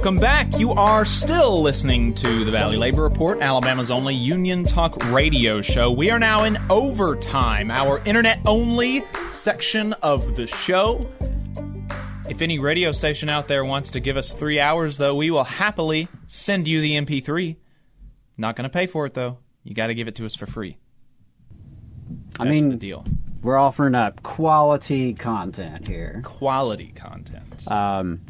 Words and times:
Welcome 0.00 0.16
back. 0.16 0.58
You 0.58 0.72
are 0.72 1.04
still 1.04 1.60
listening 1.60 2.14
to 2.14 2.42
the 2.46 2.50
Valley 2.50 2.78
Labor 2.78 3.02
Report, 3.02 3.42
Alabama's 3.42 3.90
only 3.90 4.14
union 4.14 4.64
talk 4.64 4.96
radio 5.10 5.60
show. 5.60 5.92
We 5.92 6.10
are 6.10 6.18
now 6.18 6.44
in 6.44 6.56
overtime, 6.70 7.70
our 7.70 7.98
internet 8.06 8.40
only 8.46 9.04
section 9.30 9.92
of 9.92 10.36
the 10.36 10.46
show. 10.46 11.06
If 12.30 12.40
any 12.40 12.58
radio 12.58 12.92
station 12.92 13.28
out 13.28 13.46
there 13.46 13.62
wants 13.62 13.90
to 13.90 14.00
give 14.00 14.16
us 14.16 14.32
three 14.32 14.58
hours, 14.58 14.96
though, 14.96 15.14
we 15.14 15.30
will 15.30 15.44
happily 15.44 16.08
send 16.26 16.66
you 16.66 16.80
the 16.80 16.92
MP3. 16.92 17.56
Not 18.38 18.56
going 18.56 18.62
to 18.62 18.72
pay 18.72 18.86
for 18.86 19.04
it, 19.04 19.12
though. 19.12 19.36
You 19.64 19.74
got 19.74 19.88
to 19.88 19.94
give 19.94 20.08
it 20.08 20.14
to 20.14 20.24
us 20.24 20.34
for 20.34 20.46
free. 20.46 20.78
I 22.38 22.44
mean, 22.44 22.70
the 22.70 22.76
deal. 22.76 23.04
we're 23.42 23.58
offering 23.58 23.94
up 23.94 24.22
quality 24.22 25.12
content 25.12 25.88
here. 25.88 26.22
Quality 26.24 26.90
content. 26.94 27.70
Um, 27.70 28.22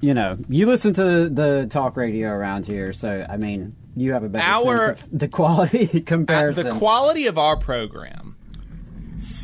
you 0.00 0.14
know, 0.14 0.38
you 0.48 0.66
listen 0.66 0.92
to 0.94 1.28
the 1.28 1.66
talk 1.70 1.96
radio 1.96 2.28
around 2.30 2.66
here, 2.66 2.92
so 2.92 3.26
I 3.28 3.36
mean, 3.36 3.74
you 3.96 4.12
have 4.12 4.24
a 4.24 4.28
better 4.28 4.44
Our- 4.44 4.86
sense 4.96 5.02
of 5.12 5.18
the 5.18 5.28
quality 5.28 6.00
comparison. 6.06 6.64
the 6.66 6.74
quality 6.78 7.26
of 7.26 7.38
our 7.38 7.56
program 7.56 8.36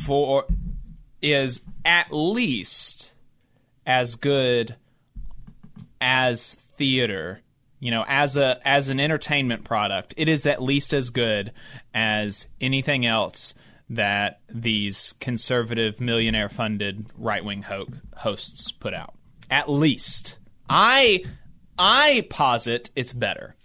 for 0.05 0.45
is 1.21 1.61
at 1.85 2.11
least 2.11 3.13
as 3.85 4.15
good 4.15 4.75
as 6.01 6.55
theater 6.77 7.41
you 7.79 7.91
know 7.91 8.05
as 8.07 8.37
a 8.37 8.59
as 8.65 8.87
an 8.89 8.99
entertainment 8.99 9.63
product 9.65 10.13
it 10.17 10.29
is 10.29 10.45
at 10.45 10.61
least 10.61 10.93
as 10.93 11.09
good 11.09 11.51
as 11.93 12.47
anything 12.61 13.05
else 13.05 13.53
that 13.89 14.39
these 14.49 15.13
conservative 15.19 15.99
millionaire 15.99 16.47
funded 16.49 17.05
right-wing 17.17 17.63
ho- 17.63 17.87
hosts 18.17 18.71
put 18.71 18.93
out 18.93 19.13
at 19.49 19.69
least 19.69 20.37
i 20.69 21.23
i 21.77 22.25
posit 22.29 22.89
it's 22.95 23.13
better 23.13 23.55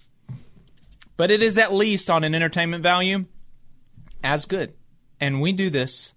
but 1.16 1.30
it 1.30 1.42
is 1.42 1.58
at 1.58 1.72
least 1.72 2.10
on 2.10 2.24
an 2.24 2.34
entertainment 2.34 2.82
value 2.82 3.24
as 4.24 4.46
good. 4.46 4.74
And 5.20 5.40
we 5.40 5.52
do 5.52 5.70
this 5.70 6.12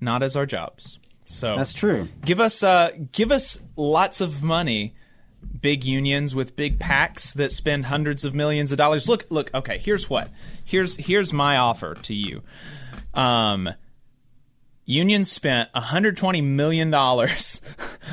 not 0.00 0.22
as 0.22 0.36
our 0.36 0.46
jobs. 0.46 0.98
So 1.24 1.56
That's 1.56 1.74
true. 1.74 2.08
give 2.24 2.40
us 2.40 2.62
uh, 2.62 2.90
give 3.12 3.30
us 3.30 3.58
lots 3.76 4.20
of 4.20 4.42
money. 4.42 4.94
Big 5.60 5.84
unions 5.84 6.34
with 6.34 6.54
big 6.56 6.78
PACs 6.78 7.34
that 7.34 7.50
spend 7.52 7.86
hundreds 7.86 8.24
of 8.24 8.34
millions 8.34 8.72
of 8.72 8.78
dollars. 8.78 9.08
Look, 9.08 9.26
look. 9.30 9.50
Okay, 9.54 9.78
here's 9.78 10.08
what. 10.10 10.30
Here's 10.64 10.96
here's 10.96 11.32
my 11.32 11.56
offer 11.56 11.94
to 11.94 12.14
you. 12.14 12.42
Um, 13.14 13.70
unions 14.84 15.30
spent 15.30 15.68
120 15.74 16.40
million 16.40 16.90
dollars 16.90 17.60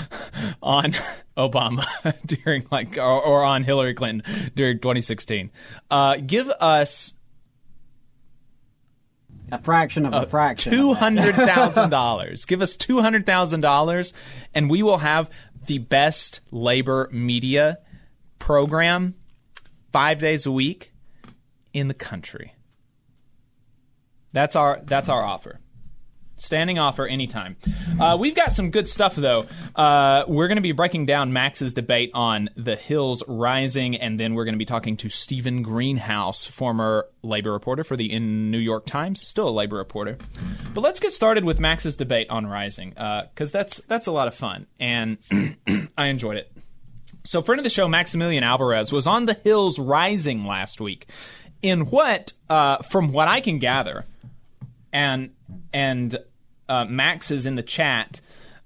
on 0.61 0.93
Obama 1.37 1.85
during 2.25 2.65
like 2.71 2.97
or, 2.97 3.01
or 3.21 3.43
on 3.43 3.63
Hillary 3.63 3.93
Clinton 3.93 4.51
during 4.55 4.77
2016. 4.79 5.51
Uh, 5.91 6.17
give 6.17 6.49
us 6.49 7.13
A 9.51 9.57
fraction 9.59 10.05
of 10.05 10.13
a 10.13 10.25
fraction. 10.25 10.73
of 10.73 10.77
two 10.79 10.93
that. 10.93 10.99
hundred 10.99 11.35
thousand 11.35 11.89
dollars. 11.89 12.45
Give 12.45 12.61
us 12.61 12.75
two 12.75 13.01
hundred 13.01 13.25
thousand 13.25 13.61
dollars, 13.61 14.13
and 14.53 14.69
we 14.69 14.83
will 14.83 14.97
have 14.99 15.29
the 15.67 15.77
best 15.79 16.39
labor 16.51 17.09
media 17.11 17.79
program 18.39 19.15
five 19.91 20.19
days 20.19 20.45
a 20.45 20.51
week 20.51 20.91
in 21.73 21.87
the 21.87 21.93
country. 21.93 22.53
That's 24.33 24.55
our 24.55 24.81
that's 24.85 25.09
our 25.09 25.23
offer. 25.23 25.59
Standing 26.37 26.77
offer 26.77 27.07
anytime. 27.07 27.57
Uh, 27.99 28.15
we've 28.19 28.35
got 28.35 28.51
some 28.51 28.69
good 28.69 28.87
stuff 28.87 29.15
though. 29.15 29.47
Uh, 29.75 30.23
we're 30.27 30.47
going 30.47 30.57
to 30.57 30.61
be 30.61 30.71
breaking 30.71 31.07
down 31.07 31.33
Max's 31.33 31.73
debate 31.73 32.11
on 32.13 32.49
the 32.55 32.75
Hills 32.75 33.23
Rising, 33.27 33.95
and 33.95 34.19
then 34.19 34.35
we're 34.35 34.45
going 34.45 34.53
to 34.53 34.59
be 34.59 34.65
talking 34.65 34.97
to 34.97 35.09
Steven 35.09 35.63
Greenhouse, 35.63 36.45
former 36.45 37.07
labor 37.23 37.51
reporter 37.51 37.83
for 37.83 37.95
the 37.97 38.11
in 38.11 38.51
New 38.51 38.59
York 38.59 38.85
Times, 38.85 39.21
still 39.21 39.49
a 39.49 39.51
labor 39.51 39.77
reporter. 39.77 40.17
But 40.73 40.81
let's 40.81 40.99
get 40.99 41.11
started 41.11 41.43
with 41.43 41.59
Max's 41.59 41.95
debate 41.95 42.29
on 42.29 42.45
Rising, 42.45 42.89
because 42.89 43.51
that's 43.51 43.81
that's 43.87 44.05
a 44.05 44.11
lot 44.11 44.27
of 44.27 44.35
fun, 44.35 44.67
and 44.79 45.17
I 45.97 46.05
enjoyed 46.05 46.37
it. 46.37 46.51
So, 47.27 47.41
friend 47.41 47.59
of 47.59 47.65
the 47.65 47.69
show, 47.69 47.87
Maximillian 47.87 48.43
Alvarez, 48.43 48.91
was 48.93 49.05
on 49.05 49.25
the 49.25 49.33
Hills 49.33 49.79
Rising 49.79 50.45
last 50.45 50.79
week. 50.79 51.07
In 51.61 51.87
what, 51.87 52.31
uh, 52.49 52.77
from 52.77 53.11
what 53.11 53.27
I 53.27 53.41
can 53.41 53.59
gather, 53.59 54.05
and 54.97 55.29
and 55.73 56.17
uh, 56.67 56.85
Max 56.85 57.29
is 57.29 57.45
in 57.45 57.55
the 57.55 57.61
chat, 57.61 58.19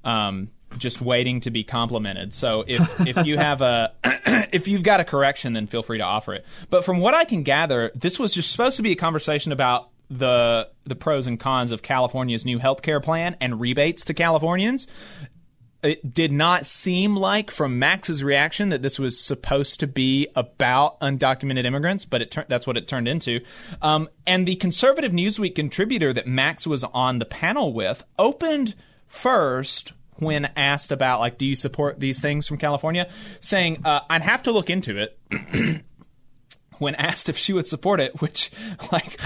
um, 0.06 0.50
just 0.78 1.02
waiting 1.02 1.42
to 1.42 1.52
be 1.52 1.66
complimented. 1.66 2.34
So 2.34 2.64
if 2.66 3.02
if 3.08 3.26
you 3.26 3.38
have 3.38 3.62
a 3.62 3.92
if 4.54 4.68
you've 4.70 4.84
got 4.84 5.02
a 5.02 5.04
correction, 5.04 5.54
then 5.54 5.68
feel 5.68 5.84
free 5.84 5.98
to 5.98 6.06
offer 6.06 6.34
it. 6.34 6.46
But 6.70 6.86
from 6.86 7.00
what 7.00 7.14
I 7.14 7.26
can 7.26 7.44
gather, 7.44 7.92
this 7.96 8.18
was 8.18 8.34
just 8.34 8.50
supposed 8.50 8.78
to 8.78 8.84
be 8.84 8.94
a 8.94 8.96
conversation 8.96 9.52
about 9.52 9.90
the 10.10 10.70
the 10.86 10.96
pros 10.96 11.28
and 11.28 11.40
cons 11.40 11.72
of 11.72 11.82
California's 11.82 12.46
new 12.46 12.60
healthcare 12.60 13.04
plan 13.04 13.36
and 13.42 13.60
rebates 13.60 14.06
to 14.06 14.14
Californians 14.14 14.88
it 15.84 16.14
did 16.14 16.32
not 16.32 16.66
seem 16.66 17.16
like 17.16 17.50
from 17.50 17.80
Max's 17.80 18.24
reaction 18.24 18.70
that 18.70 18.82
this 18.82 19.00
was 19.00 19.20
supposed 19.20 19.80
to 19.80 19.88
be 19.88 20.28
about 20.36 21.00
undocumented 21.00 21.66
immigrants, 21.66 22.06
but 22.06 22.22
it 22.22 22.32
tur- 22.32 22.46
that's 22.48 22.68
what 22.68 22.78
it 22.78 22.88
turned 22.88 23.08
into. 23.08 23.42
Um, 23.82 24.10
and 24.28 24.48
the 24.48 24.56
conservative 24.56 25.12
Newsweek 25.12 25.56
contributor 25.56 26.14
that 26.14 26.28
Max 26.28 26.68
was 26.68 26.84
on 26.84 27.20
the 27.20 27.26
panel 27.26 27.74
with 27.74 28.04
opened 28.20 28.76
first 29.08 29.94
when 30.16 30.46
asked 30.56 30.92
about 30.92 31.20
like, 31.20 31.38
do 31.40 31.46
you 31.48 31.56
support 31.56 32.00
these 32.00 32.22
things 32.22 32.48
from 32.48 32.58
California, 32.58 33.10
saying 33.40 33.82
uh, 33.84 34.02
I'd 34.10 34.22
have 34.22 34.44
to 34.44 34.52
look 34.52 34.70
into 34.70 34.98
it. 34.98 35.18
when 36.82 36.96
asked 36.96 37.30
if 37.30 37.38
she 37.38 37.54
would 37.54 37.68
support 37.68 38.00
it, 38.00 38.22
which, 38.22 38.52
like, 38.92 39.20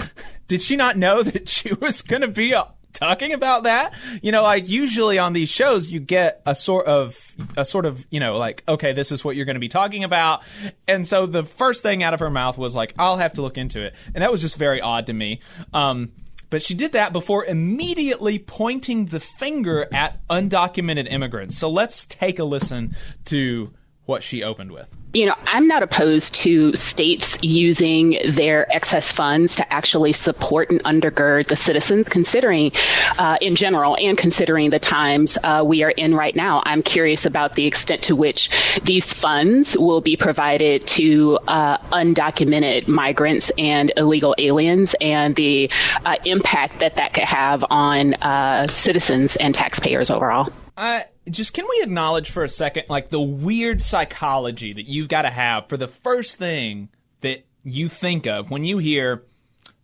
did 0.48 0.62
she 0.62 0.76
not 0.76 0.98
know 0.98 1.24
that 1.24 1.50
she 1.50 1.74
was 1.74 2.02
going 2.02 2.22
to 2.22 2.28
be 2.28 2.54
uh, 2.54 2.66
talking 2.96 3.34
about 3.34 3.64
that? 3.64 3.94
You 4.24 4.32
know, 4.32 4.42
like 4.42 4.68
usually 4.68 5.20
on 5.20 5.34
these 5.34 5.50
shows, 5.50 5.92
you 5.92 6.00
get 6.00 6.42
a 6.46 6.56
sort 6.56 6.88
of, 6.88 7.36
a 7.56 7.64
sort 7.64 7.86
of, 7.86 8.06
you 8.10 8.20
know, 8.20 8.38
like, 8.38 8.64
okay, 8.68 8.94
this 8.94 9.12
is 9.12 9.24
what 9.24 9.36
you're 9.36 9.46
going 9.46 9.56
to 9.56 9.60
be 9.60 9.70
talking 9.70 10.04
about. 10.04 10.42
And 10.88 11.08
so 11.08 11.26
the 11.28 11.44
first 11.44 11.84
thing 11.84 12.02
out 12.02 12.14
of 12.14 12.20
her 12.20 12.30
mouth 12.30 12.58
was 12.58 12.76
like, 12.76 12.94
I'll 12.98 13.18
have 13.18 13.34
to 13.34 13.42
look 13.42 13.58
into 13.58 13.84
it. 13.84 13.94
And 14.14 14.24
that 14.24 14.32
was 14.32 14.42
just 14.42 14.58
very 14.58 14.82
odd 14.82 15.06
to 15.08 15.14
me. 15.14 15.42
Um, 15.74 16.12
but 16.50 16.62
she 16.62 16.74
did 16.74 16.94
that 16.94 17.12
before 17.12 17.44
immediately 17.46 18.40
pointing 18.40 19.08
the 19.08 19.20
finger 19.20 19.88
at 19.94 20.26
undocumented 20.30 21.12
immigrants. 21.12 21.58
So 21.58 21.70
let's 21.70 22.06
take 22.06 22.40
a 22.40 22.44
listen 22.44 22.96
to 23.26 23.74
what 24.06 24.24
she 24.24 24.44
opened 24.44 24.72
with. 24.72 24.88
you 25.16 25.26
know, 25.26 25.36
I'm 25.48 25.68
not 25.68 25.82
opposed 25.82 26.36
to 26.36 26.76
states 26.76 27.40
using 27.42 28.20
their 28.28 28.72
excess 28.74 29.14
funds 29.14 29.56
to 29.58 29.74
actually 29.74 30.12
support 30.12 30.72
and 30.72 30.84
undergird 30.84 31.48
the 31.48 31.56
citizens, 31.56 32.10
considering 32.10 32.74
uh, 33.18 33.38
in 33.40 33.56
general 33.56 33.96
and 33.98 34.18
considering 34.18 34.72
the 34.72 34.80
times 34.80 35.38
uh, 35.42 35.64
we 35.66 35.84
are 35.84 35.90
in 35.90 36.14
right 36.14 36.36
now. 36.36 36.62
I'm 36.66 36.82
curious 36.82 37.26
about 37.26 37.54
the 37.54 37.66
extent 37.66 38.04
to 38.04 38.16
which 38.16 38.50
these 38.84 39.14
funds 39.14 39.78
will 39.78 40.02
be 40.02 40.18
provided 40.18 40.86
to 40.88 41.40
uh, 41.48 41.78
undocumented 41.78 42.90
migrants 42.90 43.54
and 43.58 43.94
illegal 43.96 44.36
aliens 44.38 44.96
and 45.00 45.34
the 45.34 45.72
uh, 46.06 46.18
impact 46.26 46.80
that 46.80 46.98
that 46.98 47.14
could 47.14 47.24
have 47.24 47.64
on 47.70 48.16
uh, 48.16 48.68
citizens 48.68 49.38
and 49.38 49.56
taxpayers 49.56 50.10
overall. 50.10 50.52
Uh, 50.78 51.02
just 51.30 51.54
can 51.54 51.66
we 51.70 51.84
acknowledge 51.84 52.30
for 52.30 52.44
a 52.44 52.50
second, 52.50 52.84
like 52.90 53.10
the 53.10 53.22
weird 53.22 53.82
psychology 53.82 54.74
that 54.74 54.88
you've 54.88 55.08
got 55.08 55.22
to 55.22 55.30
have 55.30 55.70
for 55.70 55.78
the 55.78 55.88
first 55.88 56.38
thing 56.38 56.90
that 57.22 57.46
you 57.64 57.88
think 57.88 58.28
of 58.28 58.52
when 58.52 58.66
you 58.66 58.78
hear 58.78 59.24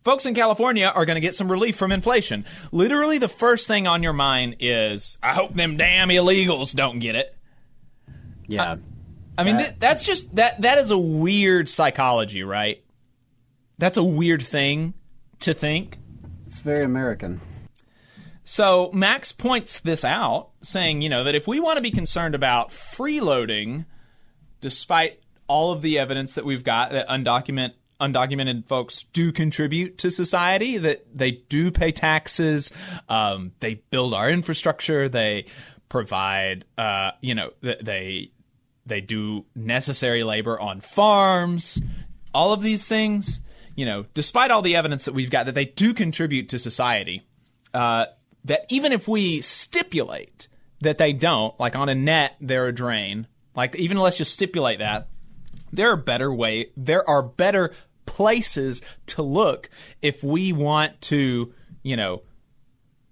folks 0.03 0.25
in 0.25 0.35
California 0.35 0.91
are 0.93 1.05
going 1.05 1.15
to 1.15 1.21
get 1.21 1.33
some 1.33 1.49
relief 1.49 1.75
from 1.75 1.91
inflation. 1.91 2.45
Literally, 2.71 3.17
the 3.17 3.29
first 3.29 3.67
thing 3.67 3.87
on 3.87 4.03
your 4.03 4.13
mind 4.13 4.57
is, 4.59 5.17
I 5.23 5.33
hope 5.33 5.55
them 5.55 5.77
damn 5.77 6.09
illegals 6.09 6.75
don't 6.75 6.99
get 6.99 7.15
it. 7.15 7.35
Yeah. 8.47 8.75
I 9.37 9.43
mean, 9.43 9.57
th- 9.57 9.75
that's 9.79 10.05
just 10.05 10.35
that 10.35 10.61
that 10.61 10.77
is 10.77 10.91
a 10.91 10.97
weird 10.97 11.69
psychology, 11.69 12.43
right? 12.43 12.83
That's 13.77 13.97
a 13.97 14.03
weird 14.03 14.43
thing 14.43 14.93
to 15.39 15.53
think. 15.53 15.97
It's 16.45 16.59
very 16.59 16.83
American. 16.83 17.39
So 18.43 18.89
Max 18.91 19.31
points 19.31 19.79
this 19.79 20.03
out, 20.03 20.49
saying, 20.61 21.01
you 21.01 21.09
know, 21.09 21.23
that 21.23 21.35
if 21.35 21.47
we 21.47 21.59
want 21.59 21.77
to 21.77 21.81
be 21.81 21.91
concerned 21.91 22.35
about 22.35 22.69
freeloading, 22.69 23.85
despite 24.61 25.21
all 25.47 25.71
of 25.71 25.81
the 25.81 25.99
evidence 25.99 26.33
that 26.35 26.45
we've 26.45 26.63
got 26.63 26.91
that 26.91 27.07
undocumented 27.07 27.73
undocumented 28.01 28.67
folks 28.67 29.03
do 29.13 29.31
contribute 29.31 29.99
to 29.99 30.09
society, 30.09 30.79
that 30.79 31.05
they 31.13 31.29
do 31.29 31.69
pay 31.69 31.91
taxes, 31.91 32.71
um, 33.09 33.51
they 33.59 33.75
build 33.91 34.13
our 34.15 34.27
infrastructure, 34.27 35.07
they 35.07 35.45
provide, 35.87 36.65
uh, 36.79 37.11
you 37.21 37.35
know, 37.35 37.51
they 37.61 38.31
they 38.87 39.01
do 39.01 39.45
necessary 39.55 40.23
labor 40.23 40.59
on 40.59 40.81
farms, 40.81 41.79
all 42.33 42.53
of 42.53 42.63
these 42.63 42.87
things. 42.87 43.39
You 43.75 43.85
know, 43.85 44.05
despite 44.13 44.51
all 44.51 44.61
the 44.61 44.75
evidence 44.75 45.05
that 45.05 45.13
we've 45.13 45.29
got 45.29 45.45
that 45.45 45.55
they 45.55 45.65
do 45.65 45.93
contribute 45.93 46.49
to 46.49 46.59
society, 46.59 47.25
uh, 47.73 48.07
that 48.45 48.65
even 48.69 48.91
if 48.91 49.07
we 49.07 49.41
stipulate 49.41 50.47
that 50.81 50.97
they 50.97 51.13
don't, 51.13 51.57
like 51.59 51.75
on 51.75 51.89
a 51.89 51.95
net, 51.95 52.35
they're 52.41 52.67
a 52.67 52.73
drain, 52.73 53.27
Like 53.55 53.75
even 53.75 53.97
let's 53.97 54.17
just 54.17 54.33
stipulate 54.33 54.79
that 54.79 55.07
there 55.71 55.91
are 55.91 55.97
better 55.97 56.33
way 56.33 56.67
there 56.75 57.07
are 57.09 57.21
better 57.21 57.73
places 58.05 58.81
to 59.07 59.21
look 59.21 59.69
if 60.01 60.23
we 60.23 60.51
want 60.51 60.99
to, 61.01 61.53
you 61.83 61.95
know, 61.95 62.23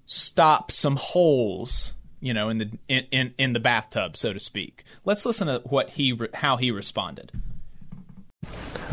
stop 0.06 0.72
some 0.72 0.98
holes, 0.98 1.94
you 2.20 2.34
know, 2.34 2.50
in 2.50 2.58
the 2.58 2.70
in, 2.88 3.06
in, 3.12 3.34
in 3.38 3.54
the 3.54 3.60
bathtub, 3.60 4.18
so 4.18 4.34
to 4.34 4.40
speak. 4.40 4.84
Let's 5.06 5.25
listen 5.25 5.48
to 5.48 5.62
what 5.66 5.92
he 5.92 6.20
how 6.34 6.58
he 6.58 6.72
responded. 6.72 7.32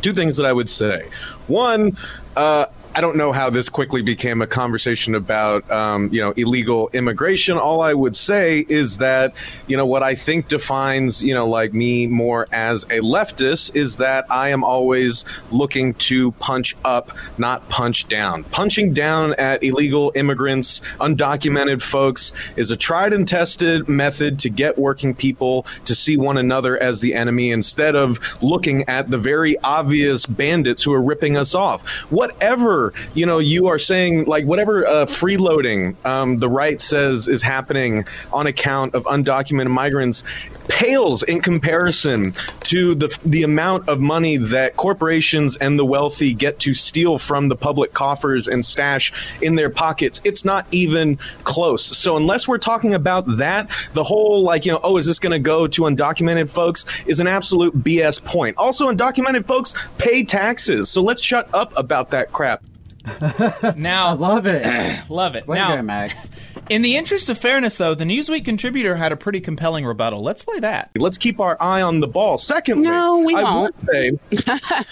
Two 0.03 0.13
things 0.13 0.37
that 0.37 0.47
I 0.47 0.53
would 0.53 0.71
say. 0.71 1.09
One, 1.47 1.97
uh, 2.37 2.67
I 2.97 3.03
don't 3.03 3.17
know 3.17 3.31
how 3.31 3.51
this 3.51 3.69
quickly 3.69 4.01
became 4.01 4.41
a 4.41 4.47
conversation 4.47 5.15
about 5.15 5.71
um, 5.71 6.09
you 6.11 6.23
know 6.23 6.31
illegal 6.31 6.89
immigration. 6.95 7.59
All 7.59 7.83
I 7.83 7.93
would 7.93 8.17
say 8.17 8.65
is 8.71 8.97
that 8.97 9.35
you 9.67 9.77
know 9.77 9.85
what 9.85 10.03
I 10.03 10.15
think 10.15 10.49
defines 10.49 11.23
you 11.23 11.35
know 11.35 11.47
like 11.47 11.75
me 11.75 12.07
more 12.07 12.49
as 12.53 12.85
a 12.85 13.01
leftist 13.01 13.77
is 13.77 13.99
that 13.99 14.25
I 14.31 14.49
am 14.49 14.65
always 14.65 15.27
looking 15.51 15.93
to 16.09 16.33
punch 16.33 16.75
up, 16.87 17.13
not 17.37 17.69
punch 17.69 18.09
down. 18.09 18.45
Punching 18.45 18.95
down 18.95 19.35
at 19.35 19.63
illegal 19.63 20.11
immigrants, 20.15 20.81
undocumented 20.97 21.83
folks, 21.83 22.51
is 22.57 22.71
a 22.71 22.79
tried 22.79 23.13
and 23.13 23.29
tested 23.29 23.91
method 23.91 24.39
to 24.39 24.49
get 24.49 24.79
working 24.79 25.15
people 25.15 25.65
to 25.85 25.95
see 25.95 26.17
one 26.17 26.39
another 26.39 26.83
as 26.83 27.03
the 27.03 27.13
enemy 27.13 27.51
instead 27.51 27.95
of 27.95 28.19
looking 28.43 28.89
at 28.89 29.11
the 29.11 29.19
very 29.19 29.55
obvious 29.65 30.25
bandits 30.25 30.83
who 30.83 30.95
are 30.95 31.03
ripping 31.03 31.37
us 31.37 31.55
off. 31.55 31.87
Whatever 32.11 32.86
you 33.15 33.27
know 33.27 33.39
you 33.39 33.67
are 33.67 33.79
saying 33.79 34.25
like 34.25 34.45
whatever 34.45 34.87
uh, 34.87 35.07
freeloading 35.07 35.95
um, 36.05 36.39
the 36.39 36.49
right 36.49 36.81
says 36.81 37.29
is 37.29 37.43
happening 37.43 38.05
on 38.33 38.47
account 38.47 38.95
of 38.95 39.05
undocumented 39.05 39.69
migrants 39.69 40.25
pales 40.69 41.23
in 41.23 41.41
comparison 41.41 42.33
to 42.61 42.95
the 42.95 43.17
the 43.25 43.43
amount 43.43 43.89
of 43.89 44.01
money 44.01 44.37
that 44.37 44.77
corporations 44.77 45.57
and 45.57 45.79
the 45.79 45.85
wealthy 45.85 46.35
get 46.35 46.59
to 46.59 46.75
steal 46.75 47.19
from 47.19 47.49
the 47.49 47.57
public 47.57 47.93
coffers 47.93 48.49
and 48.49 48.65
stash 48.65 49.13
in 49.41 49.55
their 49.55 49.71
pockets. 49.71 50.21
It's 50.25 50.45
not 50.45 50.67
even 50.71 51.17
close. 51.45 51.85
So 51.85 52.17
unless 52.17 52.49
we're 52.49 52.59
talking 52.59 52.95
about 52.95 53.25
that, 53.39 53.71
the 53.95 54.05
whole 54.05 54.43
like 54.43 54.67
you 54.67 54.73
know, 54.73 54.81
oh, 54.83 54.97
is 54.97 55.07
this 55.07 55.19
going 55.19 55.33
to 55.33 55.39
go 55.39 55.67
to 55.67 55.83
undocumented 55.83 56.51
folks 56.51 57.05
is 57.07 57.21
an 57.21 57.27
absolute 57.27 57.77
BS 57.83 58.25
point. 58.25 58.57
Also, 58.59 58.91
undocumented 58.91 59.47
folks 59.47 59.89
pay 59.99 60.25
taxes, 60.25 60.91
so 60.91 61.03
let's 61.03 61.23
shut 61.23 61.53
up 61.55 61.77
about 61.77 62.11
that 62.11 62.33
crap. 62.33 62.63
now, 63.77 64.07
I 64.07 64.13
love 64.13 64.47
it. 64.47 65.05
love 65.11 65.37
it. 65.37 65.47
Way 65.47 65.59
now, 65.59 65.71
to 65.71 65.77
go, 65.77 65.83
Max. 65.83 66.31
In 66.69 66.83
the 66.83 66.97
interest 66.97 67.29
of 67.29 67.39
fairness, 67.39 67.79
though, 67.79 67.95
the 67.95 68.05
Newsweek 68.05 68.45
contributor 68.45 68.97
had 68.97 69.13
a 69.13 69.17
pretty 69.17 69.41
compelling 69.41 69.85
rebuttal. 69.85 70.23
Let's 70.23 70.43
play 70.43 70.61
that. 70.61 70.91
Let's 70.97 71.19
keep 71.19 71.41
our 71.41 71.57
eye 71.61 71.83
on 71.83 72.01
the 72.01 72.09
ball. 72.09 72.39
Secondly, 72.39 72.89
no, 72.89 73.19
we 73.19 73.35
I 73.35 73.43
won't. 73.43 73.77
would 73.77 73.89
say. 73.89 74.19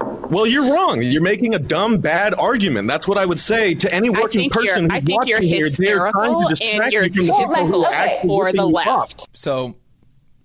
Well, 0.00 0.46
you're 0.46 0.72
wrong. 0.72 1.02
You're 1.02 1.22
making 1.22 1.54
a 1.54 1.58
dumb, 1.58 1.98
bad 1.98 2.34
argument. 2.34 2.86
That's 2.86 3.08
what 3.08 3.18
I 3.18 3.26
would 3.26 3.40
say 3.40 3.74
to 3.74 3.92
any 3.92 4.10
working 4.10 4.50
person 4.50 4.88
who's 4.90 5.04
watching 5.08 5.42
here. 5.42 5.68
They're 5.70 6.10
trying 6.12 6.42
to 6.42 6.48
distract 6.50 6.92
you 6.92 7.00
from 7.02 7.26
the 7.26 7.32
people 7.32 7.66
who 7.66 7.84
are 7.84 7.92
actually 7.92 8.30
or 8.30 8.52
the 8.52 8.66
left. 8.66 9.28
So, 9.36 9.76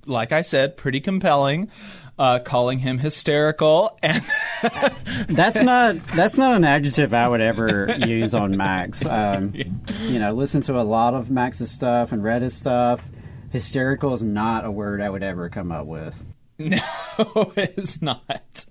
like 0.06 0.32
I 0.32 0.42
said, 0.42 0.78
pretty 0.78 1.02
compelling. 1.02 1.70
Uh, 2.18 2.38
calling 2.38 2.78
him 2.80 3.00
hysterical 3.00 3.98
and 4.04 4.24
that's 5.28 5.62
not 5.62 5.96
that's 6.08 6.38
not 6.38 6.56
an 6.56 6.64
adjective 6.64 7.14
I 7.14 7.28
would 7.28 7.42
ever 7.42 7.96
use 8.06 8.34
on 8.34 8.56
Max. 8.58 9.04
Um, 9.14 9.54
you 9.54 10.20
know, 10.20 10.34
listen 10.34 10.62
to 10.64 10.80
a 10.80 10.82
lot 10.82 11.14
of 11.14 11.30
Max's 11.30 11.70
stuff 11.70 12.12
and 12.12 12.24
read 12.24 12.42
his 12.42 12.56
stuff. 12.56 13.08
Hysterical 13.52 14.14
is 14.14 14.24
not 14.24 14.66
a 14.66 14.72
word 14.72 15.02
I 15.02 15.10
would 15.10 15.24
ever 15.24 15.50
come 15.50 15.72
up 15.72 15.86
with. 15.86 16.24
No, 16.60 16.80
it's 17.56 18.02
not. 18.02 18.66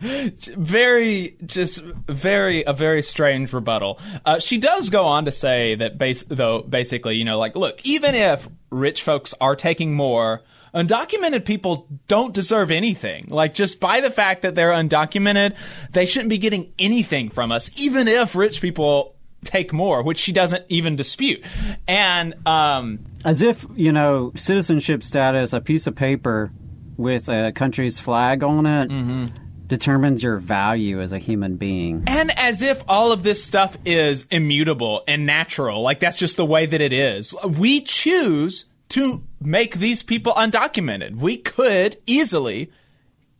very 0.00 1.36
just 1.44 1.82
very 1.82 2.64
a 2.64 2.72
very 2.72 3.02
strange 3.02 3.52
rebuttal 3.52 3.98
uh, 4.24 4.38
she 4.38 4.56
does 4.58 4.88
go 4.88 5.04
on 5.04 5.26
to 5.26 5.30
say 5.30 5.74
that 5.74 5.98
though 6.28 6.62
basically 6.62 7.16
you 7.16 7.24
know 7.24 7.38
like 7.38 7.54
look 7.54 7.80
even 7.84 8.14
if 8.14 8.48
rich 8.70 9.02
folks 9.02 9.34
are 9.40 9.54
taking 9.54 9.94
more 9.94 10.40
undocumented 10.74 11.44
people 11.44 11.86
don't 12.08 12.34
deserve 12.34 12.70
anything 12.70 13.26
like 13.28 13.54
just 13.54 13.80
by 13.80 14.00
the 14.00 14.10
fact 14.10 14.42
that 14.42 14.54
they're 14.54 14.72
undocumented 14.72 15.56
they 15.92 16.06
shouldn't 16.06 16.30
be 16.30 16.38
getting 16.38 16.72
anything 16.78 17.28
from 17.28 17.50
us 17.52 17.70
even 17.80 18.06
if 18.08 18.34
rich 18.34 18.60
people 18.60 19.14
take 19.42 19.72
more 19.72 20.02
which 20.02 20.18
she 20.18 20.32
doesn't 20.32 20.64
even 20.68 20.96
dispute 20.96 21.42
and 21.88 22.34
um 22.46 23.00
As 23.24 23.42
if, 23.42 23.66
you 23.74 23.92
know, 23.92 24.32
citizenship 24.34 25.02
status, 25.02 25.52
a 25.52 25.60
piece 25.60 25.86
of 25.86 25.94
paper 25.94 26.50
with 26.96 27.28
a 27.28 27.52
country's 27.52 28.00
flag 28.00 28.42
on 28.42 28.64
it, 28.66 29.32
determines 29.66 30.22
your 30.22 30.38
value 30.38 31.00
as 31.00 31.12
a 31.12 31.18
human 31.18 31.56
being. 31.56 32.04
And 32.06 32.30
as 32.38 32.62
if 32.62 32.82
all 32.88 33.12
of 33.12 33.22
this 33.22 33.44
stuff 33.44 33.76
is 33.84 34.26
immutable 34.30 35.02
and 35.06 35.26
natural, 35.26 35.82
like 35.82 36.00
that's 36.00 36.18
just 36.18 36.36
the 36.36 36.46
way 36.46 36.66
that 36.66 36.80
it 36.80 36.92
is. 36.92 37.34
We 37.44 37.82
choose 37.82 38.64
to 38.90 39.24
make 39.40 39.76
these 39.76 40.02
people 40.02 40.32
undocumented. 40.34 41.16
We 41.16 41.36
could 41.36 41.98
easily 42.06 42.70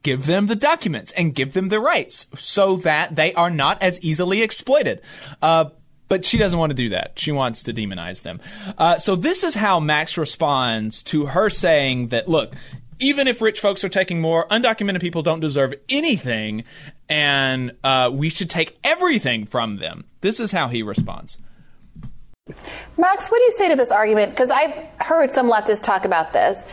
give 0.02 0.26
them 0.26 0.46
the 0.46 0.56
documents 0.56 1.12
and 1.12 1.34
give 1.34 1.52
them 1.52 1.68
the 1.68 1.80
rights 1.80 2.26
so 2.36 2.76
that 2.76 3.16
they 3.16 3.34
are 3.34 3.50
not 3.50 3.80
as 3.82 4.00
easily 4.00 4.42
exploited. 4.42 5.00
Uh, 5.42 5.66
but 6.08 6.24
she 6.24 6.38
doesn't 6.38 6.58
want 6.58 6.70
to 6.70 6.74
do 6.74 6.88
that. 6.88 7.18
She 7.18 7.30
wants 7.30 7.62
to 7.64 7.72
demonize 7.72 8.22
them. 8.22 8.40
Uh, 8.76 8.98
so 8.98 9.14
this 9.14 9.44
is 9.44 9.54
how 9.54 9.78
Max 9.78 10.18
responds 10.18 11.02
to 11.04 11.26
her 11.26 11.48
saying 11.50 12.08
that, 12.08 12.28
look, 12.28 12.52
even 12.98 13.28
if 13.28 13.40
rich 13.40 13.60
folks 13.60 13.84
are 13.84 13.88
taking 13.88 14.20
more, 14.20 14.46
undocumented 14.48 15.00
people 15.00 15.22
don't 15.22 15.40
deserve 15.40 15.74
anything, 15.88 16.64
and 17.08 17.72
uh, 17.84 18.10
we 18.12 18.28
should 18.28 18.50
take 18.50 18.78
everything 18.84 19.46
from 19.46 19.76
them. 19.76 20.04
This 20.20 20.40
is 20.40 20.52
how 20.52 20.68
he 20.68 20.82
responds. 20.82 21.38
Max, 22.96 23.30
what 23.30 23.38
do 23.38 23.44
you 23.44 23.52
say 23.52 23.68
to 23.68 23.76
this 23.76 23.90
argument? 23.90 24.30
Because 24.30 24.50
I've 24.50 24.74
heard 24.98 25.30
some 25.30 25.50
leftists 25.50 25.82
talk 25.82 26.04
about 26.04 26.32
this. 26.32 26.64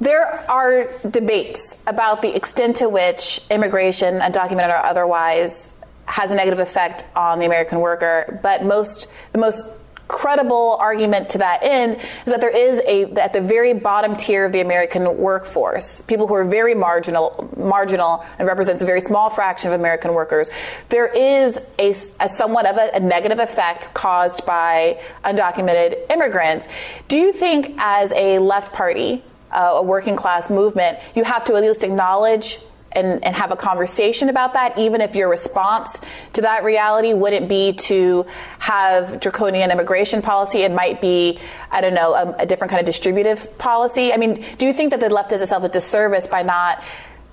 There 0.00 0.26
are 0.50 0.88
debates 1.08 1.76
about 1.86 2.22
the 2.22 2.34
extent 2.34 2.76
to 2.76 2.88
which 2.88 3.40
immigration, 3.50 4.18
undocumented 4.18 4.70
or 4.70 4.84
otherwise, 4.84 5.70
has 6.06 6.30
a 6.32 6.34
negative 6.34 6.58
effect 6.58 7.04
on 7.14 7.38
the 7.38 7.46
American 7.46 7.80
worker, 7.80 8.40
but 8.42 8.64
most 8.64 9.06
the 9.32 9.38
most 9.38 9.66
credible 10.12 10.76
argument 10.78 11.30
to 11.30 11.38
that 11.38 11.60
end 11.62 11.94
is 11.94 12.32
that 12.32 12.40
there 12.40 12.54
is 12.54 12.80
a 12.86 13.04
at 13.20 13.32
the 13.32 13.40
very 13.40 13.72
bottom 13.72 14.14
tier 14.14 14.44
of 14.44 14.52
the 14.52 14.60
American 14.60 15.16
workforce, 15.16 16.00
people 16.02 16.28
who 16.28 16.34
are 16.34 16.44
very 16.44 16.74
marginal 16.74 17.50
marginal 17.56 18.24
and 18.38 18.46
represents 18.46 18.82
a 18.82 18.86
very 18.86 19.00
small 19.00 19.30
fraction 19.30 19.72
of 19.72 19.80
American 19.80 20.12
workers. 20.12 20.50
There 20.90 21.06
is 21.06 21.58
a, 21.78 21.94
a 22.20 22.28
somewhat 22.28 22.66
of 22.66 22.76
a, 22.76 22.90
a 22.94 23.00
negative 23.00 23.38
effect 23.38 23.92
caused 23.94 24.44
by 24.44 25.00
undocumented 25.24 26.10
immigrants. 26.10 26.68
Do 27.08 27.16
you 27.16 27.32
think 27.32 27.74
as 27.78 28.12
a 28.12 28.38
left 28.38 28.72
party, 28.74 29.24
uh, 29.50 29.72
a 29.74 29.82
working 29.82 30.14
class 30.14 30.50
movement, 30.50 30.98
you 31.14 31.24
have 31.24 31.44
to 31.46 31.56
at 31.56 31.62
least 31.62 31.82
acknowledge 31.82 32.58
and, 32.94 33.24
and, 33.24 33.34
have 33.34 33.50
a 33.50 33.56
conversation 33.56 34.28
about 34.28 34.52
that, 34.54 34.78
even 34.78 35.00
if 35.00 35.14
your 35.14 35.28
response 35.28 36.00
to 36.34 36.42
that 36.42 36.64
reality 36.64 37.12
wouldn't 37.12 37.48
be 37.48 37.72
to 37.72 38.26
have 38.58 39.20
draconian 39.20 39.70
immigration 39.70 40.22
policy. 40.22 40.60
It 40.60 40.72
might 40.72 41.00
be, 41.00 41.38
I 41.70 41.80
don't 41.80 41.94
know, 41.94 42.14
a, 42.14 42.42
a 42.42 42.46
different 42.46 42.70
kind 42.70 42.80
of 42.80 42.86
distributive 42.86 43.58
policy. 43.58 44.12
I 44.12 44.16
mean, 44.16 44.44
do 44.58 44.66
you 44.66 44.72
think 44.72 44.90
that 44.90 45.00
the 45.00 45.10
left 45.10 45.30
does 45.30 45.40
itself 45.40 45.64
a 45.64 45.68
disservice 45.68 46.26
by 46.26 46.42
not 46.42 46.82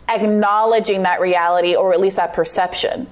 acknowledging 0.08 1.04
that 1.04 1.22
reality 1.22 1.76
or 1.76 1.94
at 1.94 2.00
least 2.00 2.16
that 2.16 2.34
perception? 2.34 3.08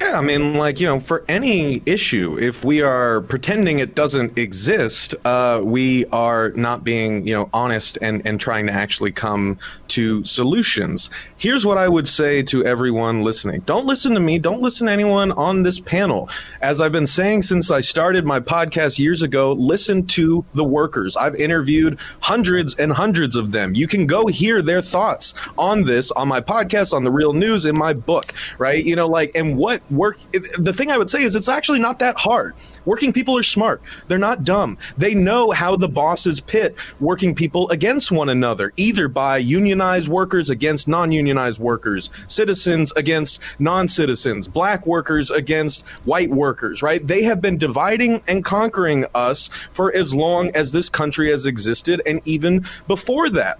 Yeah, 0.00 0.18
I 0.18 0.22
mean, 0.22 0.54
like, 0.54 0.80
you 0.80 0.86
know, 0.86 0.98
for 0.98 1.24
any 1.28 1.82
issue, 1.84 2.38
if 2.40 2.64
we 2.64 2.80
are 2.80 3.20
pretending 3.22 3.80
it 3.80 3.94
doesn't 3.94 4.38
exist, 4.38 5.14
uh, 5.26 5.60
we 5.62 6.06
are 6.06 6.50
not 6.52 6.84
being, 6.84 7.26
you 7.26 7.34
know, 7.34 7.50
honest 7.52 7.98
and, 8.00 8.26
and 8.26 8.40
trying 8.40 8.66
to 8.66 8.72
actually 8.72 9.12
come 9.12 9.58
to 9.90 10.24
solutions. 10.24 11.10
Here's 11.36 11.64
what 11.64 11.78
I 11.78 11.88
would 11.88 12.08
say 12.08 12.42
to 12.44 12.64
everyone 12.64 13.22
listening 13.22 13.60
don't 13.66 13.86
listen 13.86 14.12
to 14.14 14.20
me, 14.20 14.38
don't 14.38 14.62
listen 14.62 14.86
to 14.86 14.92
anyone 14.92 15.32
on 15.32 15.62
this 15.62 15.80
panel. 15.80 16.28
As 16.60 16.80
I've 16.80 16.92
been 16.92 17.06
saying 17.06 17.42
since 17.42 17.70
I 17.70 17.80
started 17.80 18.24
my 18.24 18.40
podcast 18.40 18.98
years 18.98 19.22
ago, 19.22 19.52
listen 19.52 20.06
to 20.08 20.44
the 20.54 20.64
workers. 20.64 21.16
I've 21.16 21.34
interviewed 21.36 22.00
hundreds 22.22 22.74
and 22.76 22.92
hundreds 22.92 23.36
of 23.36 23.52
them. 23.52 23.74
You 23.74 23.86
can 23.86 24.06
go 24.06 24.26
hear 24.26 24.62
their 24.62 24.80
thoughts 24.80 25.48
on 25.58 25.82
this 25.82 26.10
on 26.12 26.28
my 26.28 26.40
podcast, 26.40 26.92
on 26.92 27.04
the 27.04 27.10
real 27.10 27.32
news, 27.32 27.66
in 27.66 27.76
my 27.76 27.92
book, 27.92 28.32
right? 28.58 28.84
You 28.84 28.96
know, 28.96 29.06
like, 29.06 29.32
and 29.34 29.56
what 29.56 29.82
work 29.90 30.18
the 30.58 30.72
thing 30.72 30.90
i 30.90 30.98
would 30.98 31.10
say 31.10 31.22
is 31.22 31.36
it's 31.36 31.48
actually 31.48 31.78
not 31.78 31.98
that 31.98 32.16
hard 32.16 32.54
working 32.84 33.12
people 33.12 33.36
are 33.36 33.42
smart 33.42 33.82
they're 34.08 34.18
not 34.18 34.44
dumb 34.44 34.76
they 34.96 35.14
know 35.14 35.50
how 35.50 35.76
the 35.76 35.88
bosses 35.88 36.40
pit 36.40 36.78
working 37.00 37.34
people 37.34 37.68
against 37.70 38.10
one 38.10 38.28
another 38.28 38.72
either 38.76 39.08
by 39.08 39.42
unionizing 39.42 39.79
unionized 39.80 40.08
workers 40.08 40.50
against 40.50 40.88
non 40.88 41.10
unionized 41.10 41.58
workers, 41.58 42.10
citizens 42.28 42.92
against 42.96 43.40
non 43.58 43.88
citizens, 43.88 44.46
black 44.46 44.86
workers 44.86 45.30
against 45.30 45.88
white 46.04 46.28
workers, 46.28 46.82
right? 46.82 47.06
They 47.06 47.22
have 47.22 47.40
been 47.40 47.56
dividing 47.56 48.22
and 48.28 48.44
conquering 48.44 49.06
us 49.14 49.48
for 49.48 49.94
as 49.96 50.14
long 50.14 50.50
as 50.54 50.72
this 50.72 50.90
country 50.90 51.30
has 51.30 51.46
existed 51.46 52.02
and 52.04 52.20
even 52.26 52.62
before 52.86 53.30
that. 53.30 53.58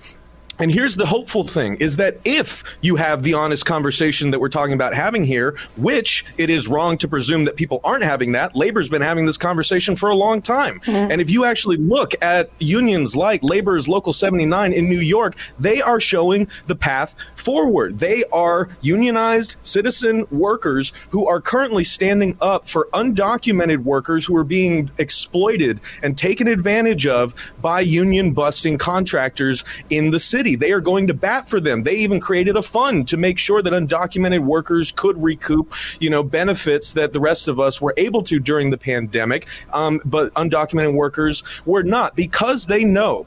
And 0.61 0.71
here's 0.71 0.97
the 0.97 1.07
hopeful 1.07 1.45
thing 1.45 1.76
is 1.76 1.97
that 1.97 2.19
if 2.25 2.62
you 2.83 2.97
have 2.97 3.23
the 3.23 3.35
honest 3.35 3.67
conversation 3.67 4.31
that 4.31 4.40
we're 4.40 4.49
talking 4.49 4.75
about 4.75 4.95
having 4.95 5.25
here, 5.25 5.57
which 5.76 6.25
it 6.38 6.50
is 6.50 6.69
wrong 6.69 6.99
to 6.99 7.09
presume 7.09 7.45
that 7.47 7.57
people 7.57 7.81
aren't 7.83 8.05
having 8.05 8.33
that, 8.33 8.55
labor's 8.55 8.88
been 8.88 9.02
having 9.02 9.26
this 9.26 9.38
conversation 9.38 9.97
for 9.97 10.11
a 10.11 10.14
long 10.14 10.43
time. 10.43 10.81
Mm-hmm. 10.81 11.12
And 11.12 11.21
if 11.21 11.31
you 11.31 11.45
actually 11.45 11.79
look 11.79 12.12
at 12.23 12.50
unions 12.59 13.17
like 13.17 13.43
Laborers' 13.43 13.88
Local 13.88 14.12
79 14.12 14.73
in 14.73 14.88
New 14.88 15.00
York, 15.00 15.37
they 15.59 15.81
are 15.81 16.00
showing 16.00 16.49
the 16.67 16.76
path 16.76 17.17
forward. 17.35 17.99
They 17.99 18.25
are 18.33 18.69
unionized 18.83 19.57
citizen 19.62 20.26
workers 20.31 20.93
who 21.11 21.26
are 21.26 21.40
currently 21.40 21.85
standing 21.85 22.37
up 22.40 22.69
for 22.69 22.88
undocumented 22.93 23.79
workers 23.79 24.25
who 24.25 24.37
are 24.37 24.45
being 24.45 24.90
exploited 24.99 25.81
and 26.02 26.19
taken 26.19 26.47
advantage 26.47 27.07
of 27.07 27.35
by 27.61 27.81
union 27.81 28.33
busting 28.33 28.79
contractors 28.79 29.64
in 29.88 30.11
the 30.11 30.21
city. 30.21 30.50
They 30.57 30.73
are 30.73 30.80
going 30.80 31.07
to 31.09 31.14
bat 31.14 31.49
for 31.49 31.61
them. 31.61 31.83
They 31.83 31.97
even 31.97 32.21
created 32.21 32.57
a 32.57 32.62
fund 32.62 33.09
to 33.09 33.16
make 33.16 33.38
sure 33.38 33.62
that 33.62 33.73
undocumented 33.73 34.40
workers 34.40 34.92
could 34.92 35.23
recoup, 35.23 35.75
you 36.00 36.11
know, 36.11 36.23
benefits 36.23 36.92
that 36.95 37.12
the 37.12 37.21
rest 37.21 37.49
of 37.49 37.61
us 37.61 37.80
were 37.80 37.95
able 37.97 38.23
to 38.25 38.38
during 38.38 38.71
the 38.71 38.78
pandemic, 38.78 39.47
um, 39.73 40.00
but 40.04 40.33
undocumented 40.35 40.95
workers 40.95 41.42
were 41.64 41.83
not 41.83 42.16
because 42.16 42.66
they 42.66 42.85
know 42.85 43.26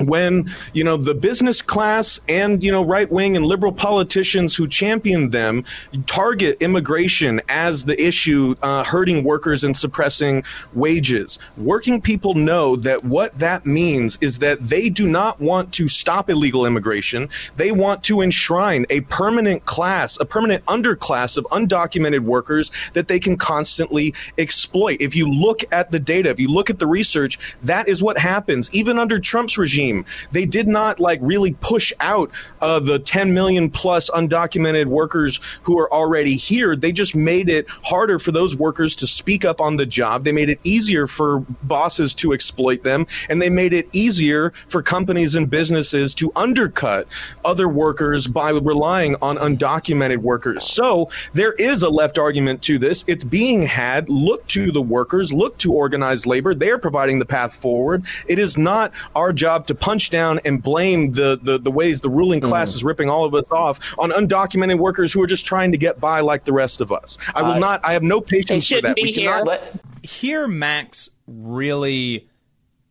when 0.00 0.46
you 0.72 0.84
know 0.84 0.96
the 0.96 1.14
business 1.14 1.62
class 1.62 2.18
and 2.28 2.62
you 2.62 2.70
know 2.70 2.84
right 2.84 3.10
wing 3.10 3.36
and 3.36 3.46
liberal 3.46 3.72
politicians 3.72 4.54
who 4.54 4.66
champion 4.66 5.30
them 5.30 5.64
target 6.06 6.56
immigration 6.60 7.40
as 7.48 7.84
the 7.84 8.00
issue 8.02 8.54
uh, 8.62 8.84
hurting 8.84 9.24
workers 9.24 9.64
and 9.64 9.76
suppressing 9.76 10.42
wages. 10.72 11.38
Working 11.56 12.00
people 12.00 12.34
know 12.34 12.76
that 12.76 13.04
what 13.04 13.32
that 13.38 13.66
means 13.66 14.18
is 14.20 14.38
that 14.40 14.60
they 14.60 14.88
do 14.88 15.06
not 15.06 15.40
want 15.40 15.72
to 15.74 15.88
stop 15.88 16.28
illegal 16.28 16.66
immigration. 16.66 17.28
They 17.56 17.72
want 17.72 18.02
to 18.04 18.20
enshrine 18.20 18.86
a 18.90 19.00
permanent 19.02 19.64
class 19.64 20.18
a 20.20 20.24
permanent 20.24 20.64
underclass 20.66 21.36
of 21.38 21.44
undocumented 21.46 22.20
workers 22.20 22.70
that 22.94 23.08
they 23.08 23.20
can 23.20 23.36
constantly 23.36 24.14
exploit. 24.38 24.96
If 25.00 25.14
you 25.14 25.28
look 25.28 25.60
at 25.72 25.90
the 25.90 26.00
data 26.00 26.30
if 26.30 26.40
you 26.40 26.48
look 26.48 26.70
at 26.70 26.78
the 26.78 26.86
research 26.86 27.56
that 27.62 27.88
is 27.88 28.02
what 28.02 28.18
happens. 28.18 28.72
Even 28.74 28.98
under 28.98 29.18
Trump's 29.18 29.58
regime 29.58 29.83
They 30.32 30.46
did 30.46 30.68
not 30.68 31.00
like 31.00 31.18
really 31.22 31.52
push 31.60 31.92
out 32.00 32.30
uh, 32.60 32.78
the 32.80 32.98
10 32.98 33.34
million 33.34 33.70
plus 33.70 34.10
undocumented 34.10 34.86
workers 34.86 35.40
who 35.62 35.78
are 35.78 35.92
already 35.92 36.36
here. 36.36 36.76
They 36.76 36.92
just 36.92 37.14
made 37.14 37.48
it 37.48 37.66
harder 37.84 38.18
for 38.18 38.32
those 38.32 38.56
workers 38.56 38.96
to 38.96 39.06
speak 39.06 39.44
up 39.44 39.60
on 39.60 39.76
the 39.76 39.86
job. 39.86 40.24
They 40.24 40.32
made 40.32 40.50
it 40.50 40.60
easier 40.64 41.06
for 41.06 41.40
bosses 41.64 42.14
to 42.14 42.32
exploit 42.32 42.82
them, 42.82 43.06
and 43.28 43.40
they 43.40 43.50
made 43.50 43.72
it 43.72 43.88
easier 43.92 44.52
for 44.68 44.82
companies 44.82 45.34
and 45.34 45.48
businesses 45.50 46.14
to 46.14 46.32
undercut 46.36 47.06
other 47.44 47.68
workers 47.68 48.26
by 48.26 48.50
relying 48.50 49.16
on 49.20 49.36
undocumented 49.36 50.18
workers. 50.18 50.64
So 50.64 51.08
there 51.32 51.52
is 51.54 51.82
a 51.82 51.90
left 51.90 52.18
argument 52.18 52.62
to 52.62 52.78
this. 52.78 53.04
It's 53.06 53.24
being 53.24 53.62
had. 53.62 54.08
Look 54.08 54.46
to 54.48 54.70
the 54.70 54.82
workers, 54.82 55.32
look 55.32 55.58
to 55.58 55.72
organized 55.72 56.26
labor. 56.26 56.54
They're 56.54 56.78
providing 56.78 57.18
the 57.18 57.26
path 57.26 57.54
forward. 57.54 58.06
It 58.26 58.38
is 58.38 58.56
not 58.56 58.92
our 59.14 59.32
job 59.32 59.66
to 59.66 59.73
to 59.74 59.84
punch 59.84 60.10
down 60.10 60.40
and 60.44 60.62
blame 60.62 61.12
the, 61.12 61.38
the, 61.42 61.58
the 61.58 61.70
ways 61.70 62.00
the 62.00 62.10
ruling 62.10 62.40
mm. 62.40 62.48
class 62.48 62.72
mm. 62.72 62.76
is 62.76 62.84
ripping 62.84 63.08
all 63.08 63.24
of 63.24 63.34
us 63.34 63.50
off 63.50 63.98
on 63.98 64.10
undocumented 64.10 64.78
workers 64.78 65.12
who 65.12 65.22
are 65.22 65.26
just 65.26 65.46
trying 65.46 65.72
to 65.72 65.78
get 65.78 66.00
by 66.00 66.20
like 66.20 66.44
the 66.44 66.52
rest 66.52 66.80
of 66.80 66.92
us. 66.92 67.18
I 67.34 67.42
will 67.42 67.52
uh, 67.52 67.58
not. 67.58 67.80
I 67.84 67.92
have 67.92 68.02
no 68.02 68.20
patience 68.20 68.68
for 68.68 68.80
that. 68.80 68.96
Be 68.96 69.02
we 69.02 69.12
here. 69.12 69.30
Cannot, 69.30 69.62
here, 70.02 70.46
Max 70.46 71.08
really 71.26 72.28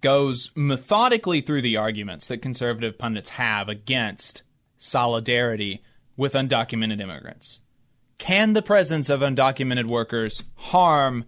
goes 0.02 0.52
methodically 0.56 1.42
through 1.42 1.62
the 1.62 1.78
arguments 1.78 2.28
that 2.28 2.42
conservative 2.42 2.98
pundits 2.98 3.32
have 3.32 3.70
against 3.70 4.44
solidarity 4.78 5.82
with 6.18 6.34
undocumented 6.34 7.00
immigrants. 7.00 7.62
Can 8.18 8.54
the 8.54 8.62
presence 8.62 9.10
of 9.10 9.22
undocumented 9.22 9.88
workers 9.88 10.44
harm 10.56 11.26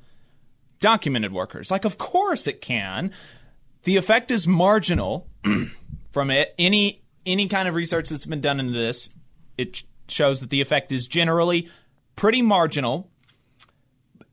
documented 0.80 1.32
workers? 1.32 1.72
Like, 1.72 1.86
of 1.86 1.98
course 1.98 2.48
it 2.48 2.62
can. 2.62 3.12
The 3.86 3.98
effect 3.98 4.32
is 4.32 4.48
marginal 4.48 5.28
from 6.12 6.32
it. 6.32 6.54
Any 6.58 7.04
any 7.26 7.48
kind 7.48 7.68
of 7.68 7.76
research 7.76 8.10
that's 8.10 8.26
been 8.26 8.42
done 8.42 8.60
into 8.60 8.74
this, 8.74 9.10
it 9.58 9.84
shows 10.08 10.42
that 10.42 10.50
the 10.50 10.62
effect 10.62 10.92
is 10.92 11.08
generally 11.08 11.70
pretty 12.16 12.42
marginal. 12.42 13.10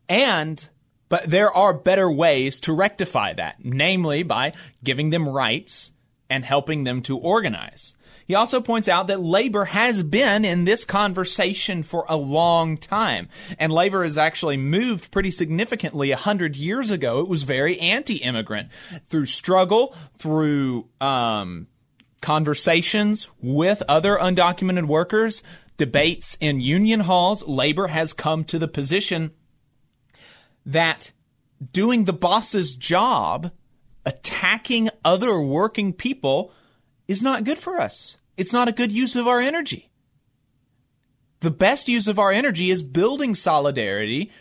And 0.09 0.67
but 1.07 1.29
there 1.29 1.51
are 1.51 1.73
better 1.73 2.11
ways 2.11 2.59
to 2.61 2.73
rectify 2.73 3.33
that, 3.33 3.57
namely 3.63 4.23
by 4.23 4.53
giving 4.83 5.11
them 5.11 5.29
rights 5.29 5.91
and 6.29 6.43
helping 6.43 6.83
them 6.83 7.03
to 7.03 7.17
organize. 7.17 7.93
He 8.25 8.35
also 8.35 8.61
points 8.61 8.87
out 8.87 9.07
that 9.07 9.21
labor 9.21 9.65
has 9.65 10.03
been 10.03 10.45
in 10.45 10.65
this 10.65 10.85
conversation 10.85 11.83
for 11.83 12.05
a 12.07 12.15
long 12.15 12.77
time, 12.77 13.29
and 13.59 13.71
labor 13.71 14.03
has 14.03 14.17
actually 14.17 14.57
moved 14.57 15.11
pretty 15.11 15.31
significantly. 15.31 16.11
A 16.11 16.17
hundred 16.17 16.55
years 16.55 16.91
ago, 16.91 17.19
it 17.19 17.27
was 17.27 17.43
very 17.43 17.79
anti-immigrant 17.79 18.69
through 19.07 19.25
struggle, 19.25 19.95
through 20.17 20.87
um, 21.01 21.67
conversations 22.21 23.29
with 23.41 23.83
other 23.89 24.17
undocumented 24.17 24.85
workers, 24.85 25.43
debates 25.75 26.37
in 26.39 26.61
union 26.61 27.01
halls. 27.01 27.45
Labor 27.47 27.87
has 27.87 28.13
come 28.13 28.43
to 28.45 28.57
the 28.57 28.67
position 28.67 29.31
that 30.65 31.11
doing 31.71 32.05
the 32.05 32.13
boss's 32.13 32.75
job, 32.75 33.51
attacking 34.05 34.89
other 35.03 35.39
working 35.39 35.93
people 35.93 36.51
is 37.13 37.23
not 37.23 37.45
good 37.45 37.59
for 37.59 37.79
us. 37.79 38.17
It's 38.35 38.51
not 38.51 38.67
a 38.67 38.73
good 38.73 38.91
use 38.91 39.15
of 39.15 39.27
our 39.27 39.39
energy. 39.39 39.89
The 41.39 41.51
best 41.51 41.87
use 41.87 42.07
of 42.07 42.19
our 42.19 42.31
energy 42.31 42.69
is 42.69 42.83
building 42.83 43.35
solidarity, 43.35 44.31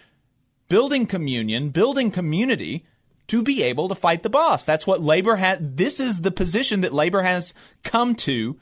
building 0.69 1.07
communion, 1.07 1.69
building 1.69 2.11
community 2.11 2.85
to 3.29 3.43
be 3.43 3.62
able 3.62 3.88
to 3.88 3.95
fight 3.95 4.23
the 4.23 4.31
boss. 4.31 4.64
That's 4.64 4.87
what 4.87 5.02
labor 5.02 5.37
has. 5.37 5.59
This 5.61 6.00
is 6.00 6.23
the 6.23 6.31
position 6.31 6.81
that 6.81 6.93
labor 6.93 7.23
has 7.23 7.55
come 7.83 8.14
to 8.17 8.59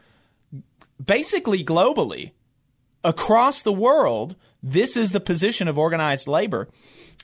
basically 1.02 1.64
globally 1.64 2.32
across 3.04 3.62
the 3.62 3.72
world. 3.72 4.36
This 4.62 4.96
is 4.96 5.12
the 5.12 5.20
position 5.20 5.68
of 5.68 5.78
organized 5.78 6.26
labor 6.26 6.68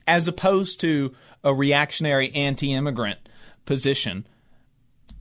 as 0.07 0.29
opposed 0.29 0.81
to 0.81 1.15
a 1.43 1.53
reactionary 1.53 2.33
anti 2.35 2.73
immigrant 2.73 3.21
position 3.65 4.27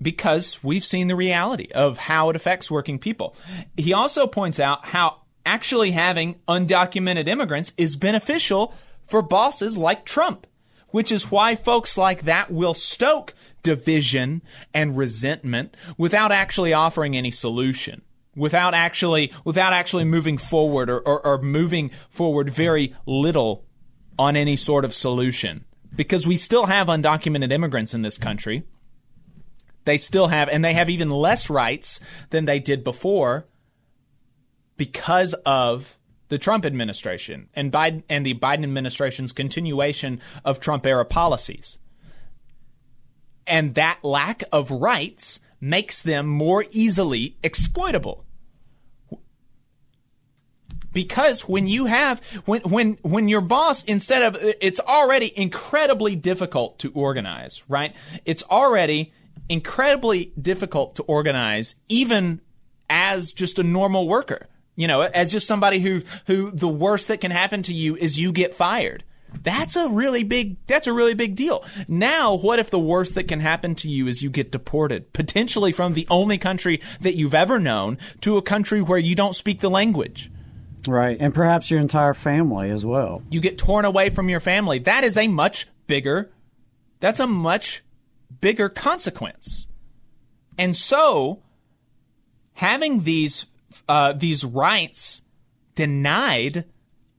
because 0.01 0.63
we've 0.63 0.85
seen 0.85 1.07
the 1.07 1.15
reality 1.15 1.67
of 1.73 1.97
how 1.97 2.29
it 2.29 2.35
affects 2.35 2.69
working 2.69 2.99
people. 2.99 3.35
He 3.77 3.93
also 3.93 4.27
points 4.27 4.59
out 4.59 4.85
how 4.85 5.21
actually 5.45 5.91
having 5.91 6.35
undocumented 6.47 7.27
immigrants 7.27 7.71
is 7.77 7.95
beneficial 7.95 8.73
for 9.03 9.21
bosses 9.21 9.77
like 9.77 10.05
Trump, 10.05 10.47
which 10.89 11.11
is 11.11 11.31
why 11.31 11.55
folks 11.55 11.97
like 11.97 12.23
that 12.23 12.51
will 12.51 12.73
stoke 12.73 13.33
division 13.63 14.41
and 14.73 14.97
resentment 14.97 15.75
without 15.97 16.31
actually 16.31 16.73
offering 16.73 17.15
any 17.15 17.31
solution. 17.31 18.01
Without 18.35 18.73
actually, 18.73 19.31
without 19.45 19.71
actually 19.71 20.03
moving 20.03 20.37
forward 20.37 20.89
or, 20.89 20.99
or, 20.99 21.25
or 21.25 21.41
moving 21.41 21.89
forward 22.09 22.49
very 22.49 22.93
little 23.05 23.63
on 24.19 24.35
any 24.35 24.57
sort 24.57 24.83
of 24.83 24.93
solution. 24.93 25.63
Because 25.95 26.27
we 26.27 26.35
still 26.35 26.65
have 26.65 26.87
undocumented 26.87 27.53
immigrants 27.53 27.93
in 27.93 28.01
this 28.01 28.17
country 28.17 28.65
they 29.85 29.97
still 29.97 30.27
have, 30.27 30.49
and 30.49 30.65
they 30.65 30.73
have 30.73 30.89
even 30.89 31.09
less 31.09 31.49
rights 31.49 31.99
than 32.31 32.45
they 32.45 32.59
did 32.59 32.83
before 32.83 33.45
because 34.77 35.33
of 35.45 35.97
the 36.29 36.37
Trump 36.37 36.65
administration 36.65 37.49
and 37.55 37.71
Biden 37.71 38.03
and 38.09 38.25
the 38.25 38.33
Biden 38.33 38.63
administration's 38.63 39.31
continuation 39.31 40.19
of 40.43 40.59
Trump 40.59 40.85
era 40.85 41.05
policies. 41.05 41.77
And 43.47 43.75
that 43.75 43.99
lack 44.03 44.43
of 44.51 44.71
rights 44.71 45.39
makes 45.61 46.01
them 46.01 46.27
more 46.27 46.65
easily 46.71 47.37
exploitable. 47.43 48.25
Because 50.91 51.41
when 51.41 51.67
you 51.67 51.85
have 51.85 52.25
when 52.45 52.61
when 52.61 52.93
when 53.01 53.27
your 53.27 53.41
boss 53.41 53.83
instead 53.83 54.23
of 54.23 54.37
it's 54.41 54.79
already 54.79 55.31
incredibly 55.37 56.15
difficult 56.15 56.79
to 56.79 56.91
organize, 56.93 57.63
right? 57.67 57.93
It's 58.23 58.43
already 58.43 59.13
incredibly 59.49 60.31
difficult 60.39 60.95
to 60.95 61.03
organize, 61.03 61.75
even 61.89 62.41
as 62.89 63.33
just 63.33 63.59
a 63.59 63.63
normal 63.63 64.07
worker. 64.07 64.47
You 64.75 64.87
know, 64.87 65.01
as 65.01 65.31
just 65.31 65.47
somebody 65.47 65.79
who 65.79 66.01
who 66.27 66.51
the 66.51 66.67
worst 66.67 67.07
that 67.07 67.21
can 67.21 67.31
happen 67.31 67.63
to 67.63 67.73
you 67.73 67.95
is 67.95 68.19
you 68.19 68.33
get 68.33 68.53
fired. 68.53 69.03
That's 69.41 69.75
a 69.75 69.87
really 69.87 70.23
big 70.23 70.57
that's 70.67 70.87
a 70.87 70.93
really 70.93 71.13
big 71.13 71.35
deal. 71.35 71.63
Now, 71.87 72.35
what 72.35 72.59
if 72.59 72.69
the 72.69 72.79
worst 72.79 73.15
that 73.15 73.29
can 73.29 73.39
happen 73.39 73.75
to 73.75 73.89
you 73.89 74.07
is 74.07 74.21
you 74.21 74.29
get 74.29 74.51
deported, 74.51 75.13
potentially 75.13 75.71
from 75.71 75.93
the 75.93 76.07
only 76.09 76.37
country 76.37 76.81
that 76.99 77.15
you've 77.15 77.33
ever 77.33 77.57
known 77.57 77.97
to 78.21 78.37
a 78.37 78.41
country 78.41 78.81
where 78.81 78.99
you 78.99 79.15
don't 79.15 79.35
speak 79.35 79.61
the 79.61 79.69
language? 79.69 80.29
Right. 80.87 81.17
And 81.19 81.33
perhaps 81.33 81.71
your 81.71 81.79
entire 81.79 82.13
family 82.13 82.69
as 82.69 82.85
well. 82.85 83.23
You 83.29 83.39
get 83.39 83.57
torn 83.57 83.85
away 83.85 84.09
from 84.09 84.29
your 84.29 84.39
family. 84.41 84.79
That 84.79 85.03
is 85.03 85.17
a 85.17 85.27
much 85.27 85.67
bigger 85.87 86.31
that's 86.99 87.19
a 87.19 87.27
much 87.27 87.83
bigger 88.41 88.69
consequence. 88.69 89.67
And 90.57 90.75
so 90.75 91.41
having 92.53 93.03
these 93.03 93.45
uh, 93.89 94.13
these 94.13 94.45
rights 94.45 95.21
denied 95.75 96.65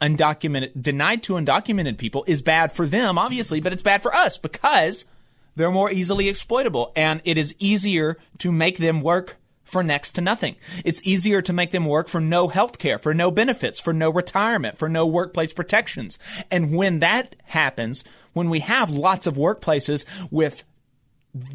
undocumented 0.00 0.80
denied 0.80 1.22
to 1.22 1.34
undocumented 1.34 1.98
people 1.98 2.24
is 2.26 2.42
bad 2.42 2.70
for 2.70 2.86
them 2.86 3.18
obviously 3.18 3.60
but 3.60 3.72
it's 3.72 3.82
bad 3.82 4.02
for 4.02 4.14
us 4.14 4.36
because 4.36 5.06
they're 5.54 5.70
more 5.70 5.90
easily 5.90 6.28
exploitable 6.28 6.92
and 6.94 7.22
it 7.24 7.38
is 7.38 7.54
easier 7.58 8.18
to 8.38 8.52
make 8.52 8.76
them 8.76 9.00
work 9.00 9.36
for 9.66 9.82
next 9.82 10.12
to 10.12 10.20
nothing. 10.20 10.54
It's 10.84 11.04
easier 11.04 11.42
to 11.42 11.52
make 11.52 11.72
them 11.72 11.86
work 11.86 12.08
for 12.08 12.20
no 12.20 12.48
health 12.48 12.78
care, 12.78 12.98
for 12.98 13.12
no 13.12 13.32
benefits, 13.32 13.80
for 13.80 13.92
no 13.92 14.10
retirement, 14.10 14.78
for 14.78 14.88
no 14.88 15.04
workplace 15.06 15.52
protections. 15.52 16.18
And 16.50 16.74
when 16.74 17.00
that 17.00 17.34
happens, 17.46 18.04
when 18.32 18.48
we 18.48 18.60
have 18.60 18.90
lots 18.90 19.26
of 19.26 19.34
workplaces 19.34 20.04
with 20.30 20.62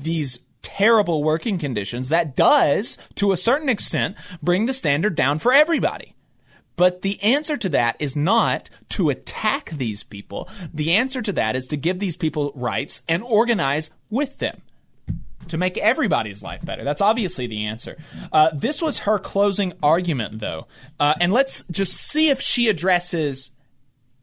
these 0.02 0.40
terrible 0.62 1.24
working 1.24 1.58
conditions, 1.58 2.10
that 2.10 2.36
does, 2.36 2.98
to 3.16 3.32
a 3.32 3.38
certain 3.38 3.70
extent, 3.70 4.16
bring 4.42 4.66
the 4.66 4.74
standard 4.74 5.16
down 5.16 5.40
for 5.40 5.52
everybody. 5.52 6.16
But 6.76 7.02
the 7.02 7.22
answer 7.22 7.58
to 7.58 7.70
that 7.70 7.96
is 8.00 8.16
not 8.16 8.70
to 8.90 9.10
attack 9.10 9.72
these 9.72 10.04
people. 10.04 10.48
The 10.74 10.94
answer 10.94 11.22
to 11.22 11.34
that 11.34 11.56
is 11.56 11.68
to 11.68 11.78
give 11.78 12.00
these 12.00 12.18
people 12.18 12.52
rights 12.56 13.02
and 13.08 13.24
organize 13.24 13.92
with 14.10 14.40
them 14.40 14.62
to 15.50 15.58
make 15.58 15.78
everybody's 15.78 16.42
life 16.42 16.64
better. 16.64 16.84
That's 16.84 17.02
obviously 17.02 17.46
the 17.46 17.66
answer. 17.66 17.98
Uh, 18.32 18.52
this 18.54 18.82
was 18.82 19.00
her 19.00 19.20
closing 19.20 19.74
argument, 19.84 20.40
though. 20.40 20.68
Uh, 21.00 21.14
and 21.20 21.34
let's 21.34 21.66
just 21.70 21.94
see 21.94 22.30
if 22.30 22.40
she 22.40 22.70
addresses 22.70 23.52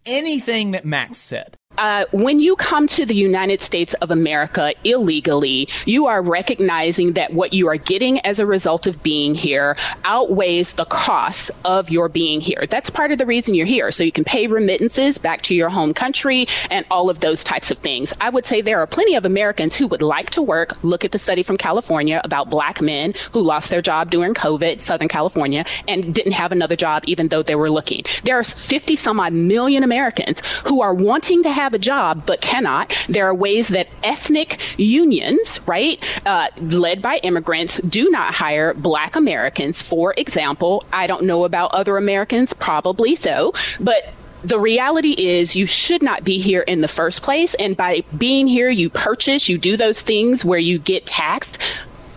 anything 0.06 0.70
that 0.70 0.86
Max 0.86 1.18
said. 1.18 1.57
Uh, 1.78 2.06
when 2.11 2.40
you 2.40 2.56
come 2.56 2.88
to 2.88 3.06
the 3.06 3.14
United 3.14 3.61
States 3.61 3.94
of 3.94 4.11
America 4.11 4.75
illegally, 4.82 5.68
you 5.87 6.06
are 6.06 6.20
recognizing 6.20 7.12
that 7.12 7.32
what 7.32 7.52
you 7.52 7.68
are 7.68 7.76
getting 7.76 8.18
as 8.26 8.40
a 8.40 8.47
result 8.47 8.88
of 8.88 9.00
being 9.00 9.32
here 9.32 9.76
outweighs 10.04 10.73
the 10.73 10.85
costs 10.85 11.52
of 11.64 11.88
your 11.88 12.08
being 12.08 12.40
here. 12.40 12.66
That's 12.68 12.90
part 12.90 13.12
of 13.12 13.18
the 13.18 13.26
reason 13.26 13.54
you're 13.54 13.64
here. 13.64 13.92
So 13.92 14.02
you 14.02 14.11
can 14.11 14.25
pay 14.25 14.49
remittances 14.49 15.18
back 15.18 15.42
to 15.42 15.54
your 15.54 15.68
home 15.68 15.94
country 15.94 16.47
and 16.68 16.85
all 16.90 17.11
of 17.11 17.20
those 17.20 17.44
types 17.44 17.70
of 17.70 17.78
things. 17.78 18.12
I 18.20 18.28
would 18.28 18.44
say 18.44 18.61
there 18.61 18.80
are 18.80 18.88
plenty 18.88 19.14
of 19.14 19.25
Americans 19.25 19.76
who 19.76 19.87
would 19.87 20.02
like 20.02 20.30
to 20.30 20.42
work. 20.42 20.82
Look 20.82 21.04
at 21.04 21.12
the 21.12 21.18
study 21.18 21.44
from 21.44 21.58
California 21.58 22.20
about 22.25 22.50
black 22.50 22.82
men 22.82 23.14
who 23.32 23.40
lost 23.40 23.70
their 23.70 23.82
job 23.82 24.11
during 24.11 24.35
COVID, 24.35 24.80
Southern 24.80 25.06
California, 25.08 25.64
and 25.87 26.12
didn't 26.12 26.32
have 26.32 26.50
another 26.50 26.75
job 26.75 27.04
even 27.06 27.28
though 27.28 27.44
they 27.44 27.54
were 27.54 27.70
looking. 27.70 28.02
There 28.25 28.37
are 28.37 28.42
50 28.42 28.97
some 28.97 29.20
odd 29.20 29.32
million 29.32 29.85
Americans 29.85 30.42
who 30.64 30.80
are 30.80 30.92
wanting 30.92 31.44
to 31.44 31.52
have 31.52 31.67
a 31.75 31.78
job 31.78 32.25
but 32.26 32.40
cannot. 32.40 33.06
There 33.08 33.26
are 33.28 33.34
ways 33.34 33.68
that 33.68 33.88
ethnic 34.02 34.58
unions, 34.78 35.60
right, 35.66 36.02
uh, 36.26 36.48
led 36.60 37.02
by 37.02 37.16
immigrants, 37.18 37.78
do 37.78 38.10
not 38.10 38.34
hire 38.34 38.75
black 38.75 39.16
Americans, 39.16 39.82
for 39.82 40.14
example. 40.16 40.84
I 40.92 41.06
don't 41.06 41.25
know 41.25 41.44
about 41.44 41.75
other 41.75 41.96
Americans, 41.96 42.54
probably 42.54 43.16
so, 43.16 43.52
but 43.80 44.12
the 44.42 44.58
reality 44.58 45.12
is 45.12 45.56
you 45.56 45.66
should 45.66 46.02
not 46.02 46.25
be 46.25 46.38
here 46.38 46.60
in 46.60 46.80
the 46.80 46.88
first 46.88 47.22
place. 47.22 47.54
And 47.54 47.76
by 47.76 48.04
being 48.16 48.46
here, 48.46 48.70
you 48.70 48.90
purchase, 48.90 49.48
you 49.48 49.58
do 49.58 49.76
those 49.76 50.02
things 50.02 50.44
where 50.44 50.58
you 50.58 50.78
get 50.78 51.06
taxed. 51.06 51.58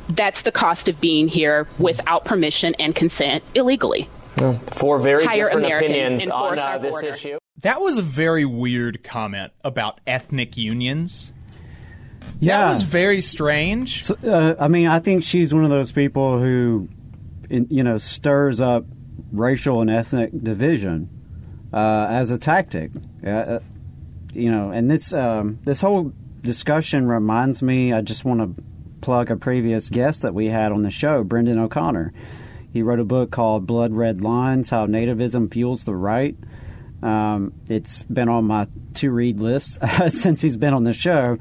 That's 0.08 0.44
the 0.44 0.52
cost 0.52 0.90
of 0.90 1.02
being 1.02 1.28
here 1.28 1.68
without 1.80 2.26
permission 2.26 2.76
and 2.80 2.94
consent 2.94 3.44
illegally. 3.56 4.08
Four 4.72 5.00
very 5.00 5.26
Hire 5.26 5.46
different 5.46 5.66
Americans, 5.66 5.92
opinions 5.92 6.22
enforce 6.24 6.60
on 6.60 6.76
uh, 6.76 6.78
this 6.80 6.92
border. 6.92 7.08
issue. 7.10 7.38
That 7.62 7.82
was 7.82 7.98
a 7.98 8.02
very 8.02 8.46
weird 8.46 9.04
comment 9.04 9.54
about 9.64 10.00
ethnic 10.08 10.58
unions. 10.58 11.32
Yeah. 12.40 12.62
That 12.62 12.70
was 12.70 12.82
very 12.84 13.22
strange. 13.22 14.04
So, 14.04 14.16
uh, 14.26 14.56
I 14.60 14.68
mean, 14.68 14.88
I 14.88 15.00
think 15.00 15.22
she's 15.22 15.54
one 15.54 15.64
of 15.64 15.70
those 15.70 15.92
people 15.92 16.40
who, 16.40 16.90
you 17.50 17.84
know, 17.84 17.98
stirs 17.98 18.60
up 18.60 18.86
racial 19.32 19.82
and 19.82 19.90
ethnic 19.90 20.32
division 20.42 21.10
uh, 21.72 22.08
as 22.10 22.32
a 22.32 22.38
tactic. 22.38 22.92
Uh, 23.26 23.30
uh, 23.30 23.60
you 24.34 24.50
know, 24.50 24.72
and 24.72 24.90
this 24.90 25.14
um, 25.14 25.60
this 25.66 25.82
whole 25.82 26.14
discussion 26.42 27.08
reminds 27.08 27.62
me. 27.62 27.94
I 27.94 28.02
just 28.02 28.26
want 28.26 28.56
to 28.56 28.64
plug 29.02 29.30
a 29.30 29.36
previous 29.36 29.90
guest 29.90 30.22
that 30.22 30.34
we 30.34 30.48
had 30.48 30.72
on 30.72 30.84
the 30.84 30.90
show, 30.90 31.24
Brendan 31.24 31.60
O'Connor. 31.60 32.14
He 32.72 32.84
wrote 32.84 33.00
a 33.00 33.06
book 33.06 33.32
called 33.32 33.66
Blood 33.66 33.94
Red 33.94 34.22
Lines: 34.22 34.70
How 34.70 34.88
Nativism 34.88 35.52
Fuels 35.54 35.84
the 35.84 35.96
Right. 35.96 36.36
Um, 37.04 37.54
it's 37.68 38.04
been 38.04 38.30
on 38.30 38.46
my 38.46 38.68
to 38.96 39.12
read 39.12 39.40
list 39.40 39.80
since 40.10 40.42
he's 40.42 40.58
been 40.58 40.74
on 40.74 40.84
the 40.84 40.94
show. 40.94 41.38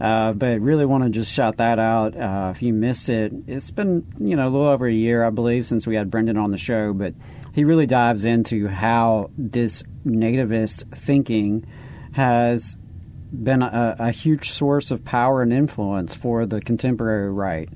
Uh, 0.00 0.32
but 0.32 0.60
really 0.60 0.84
want 0.84 1.04
to 1.04 1.10
just 1.10 1.32
shout 1.32 1.58
that 1.58 1.78
out. 1.78 2.16
Uh, 2.16 2.50
if 2.54 2.62
you 2.62 2.72
missed 2.72 3.08
it, 3.08 3.32
it's 3.46 3.70
been 3.70 4.04
you 4.18 4.36
know 4.36 4.48
a 4.48 4.50
little 4.50 4.66
over 4.66 4.86
a 4.86 4.92
year, 4.92 5.24
I 5.24 5.30
believe, 5.30 5.66
since 5.66 5.86
we 5.86 5.94
had 5.94 6.10
Brendan 6.10 6.36
on 6.36 6.50
the 6.50 6.58
show. 6.58 6.92
But 6.92 7.14
he 7.54 7.64
really 7.64 7.86
dives 7.86 8.24
into 8.24 8.66
how 8.66 9.30
this 9.38 9.84
nativist 10.04 10.92
thinking 10.94 11.64
has 12.12 12.76
been 13.32 13.62
a, 13.62 13.96
a 13.98 14.10
huge 14.10 14.50
source 14.50 14.90
of 14.90 15.04
power 15.04 15.42
and 15.42 15.52
influence 15.52 16.14
for 16.14 16.44
the 16.44 16.60
contemporary 16.60 17.30
right, 17.30 17.68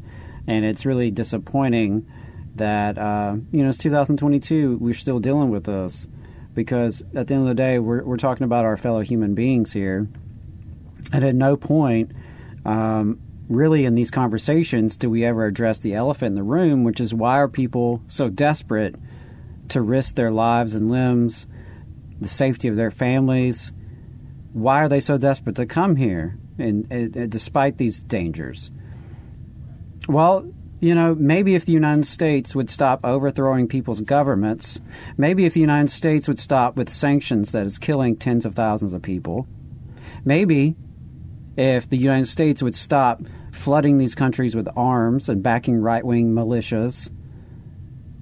and 0.49 0.65
it's 0.65 0.85
really 0.85 1.13
disappointing 1.13 2.07
that 2.59 2.99
uh, 2.99 3.37
you 3.53 3.63
know 3.63 3.71
it's 3.71 3.79
2022. 3.79 4.79
We're 4.81 4.95
still 4.95 5.21
dealing 5.21 5.51
with 5.51 5.65
this 5.65 6.07
because 6.55 7.03
at 7.15 7.29
the 7.29 7.35
end 7.35 7.43
of 7.43 7.49
the 7.49 7.55
day, 7.55 7.79
we're 7.79 8.03
we're 8.05 8.17
talking 8.17 8.45
about 8.45 8.65
our 8.65 8.77
fellow 8.77 9.01
human 9.01 9.35
beings 9.35 9.73
here. 9.73 10.09
And 11.13 11.25
at 11.25 11.35
no 11.35 11.57
point, 11.57 12.13
um, 12.65 13.21
really, 13.49 13.85
in 13.85 13.95
these 13.95 14.11
conversations, 14.11 14.97
do 14.97 15.09
we 15.09 15.25
ever 15.25 15.47
address 15.47 15.79
the 15.79 15.95
elephant 15.95 16.33
in 16.33 16.35
the 16.35 16.43
room, 16.43 16.85
which 16.85 17.01
is 17.01 17.15
why 17.15 17.37
are 17.37 17.49
people 17.49 18.03
so 18.09 18.29
desperate 18.29 18.97
to 19.69 19.81
risk 19.81 20.15
their 20.17 20.31
lives 20.31 20.75
and 20.75 20.91
limbs, 20.91 21.47
the 22.21 22.29
safety 22.29 22.69
of 22.69 22.77
their 22.77 22.91
families? 22.91 23.73
Why 24.53 24.83
are 24.83 24.89
they 24.89 25.01
so 25.01 25.19
desperate 25.19 25.57
to 25.57 25.67
come 25.67 25.97
here, 25.97 26.39
and, 26.59 26.87
and, 26.91 27.15
and 27.17 27.31
despite 27.31 27.79
these 27.79 28.03
dangers? 28.03 28.71
Well, 30.09 30.51
you 30.81 30.95
know, 30.95 31.15
maybe 31.15 31.55
if 31.55 31.65
the 31.65 31.73
United 31.73 32.07
States 32.07 32.55
would 32.55 32.71
stop 32.71 33.01
overthrowing 33.05 33.67
people's 33.67 34.01
governments, 34.01 34.81
maybe 35.17 35.45
if 35.45 35.55
the 35.55 35.61
United 35.61 35.91
States 35.91 36.29
would 36.29 36.39
stop 36.39 36.77
with 36.77 36.89
sanctions 36.89 37.53
that 37.53 37.67
is 37.67 37.79
killing 37.79 38.17
tens 38.17 38.47
of 38.47 38.55
thousands 38.55 38.93
of 38.93 39.03
people, 39.03 39.47
maybe 40.25 40.77
if 41.57 41.91
the 41.91 41.97
United 41.97 42.27
States 42.27 42.63
would 42.63 42.77
stop 42.77 43.23
flooding 43.51 43.99
these 43.99 44.15
countries 44.15 44.55
with 44.55 44.69
arms 44.77 45.29
and 45.29 45.43
backing 45.43 45.81
right 45.81 46.05
wing 46.05 46.33
militias 46.33 47.11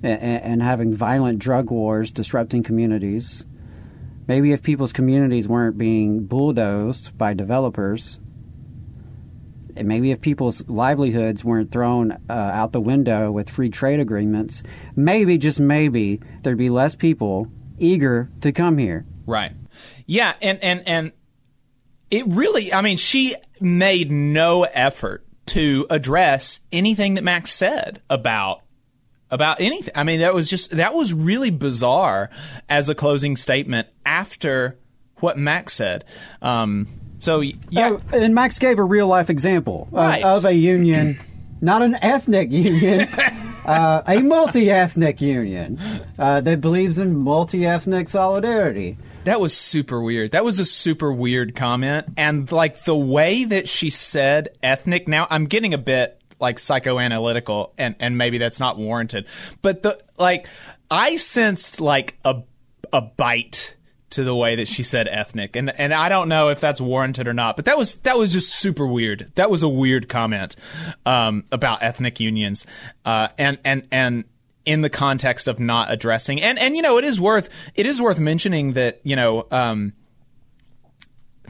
and, 0.03 0.21
and 0.21 0.63
having 0.63 0.95
violent 0.95 1.39
drug 1.39 1.71
wars 1.71 2.11
disrupting 2.11 2.63
communities. 2.63 3.45
Maybe 4.29 4.53
if 4.53 4.63
people's 4.63 4.93
communities 4.93 5.47
weren't 5.47 5.77
being 5.77 6.25
bulldozed 6.25 7.17
by 7.19 7.35
developers. 7.35 8.19
And 9.77 9.89
maybe 9.89 10.11
if 10.11 10.21
people's 10.21 10.67
livelihoods 10.69 11.45
weren't 11.45 11.71
thrown 11.71 12.13
uh, 12.29 12.33
out 12.33 12.73
the 12.73 12.81
window 12.81 13.31
with 13.31 13.51
free 13.51 13.69
trade 13.69 14.01
agreements, 14.01 14.63
maybe, 14.95 15.39
just 15.39 15.61
maybe, 15.61 16.21
there'd 16.43 16.59
be 16.59 16.71
less 16.71 16.95
people 16.95 17.51
eager 17.79 18.31
to 18.41 18.53
come 18.53 18.79
here. 18.79 19.05
Right. 19.27 19.53
Yeah, 20.07 20.35
and 20.41 20.63
and 20.63 20.87
and 20.87 21.13
it 22.11 22.27
really 22.27 22.73
I 22.73 22.81
mean 22.81 22.97
she 22.97 23.35
made 23.61 24.11
no 24.11 24.65
effort 24.65 25.25
to 25.47 25.87
address 25.91 26.61
anything 26.73 27.15
that 27.15 27.25
Max 27.25 27.53
said 27.53 28.01
about 28.09 28.63
about 29.31 29.61
anything. 29.61 29.93
I 29.95 30.05
mean 30.05 30.21
that 30.21 30.35
was 30.35 30.49
just 30.49 30.71
that 30.71 30.95
was 30.95 31.13
really 31.13 31.51
bizarre 31.51 32.31
as 32.69 32.89
a 32.89 32.95
closing 32.95 33.37
statement 33.37 33.89
after 34.05 34.79
what 35.17 35.39
Max 35.39 35.75
said. 35.75 36.05
Um 36.41 36.89
so 37.27 37.41
yeah, 37.41 37.59
Oh, 37.91 38.01
and 38.13 38.37
Max 38.37 38.61
gave 38.61 38.79
a 38.79 38.85
real 38.85 39.09
life 39.09 39.31
example 39.31 39.89
of- 39.93 40.23
of, 40.23 40.45
a 40.45 40.53
union, 40.53 41.19
not 41.61 41.83
an 41.83 41.97
ethnic 42.01 42.53
union, 42.53 43.09
uh, 43.65 44.03
a 44.07 44.21
multi 44.21 44.71
ethnic 44.71 45.21
union 45.21 45.77
uh, 46.21 46.41
that 46.41 46.61
believes 46.61 47.01
in 47.01 47.17
multi 47.17 47.67
ethnic 47.67 48.09
solidarity. 48.09 48.97
That 49.25 49.41
was 49.41 49.57
super 49.57 50.01
weird. 50.01 50.31
That 50.31 50.45
was 50.45 50.61
a 50.61 50.65
super 50.65 51.13
weird 51.13 51.57
comment. 51.57 52.07
And 52.17 52.51
like 52.53 52.85
the 52.85 52.95
way 52.95 53.43
that 53.45 53.69
she 53.69 53.91
said 53.91 54.51
ethnic, 54.63 55.09
now 55.09 55.27
I'm 55.29 55.47
getting 55.47 55.75
a 55.75 55.79
bit 55.79 56.23
like 56.39 56.59
psychoanalytical 56.59 57.73
and, 57.77 57.97
and 57.99 58.17
maybe 58.17 58.39
that's 58.39 58.61
not 58.61 58.79
warranted. 58.79 59.27
But 59.63 59.83
the 59.83 59.99
like 60.17 60.47
I 60.89 61.17
sensed 61.17 61.81
like 61.81 62.15
a 62.25 62.43
a 62.93 63.01
bite 63.01 63.75
to 64.11 64.25
the 64.25 64.35
way 64.35 64.57
that 64.57 64.69
she 64.69 64.83
said 64.83 65.09
ethnic, 65.09 65.57
and 65.57 65.71
and 65.79 65.93
I 65.93 66.09
don't 66.09 66.29
know 66.29 66.49
if 66.49 66.61
that's 66.61 66.81
warranted 66.81 67.27
or 67.27 67.35
not, 67.35 67.57
but 67.57 67.65
that 67.65 67.77
was 67.77 67.97
that 67.97 68.17
was 68.17 68.33
just 68.33 68.55
super 68.55 68.87
weird. 68.87 69.33
That 69.35 69.51
was 69.51 69.63
a 69.63 69.69
weird 69.69 70.09
comment 70.09 70.57
um, 71.05 71.45
about 71.51 71.83
ethnic 71.83 72.21
unions, 72.21 72.67
uh, 73.05 73.29
and 73.39 73.59
and 73.65 73.87
and 73.91 74.25
in 74.65 74.83
the 74.83 74.91
context 74.91 75.47
of 75.47 75.61
not 75.61 75.93
addressing 75.93 76.43
and 76.43 76.59
and 76.59 76.75
you 76.75 76.83
know 76.83 76.99
it 76.99 77.05
is 77.05 77.21
worth 77.21 77.49
it 77.77 77.87
is 77.87 78.03
worth 78.03 78.19
mentioning 78.19 78.73
that 78.73 79.01
you 79.05 79.15
know 79.15 79.47
um, 79.53 79.93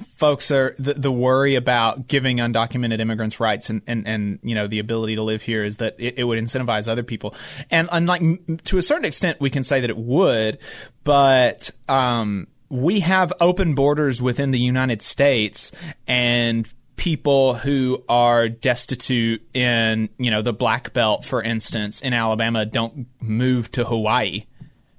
folks 0.01 0.51
are 0.51 0.75
the, 0.79 0.95
the 0.95 1.13
worry 1.13 1.55
about 1.55 2.09
giving 2.09 2.39
undocumented 2.39 3.01
immigrants 3.01 3.41
rights 3.41 3.71
and, 3.71 3.83
and, 3.87 4.07
and 4.07 4.39
you 4.43 4.55
know 4.55 4.67
the 4.67 4.79
ability 4.79 5.17
to 5.17 5.23
live 5.23 5.43
here 5.43 5.65
is 5.65 5.79
that 5.79 5.97
it, 5.99 6.19
it 6.19 6.25
would 6.25 6.39
incentivize 6.39 6.89
other 6.89 7.03
people. 7.03 7.35
And 7.71 7.89
unlike 7.93 8.65
to 8.65 8.79
a 8.79 8.83
certain 8.83 9.05
extent 9.05 9.41
we 9.41 9.51
can 9.51 9.65
say 9.65 9.81
that 9.81 9.91
it 9.91 9.97
would 9.97 10.59
but 11.05 11.71
um, 11.89 12.49
we 12.69 13.01
have 13.01 13.33
open 13.41 13.75
borders 13.75 14.21
within 14.21 14.51
the 14.51 14.61
United 14.61 15.03
States 15.03 15.73
and 16.07 16.69
people 16.97 17.55
who 17.55 18.03
are 18.09 18.49
destitute 18.49 19.43
in 19.55 20.09
you 20.19 20.31
know 20.31 20.43
the 20.43 20.53
black 20.53 20.93
belt 20.93 21.25
for 21.25 21.43
instance 21.43 22.01
in 22.01 22.13
Alabama 22.13 22.65
don't 22.65 23.07
move 23.21 23.71
to 23.73 23.85
Hawaii 23.85 24.47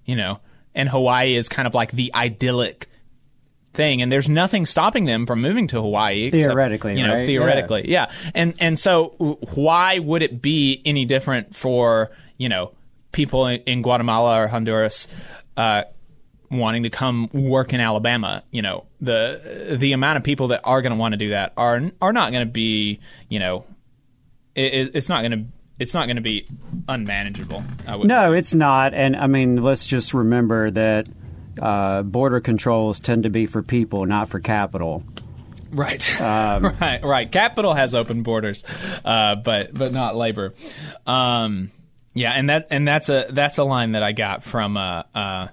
you 0.07 0.15
know. 0.15 0.39
And 0.73 0.89
Hawaii 0.89 1.35
is 1.35 1.49
kind 1.49 1.67
of 1.67 1.75
like 1.75 1.91
the 1.91 2.11
idyllic 2.15 2.89
thing, 3.73 4.01
and 4.01 4.11
there's 4.11 4.29
nothing 4.29 4.65
stopping 4.65 5.05
them 5.05 5.25
from 5.25 5.41
moving 5.41 5.67
to 5.67 5.81
Hawaii. 5.81 6.25
Except, 6.25 6.43
theoretically, 6.43 6.97
you 6.97 7.05
know, 7.05 7.13
right? 7.13 7.25
theoretically, 7.25 7.89
yeah. 7.89 8.07
yeah. 8.09 8.31
And 8.33 8.53
and 8.59 8.79
so 8.79 9.37
why 9.53 9.99
would 9.99 10.21
it 10.21 10.41
be 10.41 10.81
any 10.85 11.05
different 11.05 11.55
for 11.55 12.11
you 12.37 12.49
know 12.49 12.71
people 13.11 13.47
in, 13.47 13.61
in 13.61 13.81
Guatemala 13.81 14.43
or 14.43 14.47
Honduras? 14.47 15.07
Uh, 15.55 15.83
wanting 16.49 16.83
to 16.83 16.89
come 16.89 17.27
work 17.33 17.73
in 17.73 17.79
Alabama, 17.79 18.43
you 18.51 18.61
know, 18.61 18.85
the 19.01 19.75
the 19.77 19.93
amount 19.93 20.17
of 20.17 20.23
people 20.23 20.49
that 20.49 20.61
are 20.63 20.81
going 20.81 20.91
to 20.91 20.97
want 20.97 21.13
to 21.13 21.17
do 21.17 21.29
that 21.29 21.53
are 21.57 21.91
are 22.01 22.13
not 22.13 22.31
going 22.31 22.45
to 22.45 22.51
be, 22.51 22.99
you 23.29 23.39
know, 23.39 23.65
it, 24.55 24.95
it's 24.95 25.09
not 25.09 25.21
going 25.21 25.31
to 25.31 25.45
it's 25.79 25.93
not 25.93 26.07
going 26.07 26.15
to 26.15 26.21
be 26.21 26.47
unmanageable. 26.87 27.63
no, 28.07 28.33
it's 28.33 28.53
not. 28.53 28.93
And 28.93 29.15
I 29.15 29.27
mean, 29.27 29.61
let's 29.61 29.85
just 29.85 30.13
remember 30.13 30.71
that 30.71 31.07
uh, 31.61 32.03
border 32.03 32.39
controls 32.39 32.99
tend 32.99 33.23
to 33.23 33.29
be 33.29 33.45
for 33.45 33.61
people, 33.61 34.05
not 34.05 34.29
for 34.29 34.39
capital. 34.39 35.03
Right, 35.71 36.21
um, 36.21 36.63
right, 36.81 37.03
right. 37.03 37.31
Capital 37.31 37.73
has 37.73 37.93
open 37.93 38.23
borders, 38.23 38.63
uh, 39.03 39.35
but 39.35 39.73
but 39.73 39.91
not 39.91 40.15
labor. 40.15 40.53
Um, 41.05 41.71
yeah, 42.13 42.31
and 42.31 42.49
that 42.49 42.67
and 42.71 42.87
that's 42.87 43.09
a 43.09 43.27
that's 43.29 43.57
a 43.57 43.63
line 43.63 43.91
that 43.91 44.03
I 44.03 44.11
got 44.11 44.43
from 44.43 44.77
uh, 44.77 45.03
uh, 45.13 45.47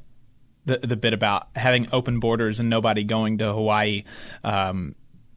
the 0.65 0.79
the 0.79 0.97
bit 0.97 1.13
about 1.13 1.49
having 1.57 1.89
open 1.93 2.21
borders 2.21 2.61
and 2.61 2.71
nobody 2.71 3.05
going 3.05 3.39
to 3.39 3.53
Hawaii 3.53 4.05
um, 4.43 4.95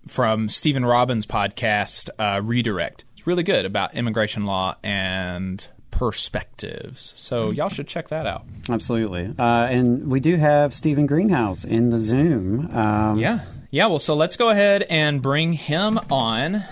from 0.08 0.48
Stephen 0.50 0.86
Robbins' 0.86 1.26
podcast 1.26 2.10
uh, 2.20 2.42
Redirect. 2.44 3.04
It's 3.14 3.28
really 3.28 3.44
good 3.44 3.66
about 3.66 3.96
immigration 3.96 4.46
law 4.46 4.76
and 4.84 5.68
perspectives. 5.98 7.16
So 7.18 7.50
y'all 7.50 7.70
should 7.70 7.88
check 7.88 8.10
that 8.10 8.28
out. 8.28 8.46
Absolutely. 8.70 9.34
Uh, 9.38 9.66
and 9.66 10.12
we 10.12 10.20
do 10.20 10.36
have 10.36 10.76
Steven 10.76 11.08
Greenhouse 11.08 11.66
in 11.66 11.90
the 11.90 11.98
Zoom. 11.98 12.70
Um, 12.76 13.18
yeah. 13.18 13.40
Yeah. 13.72 13.88
Well, 13.88 13.98
so 13.98 14.16
let's 14.16 14.38
go 14.38 14.50
ahead 14.52 14.84
and 14.84 15.24
bring 15.24 15.54
him 15.54 16.00
on. 16.12 16.64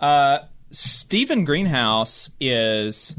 Uh, 0.00 0.40
Steven 0.72 1.44
Greenhouse 1.44 2.30
is 2.40 3.14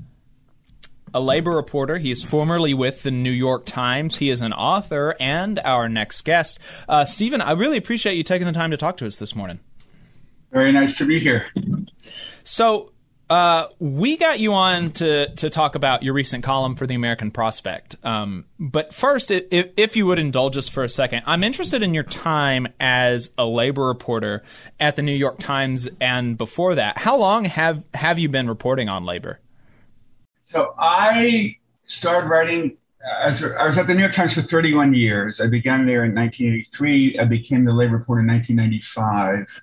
a 1.13 1.21
labor 1.21 1.51
reporter. 1.51 1.99
He's 1.99 2.21
formerly 2.21 2.73
with 2.73 3.03
the 3.03 3.11
New 3.11 3.31
York 3.31 3.65
Times. 3.65 4.17
He 4.17 4.29
is 4.29 4.41
an 4.41 4.51
author 4.51 5.15
and 5.21 5.57
our 5.59 5.87
next 5.87 6.23
guest. 6.23 6.59
Uh, 6.89 7.05
Steven, 7.05 7.39
I 7.39 7.53
really 7.53 7.77
appreciate 7.77 8.15
you 8.15 8.23
taking 8.23 8.45
the 8.45 8.51
time 8.53 8.71
to 8.71 8.77
talk 8.77 8.97
to 8.97 9.05
us 9.05 9.17
this 9.17 9.37
morning. 9.37 9.59
Very 10.51 10.73
nice 10.73 10.97
to 10.97 11.05
be 11.05 11.17
here. 11.17 11.45
So, 12.43 12.91
uh, 13.29 13.67
we 13.77 14.17
got 14.17 14.39
you 14.39 14.53
on 14.53 14.91
to 14.91 15.29
to 15.35 15.49
talk 15.51 15.75
about 15.75 16.01
your 16.01 16.13
recent 16.13 16.43
column 16.43 16.75
for 16.75 16.87
the 16.87 16.95
American 16.95 17.29
Prospect. 17.29 17.95
Um, 18.03 18.45
but 18.59 18.93
first, 18.93 19.29
if, 19.29 19.67
if 19.77 19.95
you 19.95 20.07
would 20.07 20.17
indulge 20.17 20.57
us 20.57 20.67
for 20.67 20.83
a 20.83 20.89
second, 20.89 21.23
I'm 21.27 21.43
interested 21.43 21.83
in 21.83 21.93
your 21.93 22.03
time 22.03 22.67
as 22.79 23.29
a 23.37 23.45
labor 23.45 23.85
reporter 23.85 24.41
at 24.79 24.95
the 24.95 25.03
New 25.03 25.13
York 25.13 25.37
Times 25.37 25.87
and 26.01 26.37
before 26.39 26.73
that. 26.75 26.97
How 26.97 27.17
long 27.17 27.45
have 27.45 27.83
have 27.93 28.17
you 28.17 28.29
been 28.29 28.47
reporting 28.47 28.89
on 28.89 29.05
labor? 29.05 29.39
So 30.41 30.73
I 30.79 31.57
started 31.85 32.27
writing. 32.27 32.77
As 33.23 33.43
I 33.43 33.65
was 33.65 33.77
at 33.77 33.87
the 33.87 33.93
New 33.93 34.01
York 34.01 34.13
Times 34.13 34.33
for 34.33 34.41
31 34.41 34.93
years. 34.93 35.39
I 35.39 35.47
began 35.47 35.85
there 35.85 36.03
in 36.03 36.13
1983. 36.13 37.19
I 37.19 37.23
became 37.23 37.63
the 37.63 37.71
labor 37.71 37.97
reporter 37.97 38.21
in 38.21 38.27
1995, 38.27 39.61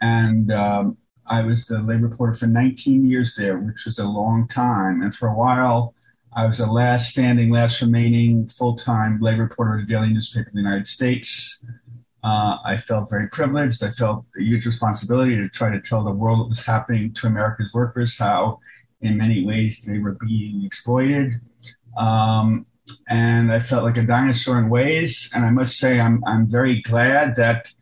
and 0.00 0.50
um, 0.50 0.96
I 1.32 1.40
was 1.40 1.64
the 1.64 1.78
labor 1.78 2.08
reporter 2.08 2.34
for 2.34 2.46
19 2.46 3.08
years 3.08 3.34
there, 3.38 3.56
which 3.56 3.86
was 3.86 3.98
a 3.98 4.04
long 4.04 4.46
time. 4.48 5.00
And 5.00 5.14
for 5.14 5.28
a 5.28 5.34
while, 5.34 5.94
I 6.36 6.44
was 6.44 6.58
the 6.58 6.66
last 6.66 7.08
standing, 7.08 7.48
last 7.50 7.80
remaining 7.80 8.50
full 8.50 8.76
time 8.76 9.18
labor 9.18 9.44
reporter 9.44 9.78
of 9.78 9.86
the 9.86 9.94
daily 9.94 10.12
newspaper 10.12 10.50
in 10.50 10.56
the 10.56 10.60
United 10.60 10.86
States. 10.86 11.64
Uh, 12.22 12.58
I 12.66 12.76
felt 12.76 13.08
very 13.08 13.28
privileged. 13.28 13.82
I 13.82 13.92
felt 13.92 14.26
a 14.38 14.42
huge 14.42 14.66
responsibility 14.66 15.36
to 15.36 15.48
try 15.48 15.70
to 15.70 15.80
tell 15.80 16.04
the 16.04 16.10
world 16.10 16.38
what 16.38 16.50
was 16.50 16.66
happening 16.66 17.14
to 17.14 17.26
America's 17.26 17.70
workers, 17.72 18.18
how 18.18 18.60
in 19.00 19.16
many 19.16 19.42
ways 19.42 19.82
they 19.86 20.00
were 20.00 20.18
being 20.20 20.64
exploited. 20.66 21.40
Um, 21.96 22.66
and 23.08 23.50
I 23.50 23.60
felt 23.60 23.84
like 23.84 23.96
a 23.96 24.02
dinosaur 24.02 24.58
in 24.58 24.68
ways. 24.68 25.30
And 25.32 25.46
I 25.46 25.50
must 25.50 25.78
say, 25.78 25.98
I'm, 25.98 26.22
I'm 26.26 26.46
very 26.46 26.82
glad 26.82 27.36
that 27.36 27.72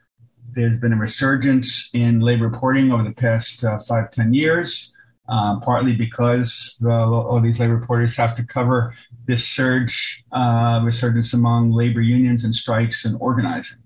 there's 0.55 0.79
been 0.79 0.93
a 0.93 0.97
resurgence 0.97 1.91
in 1.93 2.21
labor 2.21 2.49
reporting 2.49 2.93
over 2.93 3.03
the 3.03 3.13
past 3.13 3.65
uh, 3.65 3.79
five, 3.79 4.11
ten 4.11 4.35
years, 4.35 4.95
uh, 5.29 5.61
partly 5.61 5.95
because 5.95 6.77
the, 6.81 6.91
all 6.91 7.41
these 7.41 7.61
labor 7.61 7.77
reporters 7.77 8.17
have 8.17 8.35
to 8.37 8.45
cover 8.45 8.95
this 9.27 9.47
surge, 9.47 10.25
uh, 10.33 10.81
resurgence 10.85 11.33
among 11.35 11.73
labor 11.73 12.01
unions 12.01 12.45
and 12.45 12.55
strikes 12.55 13.05
and 13.05 13.17
organizing. 13.21 13.79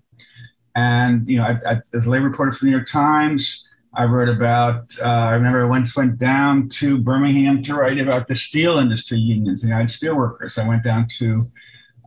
And, 0.75 1.29
you 1.29 1.39
know, 1.39 1.45
I, 1.45 1.73
I, 1.73 1.81
as 1.95 2.07
a 2.07 2.11
labor 2.11 2.29
reporter 2.29 2.53
for 2.53 2.65
the 2.65 2.71
New 2.71 2.77
York 2.77 2.89
Times, 2.89 3.67
I 3.97 4.05
wrote 4.05 4.29
about, 4.29 4.93
uh, 5.01 5.05
I 5.05 5.35
remember 5.35 5.63
I 5.63 5.69
once 5.69 5.95
went 5.95 6.19
down 6.19 6.69
to 6.81 6.99
Birmingham 6.99 7.63
to 7.65 7.75
write 7.75 7.99
about 7.99 8.27
the 8.27 8.35
steel 8.35 8.79
industry 8.79 9.19
unions, 9.19 9.63
the 9.63 9.69
United 9.69 9.89
Steelworkers. 9.89 10.59
I 10.59 10.67
went 10.67 10.83
down 10.83 11.07
to 11.19 11.49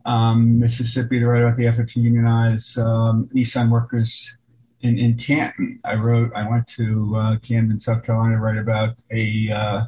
um, 0.04 0.58
Mississippi 0.58 1.18
to 1.18 1.26
write 1.26 1.42
about 1.42 1.56
the 1.56 1.66
effort 1.66 1.88
to 1.90 2.00
unionize 2.00 2.76
um, 2.76 3.30
Nissan 3.34 3.70
workers 3.70 4.34
in, 4.80 4.98
in 4.98 5.16
Canton. 5.16 5.80
I 5.84 5.94
wrote, 5.94 6.32
I 6.34 6.48
went 6.48 6.66
to 6.68 7.16
uh, 7.16 7.36
Camden, 7.38 7.80
South 7.80 8.04
Carolina 8.04 8.36
to 8.36 8.40
write 8.40 8.58
about 8.58 8.96
a, 9.10 9.50
uh, 9.50 9.84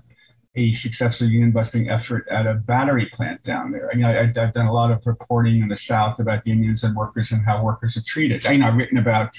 a 0.56 0.72
successful 0.74 1.28
union 1.28 1.52
busting 1.52 1.88
effort 1.88 2.26
at 2.28 2.46
a 2.46 2.54
battery 2.54 3.06
plant 3.14 3.42
down 3.44 3.70
there. 3.70 3.90
I 3.90 3.94
mean, 3.94 4.04
I, 4.04 4.24
have 4.24 4.52
done 4.52 4.66
a 4.66 4.72
lot 4.72 4.90
of 4.90 5.06
reporting 5.06 5.62
in 5.62 5.68
the 5.68 5.76
South 5.76 6.18
about 6.18 6.44
the 6.44 6.50
unions 6.50 6.82
and 6.82 6.96
workers 6.96 7.30
and 7.30 7.44
how 7.44 7.62
workers 7.62 7.96
are 7.96 8.02
treated. 8.06 8.44
I, 8.44 8.52
you 8.52 8.58
know, 8.58 8.66
I've 8.66 8.76
written 8.76 8.98
about, 8.98 9.38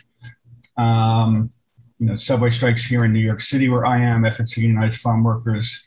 um, 0.77 1.51
you 1.99 2.07
know, 2.07 2.15
subway 2.15 2.49
strikes 2.49 2.85
here 2.85 3.03
in 3.05 3.13
New 3.13 3.19
York 3.19 3.41
City, 3.41 3.69
where 3.69 3.85
I 3.85 4.01
am, 4.01 4.25
efforts 4.25 4.53
to 4.53 4.61
unionize 4.61 4.97
farm 4.97 5.23
workers 5.23 5.83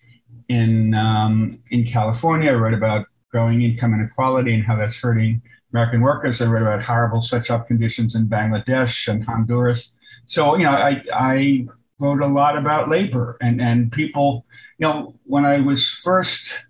in 0.48 0.94
um, 0.94 1.58
in 1.70 1.86
California. 1.86 2.50
I 2.50 2.54
wrote 2.54 2.74
about 2.74 3.06
growing 3.32 3.62
income 3.62 3.94
inequality 3.94 4.54
and 4.54 4.62
how 4.62 4.76
that's 4.76 4.96
hurting 5.00 5.42
American 5.74 6.00
workers. 6.00 6.40
I 6.40 6.46
read 6.46 6.62
about 6.62 6.82
horrible 6.82 7.20
sweatshop 7.20 7.66
conditions 7.66 8.14
in 8.14 8.28
Bangladesh 8.28 9.08
and 9.08 9.24
Honduras. 9.24 9.92
So, 10.26 10.56
you 10.56 10.62
know, 10.62 10.70
I, 10.70 11.02
I 11.12 11.66
wrote 11.98 12.22
a 12.22 12.26
lot 12.26 12.56
about 12.56 12.88
labor 12.88 13.36
and, 13.40 13.60
and 13.60 13.90
people, 13.90 14.46
you 14.78 14.86
know, 14.86 15.14
when 15.24 15.44
I 15.44 15.58
was 15.58 15.90
first 15.90 16.64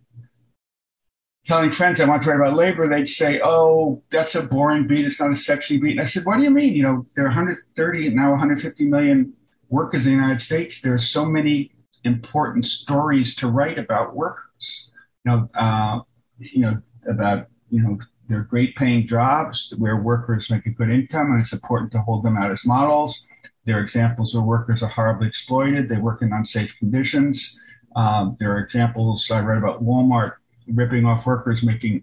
telling 1.47 1.71
friends 1.71 2.01
I 2.01 2.07
want 2.07 2.23
to 2.23 2.31
write 2.31 2.41
about 2.41 2.57
labor, 2.57 2.89
they'd 2.89 3.07
say, 3.07 3.43
oh, 3.45 4.03
that's 4.11 4.35
a 4.35 4.43
boring 4.43 4.87
beat. 4.87 5.05
It's 5.05 5.21
not 5.21 5.31
a 5.31 5.37
sexy 5.37 5.79
beat. 5.79 5.93
And 5.93 6.01
I 6.01 6.05
said, 6.05 6.25
what 6.25 6.39
do 6.39 6.43
you 6.43 6.51
mean? 6.51 6.73
You 6.73 6.85
know, 6.85 7.07
there 7.15 7.25
are 7.25 7.29
130, 7.29 8.09
now 8.11 8.31
150 8.31 8.87
million 8.87 9.35
workers 9.69 10.07
in 10.07 10.13
the 10.13 10.17
United 10.17 10.41
States. 10.41 10.81
There 10.81 10.95
are 10.95 10.99
so 10.99 11.27
many 11.27 11.73
important 12.05 12.65
stories 12.65 13.35
to 13.37 13.49
write 13.49 13.79
about 13.79 14.17
workers. 14.17 14.91
You 15.27 15.31
know, 15.31 15.51
uh, 15.55 16.01
you 16.39 16.63
know, 16.63 16.83
about, 17.07 17.49
you 17.71 17.83
know, 17.83 17.99
they're 18.29 18.43
great 18.43 18.75
paying 18.77 19.07
jobs 19.07 19.73
where 19.79 19.97
workers 19.97 20.51
make 20.51 20.67
a 20.67 20.71
good 20.71 20.91
income, 20.91 21.33
and 21.33 21.41
it's 21.41 21.53
important 21.53 21.93
to 21.93 22.01
hold 22.01 22.25
them 22.25 22.37
out 22.37 22.51
as 22.51 22.65
models. 22.65 23.27
There 23.65 23.79
are 23.79 23.83
examples 23.83 24.35
where 24.35 24.43
workers 24.43 24.83
are 24.83 24.89
horribly 24.89 25.29
exploited, 25.29 25.89
they 25.89 25.97
work 25.97 26.23
in 26.23 26.33
unsafe 26.33 26.79
conditions. 26.79 27.59
Um, 27.97 28.37
there 28.41 28.53
are 28.53 28.59
examples 28.59 29.31
I 29.31 29.41
read 29.41 29.59
about 29.59 29.85
Walmart 29.85 30.35
ripping 30.67 31.05
off 31.05 31.27
workers, 31.27 31.63
making 31.63 32.03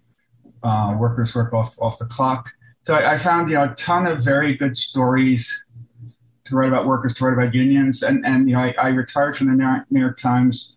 uh, 0.64 0.96
workers 0.98 1.36
work 1.36 1.54
off, 1.54 1.78
off 1.80 1.98
the 1.98 2.06
clock. 2.06 2.50
So 2.84 2.94
I, 2.94 3.14
I, 3.14 3.18
found 3.18 3.50
you 3.50 3.56
know 3.56 3.64
a 3.64 3.76
ton 3.76 4.08
of 4.08 4.24
very 4.24 4.56
good 4.56 4.78
stories 4.78 5.64
to 6.46 6.56
write 6.56 6.70
about 6.70 6.86
workers, 6.86 7.14
to 7.16 7.26
write 7.26 7.34
about 7.34 7.54
unions, 7.54 8.04
and 8.04 8.26
and 8.26 8.48
you 8.48 8.56
know 8.56 8.62
I, 8.62 8.74
I 8.80 8.88
retired 8.90 9.36
from 9.36 9.48
the 9.48 9.84
New 9.90 10.00
York 10.00 10.20
Times 10.20 10.76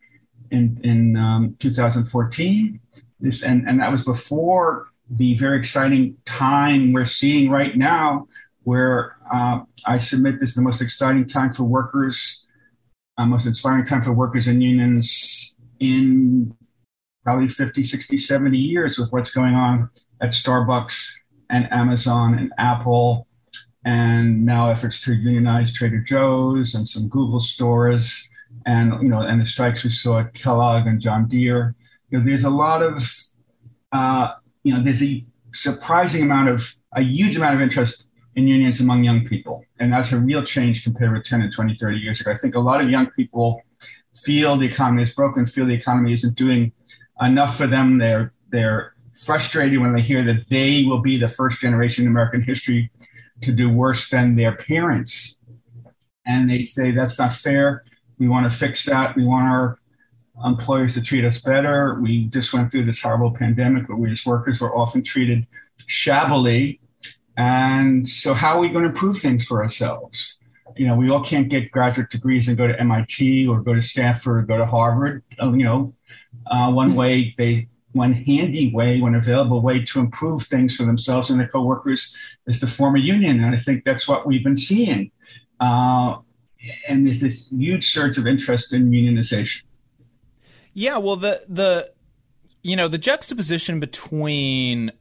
in 0.51 0.81
in 0.85 1.17
um, 1.17 1.57
2014. 1.61 2.81
This 3.21 3.43
and 3.43 3.69
and 3.69 3.81
that 3.81 3.91
was 3.91 4.05
before 4.05 4.89
the 5.11 5.37
very 5.39 5.59
exciting 5.59 6.17
time 6.25 6.93
we're 6.93 7.05
seeing 7.05 7.51
right 7.51 7.77
now, 7.77 8.27
where 8.63 9.17
uh, 9.33 9.61
I 9.87 9.99
submit 9.99 10.41
this 10.41 10.51
is 10.51 10.57
the 10.57 10.63
most 10.63 10.81
exciting 10.81 11.27
time 11.27 11.53
for 11.53 11.65
workers, 11.65 12.43
uh, 13.19 13.27
most 13.27 13.47
inspiring 13.47 13.85
time 13.85 14.03
for 14.03 14.13
workers 14.13 14.47
and 14.47 14.63
unions 14.63 15.57
in 15.81 16.55
probably 17.23 17.49
50, 17.49 17.85
60, 17.85 18.19
70 18.19 18.59
years 18.59 18.99
with 18.99 19.11
what's 19.13 19.31
going 19.31 19.55
on 19.55 19.91
at 20.21 20.31
Starbucks 20.31 21.13
and 21.51 21.71
Amazon 21.73 22.39
and 22.39 22.53
Apple, 22.59 23.27
and 23.85 24.45
now 24.45 24.71
efforts 24.71 25.03
to 25.05 25.13
unionize 25.13 25.73
Trader 25.73 26.01
Joe's 26.01 26.75
and 26.75 26.89
some 26.89 27.09
Google 27.09 27.41
stores, 27.41 28.29
and 28.67 28.95
you 29.03 29.09
know, 29.09 29.21
and 29.21 29.41
the 29.41 29.47
strikes 29.47 29.85
we 29.85 29.91
saw 29.91 30.21
at 30.21 30.35
Kellogg 30.35 30.87
and 30.87 31.01
John 31.01 31.29
Deere. 31.29 31.75
You 32.11 32.19
know, 32.19 32.25
there's 32.25 32.45
a 32.45 32.51
lot 32.51 32.83
of, 32.83 33.03
uh, 33.93 34.33
you 34.65 34.75
know, 34.75 34.83
there's 34.83 35.03
a 35.03 35.25
surprising 35.55 36.23
amount 36.23 36.49
of, 36.49 36.75
a 36.93 37.03
huge 37.03 37.37
amount 37.37 37.55
of 37.55 37.61
interest 37.61 38.05
in 38.35 38.49
unions 38.49 38.81
among 38.81 39.05
young 39.05 39.25
people, 39.27 39.65
and 39.79 39.93
that's 39.93 40.11
a 40.13 40.19
real 40.19 40.45
change 40.45 40.83
compared 40.83 41.13
with 41.13 41.25
10 41.25 41.43
and 41.43 41.53
20, 41.53 41.77
30 41.77 41.99
years 41.99 42.21
ago. 42.21 42.33
I 42.33 42.37
think 42.37 42.57
a 42.57 42.61
lot 42.61 42.81
of 42.81 42.91
young 42.91 43.07
people 43.11 43.63
feel 44.15 44.57
the 44.57 44.67
economy 44.67 45.03
is 45.03 45.11
broken, 45.11 45.47
feel 45.47 45.67
the 45.67 45.75
economy 45.75 46.13
isn't 46.13 46.35
doing 46.35 46.73
enough 47.21 47.57
for 47.57 47.67
them. 47.67 47.99
They're 47.99 48.33
they're 48.51 48.95
frustrated 49.17 49.81
when 49.81 49.93
they 49.93 50.01
hear 50.01 50.25
that 50.25 50.45
they 50.51 50.85
will 50.85 51.01
be 51.01 51.17
the 51.17 51.29
first 51.29 51.61
generation 51.61 52.05
in 52.05 52.11
American 52.11 52.43
history 52.43 52.91
to 53.43 53.53
do 53.53 53.69
worse 53.69 54.09
than 54.11 54.37
their 54.37 54.57
parents. 54.57 55.39
And 56.27 56.51
they 56.51 56.65
say 56.65 56.91
that's 56.91 57.19
not 57.19 57.35
fair. 57.35 57.85
We 58.19 58.29
want 58.29 58.51
to 58.51 58.57
fix 58.57 58.85
that. 58.87 59.17
We 59.17 59.25
want 59.25 59.47
our 59.47 59.79
employers 60.45 60.95
to 60.95 61.03
treat 61.03 61.25
us 61.25 61.39
better. 61.39 61.99
We 62.01 62.25
just 62.25 62.53
went 62.53 62.71
through 62.71 62.87
this 62.87 63.01
horrible 63.01 63.33
pandemic 63.33 63.89
where 63.89 63.97
we 63.97 64.13
as 64.13 64.27
workers 64.27 64.61
were 64.61 64.77
often 64.77 65.05
treated 65.05 65.47
shabbily. 65.87 66.81
And 67.37 68.09
so, 68.09 68.35
how 68.35 68.57
are 68.57 68.61
we 68.61 68.69
going 68.69 68.85
to 68.85 68.91
improve 68.91 69.19
things 69.19 69.45
for 69.45 69.63
ourselves? 69.63 70.39
You 70.77 70.87
know, 70.87 70.97
we 70.97 71.09
all 71.11 71.23
can't 71.23 71.49
get 71.49 71.71
graduate 71.71 72.11
degrees 72.11 72.49
and 72.49 72.57
go 72.57 72.67
to 72.67 72.79
MIT 72.81 73.47
or 73.47 73.61
go 73.61 73.75
to 73.75 73.83
Stanford 73.83 74.39
or 74.39 74.43
go 74.43 74.59
to 74.59 74.67
Harvard. 74.67 75.23
You 75.39 75.65
know, 75.65 75.95
uh, 76.47 76.71
one 76.71 76.95
way 76.95 77.35
they 77.39 77.69
one 77.93 78.13
handy 78.13 78.73
way, 78.75 79.01
one 79.01 79.15
available 79.15 79.63
way 79.63 79.85
to 79.85 80.01
improve 80.01 80.43
things 80.43 80.75
for 80.75 80.85
themselves 80.85 81.31
and 81.31 81.39
their 81.39 81.47
coworkers 81.47 82.13
is 82.47 82.59
to 82.59 82.67
form 82.67 82.97
a 82.97 82.99
union. 82.99 83.43
And 83.43 83.55
I 83.55 83.59
think 83.59 83.85
that's 83.85 84.09
what 84.09 84.27
we've 84.27 84.43
been 84.43 84.57
seeing. 84.57 85.13
Uh, 85.61 86.17
and 86.89 87.07
there's 87.07 87.21
this 87.21 87.47
huge 87.51 87.93
surge 87.93 88.19
of 88.19 88.27
interest 88.27 88.73
in 88.73 88.91
unionization. 88.91 89.63
Yeah, 90.75 90.99
well, 90.99 91.17
the 91.17 91.43
the 91.49 91.93
you 92.63 92.77
know 92.77 92.89
the 92.89 92.99
juxtaposition 92.99 93.81
between 93.81 94.93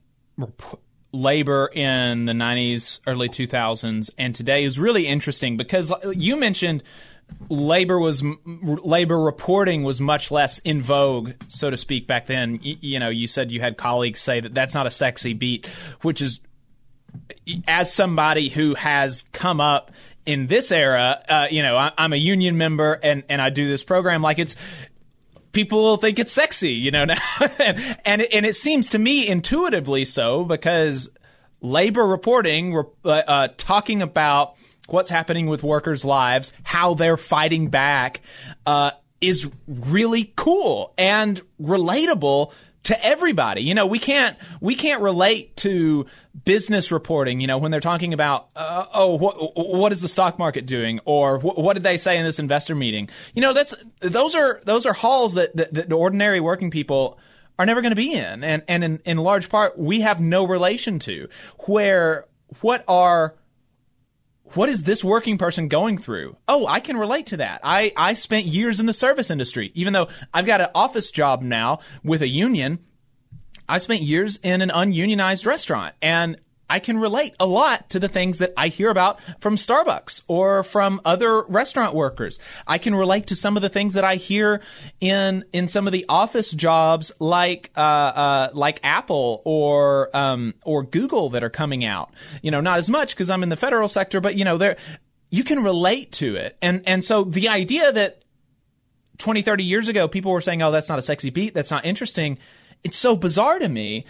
labor 1.12 1.70
in 1.72 2.24
the 2.26 2.32
90s, 2.32 3.00
early 3.06 3.28
2000s, 3.28 4.10
and 4.18 4.34
today 4.34 4.64
is 4.64 4.78
really 4.78 5.06
interesting 5.06 5.56
because 5.56 5.92
you 6.12 6.36
mentioned 6.36 6.82
labor 7.48 7.98
was 7.98 8.22
labor 8.56 9.20
reporting 9.20 9.82
was 9.82 10.00
much 10.00 10.30
less 10.30 10.60
in 10.60 10.82
vogue, 10.82 11.32
so 11.48 11.70
to 11.70 11.76
speak, 11.76 12.06
back 12.06 12.26
then. 12.26 12.60
You, 12.62 12.76
you 12.80 12.98
know, 13.00 13.08
you 13.08 13.26
said 13.26 13.50
you 13.50 13.60
had 13.60 13.76
colleagues 13.76 14.20
say 14.20 14.40
that 14.40 14.54
that's 14.54 14.74
not 14.74 14.86
a 14.86 14.90
sexy 14.90 15.32
beat, 15.32 15.66
which 16.02 16.22
is 16.22 16.40
as 17.66 17.92
somebody 17.92 18.48
who 18.48 18.74
has 18.74 19.24
come 19.32 19.60
up 19.60 19.90
in 20.26 20.46
this 20.46 20.72
era, 20.72 21.22
uh, 21.28 21.46
you 21.50 21.62
know, 21.62 21.76
I, 21.76 21.92
am 21.98 22.12
a 22.12 22.16
union 22.16 22.56
member 22.56 22.98
and, 23.02 23.24
and 23.28 23.42
I 23.42 23.50
do 23.50 23.68
this 23.68 23.84
program 23.84 24.22
like 24.22 24.38
it's 24.38 24.56
people 25.54 25.82
will 25.82 25.96
think 25.96 26.18
it's 26.18 26.32
sexy, 26.32 26.72
you 26.72 26.90
know, 26.90 27.04
now. 27.06 27.18
and, 27.58 27.98
and, 28.04 28.22
it, 28.22 28.34
and 28.34 28.44
it 28.44 28.54
seems 28.54 28.90
to 28.90 28.98
me 28.98 29.26
intuitively 29.26 30.04
so 30.04 30.44
because 30.44 31.08
labor 31.62 32.06
reporting, 32.06 32.76
uh, 33.04 33.08
uh, 33.08 33.48
talking 33.56 34.02
about 34.02 34.54
what's 34.88 35.08
happening 35.08 35.46
with 35.46 35.62
workers' 35.62 36.04
lives, 36.04 36.52
how 36.62 36.92
they're 36.92 37.16
fighting 37.16 37.68
back, 37.68 38.20
uh, 38.66 38.90
is 39.20 39.50
really 39.66 40.32
cool 40.36 40.92
and 40.98 41.40
relatable 41.60 42.52
to 42.84 43.04
everybody. 43.04 43.62
You 43.62 43.74
know, 43.74 43.86
we 43.86 43.98
can't 43.98 44.36
we 44.60 44.74
can't 44.74 45.02
relate 45.02 45.56
to 45.58 46.06
business 46.44 46.92
reporting. 46.92 47.40
You 47.40 47.46
know, 47.46 47.58
when 47.58 47.70
they're 47.70 47.80
talking 47.80 48.14
about 48.14 48.48
uh, 48.54 48.86
oh, 48.94 49.16
what 49.16 49.34
what 49.56 49.92
is 49.92 50.00
the 50.00 50.08
stock 50.08 50.38
market 50.38 50.66
doing, 50.66 51.00
or 51.04 51.38
wh- 51.38 51.58
what 51.58 51.74
did 51.74 51.82
they 51.82 51.96
say 51.96 52.16
in 52.16 52.24
this 52.24 52.38
investor 52.38 52.74
meeting? 52.74 53.08
You 53.34 53.42
know, 53.42 53.52
that's 53.52 53.74
those 54.00 54.34
are 54.34 54.60
those 54.64 54.86
are 54.86 54.92
halls 54.92 55.34
that 55.34 55.56
that, 55.56 55.74
that 55.74 55.92
ordinary 55.92 56.40
working 56.40 56.70
people 56.70 57.18
are 57.58 57.66
never 57.66 57.82
going 57.82 57.92
to 57.92 57.96
be 57.96 58.14
in, 58.14 58.44
and 58.44 58.62
and 58.68 58.84
in, 58.84 59.00
in 59.04 59.16
large 59.18 59.48
part 59.48 59.78
we 59.78 60.00
have 60.00 60.20
no 60.20 60.46
relation 60.46 60.98
to. 61.00 61.28
Where 61.66 62.26
what 62.60 62.84
are 62.86 63.34
what 64.56 64.68
is 64.68 64.82
this 64.82 65.04
working 65.04 65.38
person 65.38 65.68
going 65.68 65.98
through? 65.98 66.36
Oh, 66.48 66.66
I 66.66 66.80
can 66.80 66.96
relate 66.96 67.26
to 67.26 67.38
that. 67.38 67.60
I, 67.62 67.92
I 67.96 68.14
spent 68.14 68.46
years 68.46 68.80
in 68.80 68.86
the 68.86 68.92
service 68.92 69.30
industry. 69.30 69.72
Even 69.74 69.92
though 69.92 70.08
I've 70.32 70.46
got 70.46 70.60
an 70.60 70.68
office 70.74 71.10
job 71.10 71.42
now 71.42 71.80
with 72.02 72.22
a 72.22 72.28
union, 72.28 72.78
I 73.68 73.78
spent 73.78 74.02
years 74.02 74.38
in 74.42 74.60
an 74.62 74.70
ununionized 74.70 75.46
restaurant. 75.46 75.94
And 76.02 76.36
I 76.68 76.78
can 76.78 76.98
relate 76.98 77.34
a 77.38 77.46
lot 77.46 77.90
to 77.90 78.00
the 78.00 78.08
things 78.08 78.38
that 78.38 78.52
I 78.56 78.68
hear 78.68 78.90
about 78.90 79.20
from 79.38 79.56
Starbucks 79.56 80.22
or 80.28 80.64
from 80.64 81.00
other 81.04 81.42
restaurant 81.42 81.94
workers. 81.94 82.38
I 82.66 82.78
can 82.78 82.94
relate 82.94 83.26
to 83.28 83.36
some 83.36 83.56
of 83.56 83.62
the 83.62 83.68
things 83.68 83.94
that 83.94 84.04
I 84.04 84.16
hear 84.16 84.62
in 85.00 85.44
in 85.52 85.68
some 85.68 85.86
of 85.86 85.92
the 85.92 86.06
office 86.08 86.52
jobs, 86.52 87.12
like 87.18 87.70
uh, 87.76 87.80
uh, 87.80 88.50
like 88.54 88.80
Apple 88.82 89.42
or 89.44 90.14
um, 90.16 90.54
or 90.64 90.82
Google 90.82 91.30
that 91.30 91.44
are 91.44 91.50
coming 91.50 91.84
out. 91.84 92.10
You 92.42 92.50
know, 92.50 92.60
not 92.60 92.78
as 92.78 92.88
much 92.88 93.14
because 93.14 93.30
I'm 93.30 93.42
in 93.42 93.50
the 93.50 93.56
federal 93.56 93.88
sector, 93.88 94.20
but 94.20 94.36
you 94.36 94.44
know, 94.44 94.56
there 94.56 94.76
you 95.30 95.44
can 95.44 95.62
relate 95.62 96.12
to 96.12 96.36
it, 96.36 96.56
and 96.62 96.82
and 96.86 97.04
so 97.04 97.24
the 97.24 97.48
idea 97.48 97.92
that 97.92 98.22
20, 99.18 99.42
30 99.42 99.64
years 99.64 99.88
ago 99.88 100.08
people 100.08 100.32
were 100.32 100.40
saying, 100.40 100.62
"Oh, 100.62 100.70
that's 100.70 100.88
not 100.88 100.98
a 100.98 101.02
sexy 101.02 101.30
beat, 101.30 101.54
that's 101.54 101.70
not 101.70 101.84
interesting." 101.84 102.38
It's 102.82 102.98
so 102.98 103.16
bizarre 103.16 103.58
to 103.58 103.68
me 103.68 104.04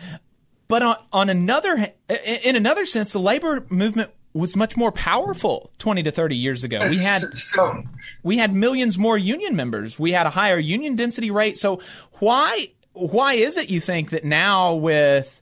but 0.74 0.82
on, 0.82 0.96
on 1.12 1.30
another, 1.30 1.92
in 2.08 2.56
another 2.56 2.84
sense, 2.84 3.12
the 3.12 3.20
labor 3.20 3.64
movement 3.68 4.10
was 4.32 4.56
much 4.56 4.76
more 4.76 4.90
powerful 4.90 5.70
20 5.78 6.02
to 6.02 6.10
30 6.10 6.36
years 6.36 6.64
ago. 6.64 6.88
We 6.88 6.98
had 6.98 7.22
so, 7.36 7.84
we 8.24 8.38
had 8.38 8.52
millions 8.52 8.98
more 8.98 9.16
union 9.16 9.54
members. 9.54 10.00
We 10.00 10.10
had 10.10 10.26
a 10.26 10.30
higher 10.30 10.58
union 10.58 10.96
density 10.96 11.30
rate. 11.30 11.58
So 11.58 11.80
why 12.18 12.72
why 12.92 13.34
is 13.34 13.56
it 13.56 13.70
you 13.70 13.78
think 13.78 14.10
that 14.10 14.24
now 14.24 14.74
with 14.74 15.40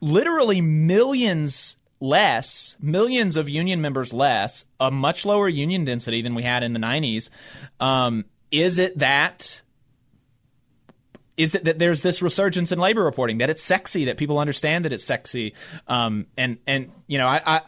literally 0.00 0.60
millions 0.60 1.76
less, 2.00 2.76
millions 2.80 3.36
of 3.36 3.48
union 3.48 3.80
members 3.80 4.12
less, 4.12 4.66
a 4.80 4.90
much 4.90 5.24
lower 5.24 5.48
union 5.48 5.84
density 5.84 6.20
than 6.20 6.34
we 6.34 6.42
had 6.42 6.64
in 6.64 6.72
the 6.72 6.80
90s, 6.80 7.30
um, 7.78 8.24
is 8.50 8.78
it 8.78 8.98
that 8.98 9.62
is 11.36 11.54
it 11.54 11.64
that 11.64 11.78
there's 11.78 12.02
this 12.02 12.22
resurgence 12.22 12.72
in 12.72 12.78
labor 12.78 13.02
reporting 13.02 13.38
that 13.38 13.50
it's 13.50 13.62
sexy 13.62 14.04
that 14.06 14.16
people 14.16 14.38
understand 14.38 14.84
that 14.84 14.92
it's 14.92 15.04
sexy 15.04 15.54
um, 15.88 16.26
and 16.36 16.58
and 16.66 16.90
you 17.06 17.18
know 17.18 17.26
I, 17.26 17.40
I 17.44 17.60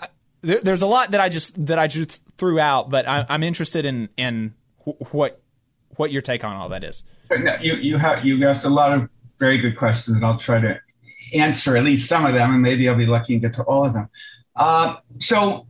there, 0.43 0.61
there's 0.61 0.83
a 0.83 0.87
lot 0.87 1.11
that 1.11 1.21
I 1.21 1.29
just 1.29 1.67
that 1.67 1.79
I 1.79 1.87
just 1.87 2.23
threw 2.39 2.61
out 2.61 2.91
but 2.91 3.09
I, 3.09 3.27
am 3.29 3.43
interested 3.43 3.85
in 3.85 4.09
in 4.17 4.55
what 5.11 5.41
what 5.97 6.13
your 6.13 6.23
take 6.23 6.45
on 6.45 6.55
all 6.57 6.69
that 6.69 6.85
is. 6.85 7.05
You 7.61 7.75
you 7.77 7.99
have 7.99 8.25
you 8.25 8.47
asked 8.47 8.65
a 8.65 8.71
lot 8.71 8.93
of 8.93 9.09
very 9.39 9.59
good 9.59 9.77
questions 9.77 10.17
and 10.17 10.25
I'll 10.25 10.39
try 10.39 10.61
to 10.61 10.81
answer 11.35 11.77
at 11.77 11.85
least 11.85 12.09
some 12.09 12.25
of 12.25 12.35
them 12.35 12.53
and 12.53 12.63
maybe 12.63 12.89
I'll 12.89 12.97
be 12.97 13.07
lucky 13.07 13.35
and 13.35 13.43
get 13.43 13.55
to 13.55 13.63
all 13.65 13.85
of 13.85 13.93
them. 13.93 14.09
Uh, 14.55 14.97
so 15.19 15.67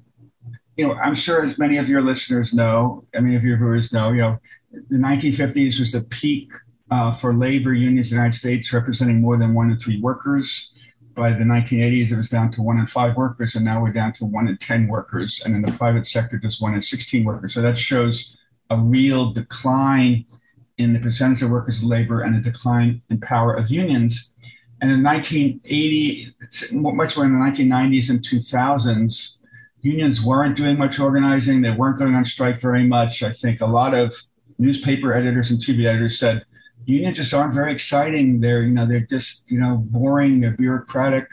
you 0.77 0.87
know 0.87 0.95
I'm 0.95 1.15
sure 1.15 1.45
as 1.45 1.59
many 1.59 1.79
of 1.79 1.89
your 1.89 2.03
listeners 2.03 2.53
know, 2.53 3.05
many 3.15 3.37
of 3.37 3.45
your 3.45 3.57
viewers 3.57 3.93
know, 3.93 4.13
you 4.13 4.21
know 4.21 4.39
the 4.91 4.97
1950s 4.97 5.81
was 5.81 5.93
the 5.93 6.03
peak 6.03 6.51
uh, 6.91 7.13
for 7.13 7.35
labor 7.35 7.73
unions 7.73 8.11
in 8.11 8.17
the 8.17 8.23
United 8.23 8.39
States 8.39 8.73
representing 8.73 9.21
more 9.21 9.37
than 9.37 9.55
one 9.55 9.71
in 9.71 9.79
three 9.79 10.01
workers. 10.01 10.73
By 11.15 11.33
the 11.33 11.45
1980s, 11.45 12.11
it 12.11 12.17
was 12.17 12.29
down 12.29 12.51
to 12.53 12.63
one 12.63 12.79
in 12.79 12.87
five 12.87 13.17
workers, 13.17 13.55
and 13.55 13.65
now 13.65 13.83
we're 13.83 13.93
down 13.93 14.13
to 14.15 14.27
one 14.27 14.49
in 14.49 14.59
10 14.59 14.87
workers. 14.87 15.41
And 15.45 15.55
in 15.55 15.63
the 15.63 15.73
private 15.73 16.07
sector, 16.07 16.39
just 16.39 16.61
one 16.61 16.75
in 16.75 16.83
16 16.83 17.25
workers. 17.25 17.55
So 17.55 17.63
that 17.63 17.79
shows 17.79 18.37
a 18.69 18.77
real 18.79 19.33
decline 19.33 20.27
in 20.79 20.93
the 20.93 20.99
percentage 20.99 21.43
of 21.43 21.51
workers 21.51 21.81
in 21.81 21.89
labor 21.89 22.21
and 22.21 22.37
a 22.37 22.41
decline 22.41 23.01
in 23.09 23.19
power 23.21 23.55
of 23.55 23.71
unions. 23.71 24.31
And 24.83 24.91
in 24.91 25.03
1980, 25.03 26.35
much 26.73 27.17
more 27.17 27.25
in 27.25 27.33
the 27.33 27.45
1990s 27.45 28.11
and 28.11 28.21
2000s, 28.21 29.37
unions 29.81 30.23
weren't 30.23 30.57
doing 30.57 30.77
much 30.77 31.01
organizing. 31.01 31.63
They 31.63 31.71
weren't 31.71 31.99
going 31.99 32.15
on 32.15 32.27
strike 32.27 32.61
very 32.61 32.87
much. 32.87 33.23
I 33.23 33.33
think 33.33 33.63
a 33.63 33.67
lot 33.67 33.95
of 33.95 34.15
newspaper 34.59 35.15
editors 35.15 35.51
and 35.51 35.61
TV 35.61 35.87
editors 35.87 36.19
said, 36.19 36.45
unions 36.87 37.19
just 37.19 37.35
aren't 37.35 37.53
very 37.53 37.73
exciting. 37.73 38.41
They're 38.41 38.63
you 38.63 38.73
know 38.73 38.87
they're 38.87 39.01
just 39.01 39.43
you 39.51 39.61
know 39.61 39.77
boring. 39.77 40.41
They're 40.41 40.57
bureaucratic. 40.57 41.29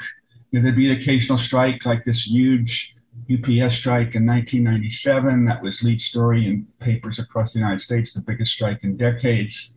You 0.51 0.59
know, 0.59 0.63
there'd 0.63 0.75
be 0.75 0.91
an 0.91 0.97
occasional 0.97 1.37
strike 1.37 1.85
like 1.85 2.03
this 2.03 2.27
huge 2.27 2.95
UPS 3.31 3.75
strike 3.75 4.15
in 4.15 4.25
1997 4.25 5.45
that 5.45 5.61
was 5.61 5.83
lead 5.83 6.01
story 6.01 6.45
in 6.45 6.67
papers 6.79 7.19
across 7.19 7.53
the 7.53 7.59
United 7.59 7.81
States, 7.81 8.13
the 8.13 8.21
biggest 8.21 8.51
strike 8.51 8.79
in 8.83 8.97
decades. 8.97 9.75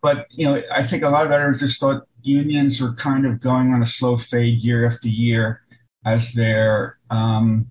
But 0.00 0.26
you 0.30 0.46
know, 0.46 0.62
I 0.72 0.82
think 0.82 1.02
a 1.02 1.08
lot 1.08 1.26
of 1.26 1.32
editors 1.32 1.60
just 1.60 1.80
thought 1.80 2.04
unions 2.22 2.80
were 2.80 2.94
kind 2.94 3.26
of 3.26 3.40
going 3.40 3.72
on 3.74 3.82
a 3.82 3.86
slow 3.86 4.16
fade 4.16 4.58
year 4.60 4.86
after 4.86 5.08
year 5.08 5.62
as 6.06 6.32
their 6.32 6.98
um, 7.10 7.66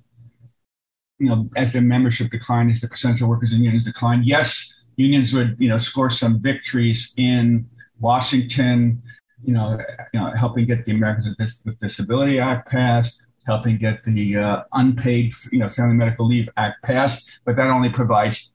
you 1.20 1.30
know 1.30 1.50
as 1.56 1.74
their 1.74 1.82
membership 1.82 2.30
declined, 2.30 2.72
as 2.72 2.82
the 2.82 2.90
percentage 2.90 3.22
of 3.22 3.30
workers 3.30 3.54
in 3.54 3.64
unions 3.64 3.86
declined. 3.86 4.26
Yes, 4.26 4.76
unions 4.98 5.34
would 5.34 5.56
you 5.60 5.70
know 5.70 5.80
score 5.80 6.10
some 6.10 6.42
victories 6.42 7.14
in 7.18 7.68
Washington, 8.00 9.02
you 9.44 9.54
know, 9.54 9.80
you 10.14 10.20
know 10.20 10.32
helping 10.36 10.66
get 10.66 10.86
the 10.86 10.92
Americans 10.92 11.62
with 11.66 11.80
Disability 11.80 12.40
Act 12.40 12.70
passed, 12.70 13.22
helping 13.46 13.78
get 13.78 14.04
the 14.04 14.38
uh, 14.38 14.64
unpaid 14.74 15.34
you 15.52 15.60
know 15.60 15.70
Family 15.70 15.96
Medical 15.96 16.28
Leave 16.28 16.50
Act 16.58 16.84
passed, 16.84 17.30
but 17.46 17.56
that 17.56 17.70
only 17.70 17.90
provides 17.90 18.52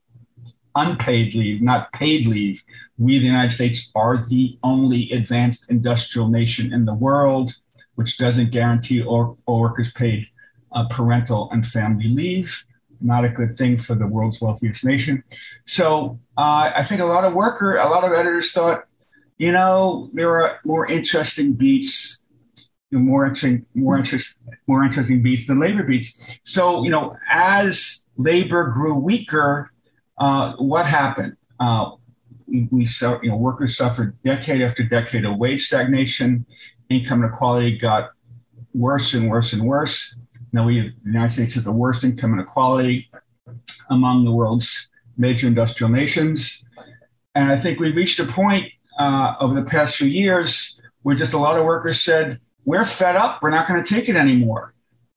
unpaid 0.74 1.34
leave, 1.34 1.62
not 1.62 1.92
paid 1.92 2.26
leave. 2.26 2.62
We, 2.98 3.18
the 3.18 3.26
United 3.26 3.52
States, 3.52 3.90
are 3.94 4.24
the 4.28 4.58
only 4.62 5.10
advanced 5.12 5.70
industrial 5.70 6.28
nation 6.28 6.72
in 6.72 6.84
the 6.84 6.94
world 6.94 7.54
which 7.94 8.18
doesn't 8.18 8.50
guarantee 8.50 9.02
all, 9.02 9.38
workers 9.46 9.92
paid 9.92 10.26
uh, 10.72 10.86
parental 10.88 11.50
and 11.52 11.66
family 11.66 12.08
leave. 12.08 12.64
Not 13.00 13.24
a 13.24 13.28
good 13.28 13.56
thing 13.56 13.78
for 13.78 13.94
the 13.94 14.06
world's 14.06 14.40
wealthiest 14.40 14.84
nation. 14.84 15.22
So 15.66 16.20
uh, 16.36 16.72
I 16.74 16.84
think 16.84 17.00
a 17.00 17.04
lot 17.04 17.24
of 17.24 17.34
worker, 17.34 17.76
a 17.76 17.88
lot 17.88 18.04
of 18.04 18.12
editors 18.12 18.52
thought, 18.52 18.84
you 19.38 19.52
know, 19.52 20.10
there 20.12 20.40
are 20.40 20.60
more 20.64 20.86
interesting 20.86 21.52
beats, 21.54 22.18
more 22.90 23.26
interesting, 23.26 23.66
more 23.74 23.96
interest, 23.96 24.34
more 24.66 24.84
interesting 24.84 25.22
beats 25.22 25.46
than 25.46 25.60
labor 25.60 25.82
beats. 25.82 26.14
So 26.44 26.84
you 26.84 26.90
know, 26.90 27.16
as 27.30 28.04
labor 28.16 28.70
grew 28.70 28.94
weaker, 28.94 29.70
uh, 30.18 30.54
what 30.56 30.86
happened? 30.86 31.36
Uh, 31.58 31.92
we, 32.46 32.68
we 32.70 32.86
saw, 32.86 33.18
you 33.22 33.30
know, 33.30 33.36
workers 33.36 33.76
suffered 33.76 34.16
decade 34.24 34.60
after 34.62 34.82
decade 34.82 35.24
of 35.24 35.38
wage 35.38 35.64
stagnation. 35.64 36.46
Income 36.88 37.24
inequality 37.24 37.78
got 37.78 38.10
worse 38.74 39.14
and 39.14 39.28
worse 39.28 39.52
and 39.52 39.64
worse. 39.64 40.14
Now 40.52 40.66
we, 40.66 40.80
the 40.80 41.10
United 41.10 41.32
States 41.32 41.54
has 41.54 41.64
the 41.64 41.72
worst 41.72 42.04
income 42.04 42.34
inequality 42.34 43.10
among 43.88 44.24
the 44.24 44.30
world's 44.30 44.88
major 45.16 45.46
industrial 45.46 45.90
nations. 45.90 46.62
And 47.34 47.50
I 47.50 47.56
think 47.56 47.80
we 47.80 47.92
reached 47.92 48.18
a 48.20 48.26
point 48.26 48.70
uh, 48.98 49.34
over 49.40 49.54
the 49.54 49.66
past 49.66 49.96
few 49.96 50.08
years 50.08 50.78
where 51.02 51.16
just 51.16 51.32
a 51.32 51.38
lot 51.38 51.56
of 51.56 51.64
workers 51.64 52.00
said, 52.00 52.40
we're 52.64 52.84
fed 52.84 53.16
up, 53.16 53.42
we're 53.42 53.50
not 53.50 53.66
going 53.66 53.82
to 53.82 53.94
take 53.94 54.08
it 54.08 54.16
anymore. 54.16 54.74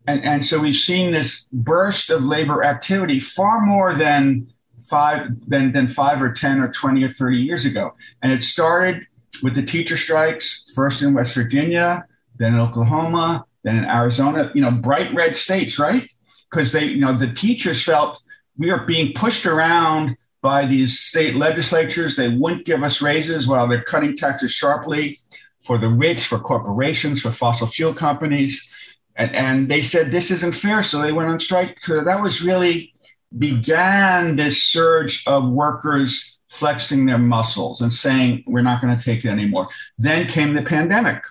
And, 0.07 0.23
and 0.23 0.45
so 0.45 0.59
we've 0.59 0.75
seen 0.75 1.11
this 1.11 1.47
burst 1.51 2.09
of 2.09 2.23
labor 2.23 2.63
activity 2.63 3.19
far 3.19 3.61
more 3.61 3.95
than 3.95 4.47
five 4.87 5.27
than, 5.47 5.71
than 5.71 5.87
five 5.87 6.21
or 6.21 6.31
10 6.31 6.59
or 6.59 6.71
20 6.71 7.03
or 7.03 7.09
30 7.09 7.37
years 7.37 7.65
ago. 7.65 7.93
And 8.21 8.31
it 8.31 8.43
started 8.43 9.07
with 9.41 9.55
the 9.55 9.63
teacher 9.63 9.97
strikes, 9.97 10.71
first 10.75 11.01
in 11.01 11.13
West 11.13 11.35
Virginia, 11.35 12.05
then 12.37 12.53
in 12.53 12.59
Oklahoma, 12.59 13.45
then 13.63 13.77
in 13.77 13.85
Arizona, 13.85 14.51
you 14.53 14.61
know, 14.61 14.71
bright 14.71 15.13
red 15.13 15.35
states, 15.35 15.79
right? 15.79 16.07
Because 16.49 16.71
they, 16.71 16.85
you 16.85 16.99
know, 16.99 17.17
the 17.17 17.33
teachers 17.33 17.83
felt 17.83 18.21
we 18.57 18.69
are 18.71 18.85
being 18.85 19.13
pushed 19.13 19.45
around 19.45 20.17
by 20.41 20.65
these 20.65 20.99
state 20.99 21.35
legislatures. 21.35 22.15
They 22.15 22.29
wouldn't 22.29 22.65
give 22.65 22.83
us 22.83 23.01
raises 23.01 23.47
while 23.47 23.67
they're 23.67 23.83
cutting 23.83 24.15
taxes 24.15 24.51
sharply 24.51 25.17
for 25.63 25.77
the 25.77 25.89
rich, 25.89 26.27
for 26.27 26.39
corporations, 26.39 27.21
for 27.21 27.31
fossil 27.31 27.67
fuel 27.67 27.93
companies. 27.93 28.69
And, 29.15 29.35
and 29.35 29.69
they 29.69 29.81
said 29.81 30.11
this 30.11 30.29
isn't 30.31 30.53
fair. 30.53 30.83
So 30.83 31.01
they 31.01 31.11
went 31.11 31.29
on 31.29 31.39
strike. 31.39 31.77
So 31.83 32.03
that 32.03 32.21
was 32.21 32.41
really 32.41 32.93
began 33.35 34.35
this 34.35 34.63
surge 34.63 35.23
of 35.25 35.49
workers 35.49 36.39
flexing 36.49 37.05
their 37.05 37.17
muscles 37.17 37.81
and 37.81 37.91
saying, 37.91 38.43
we're 38.47 38.61
not 38.61 38.81
going 38.81 38.95
to 38.95 39.03
take 39.03 39.25
it 39.25 39.29
anymore. 39.29 39.67
Then 39.97 40.27
came 40.27 40.53
the 40.53 40.63
pandemic. 40.63 41.23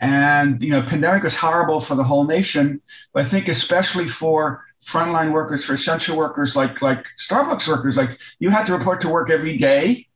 And, 0.00 0.62
you 0.62 0.70
know, 0.70 0.82
pandemic 0.82 1.22
was 1.22 1.36
horrible 1.36 1.80
for 1.80 1.94
the 1.94 2.04
whole 2.04 2.24
nation, 2.24 2.82
but 3.14 3.24
I 3.24 3.28
think 3.28 3.48
especially 3.48 4.08
for 4.08 4.64
frontline 4.86 5.32
workers, 5.32 5.64
for 5.64 5.74
essential 5.74 6.16
workers 6.16 6.54
like, 6.54 6.82
like 6.82 7.06
Starbucks 7.28 7.66
workers, 7.68 7.96
like 7.96 8.18
you 8.38 8.50
had 8.50 8.66
to 8.66 8.76
report 8.76 9.00
to 9.02 9.08
work 9.08 9.30
every 9.30 9.56
day 9.56 10.06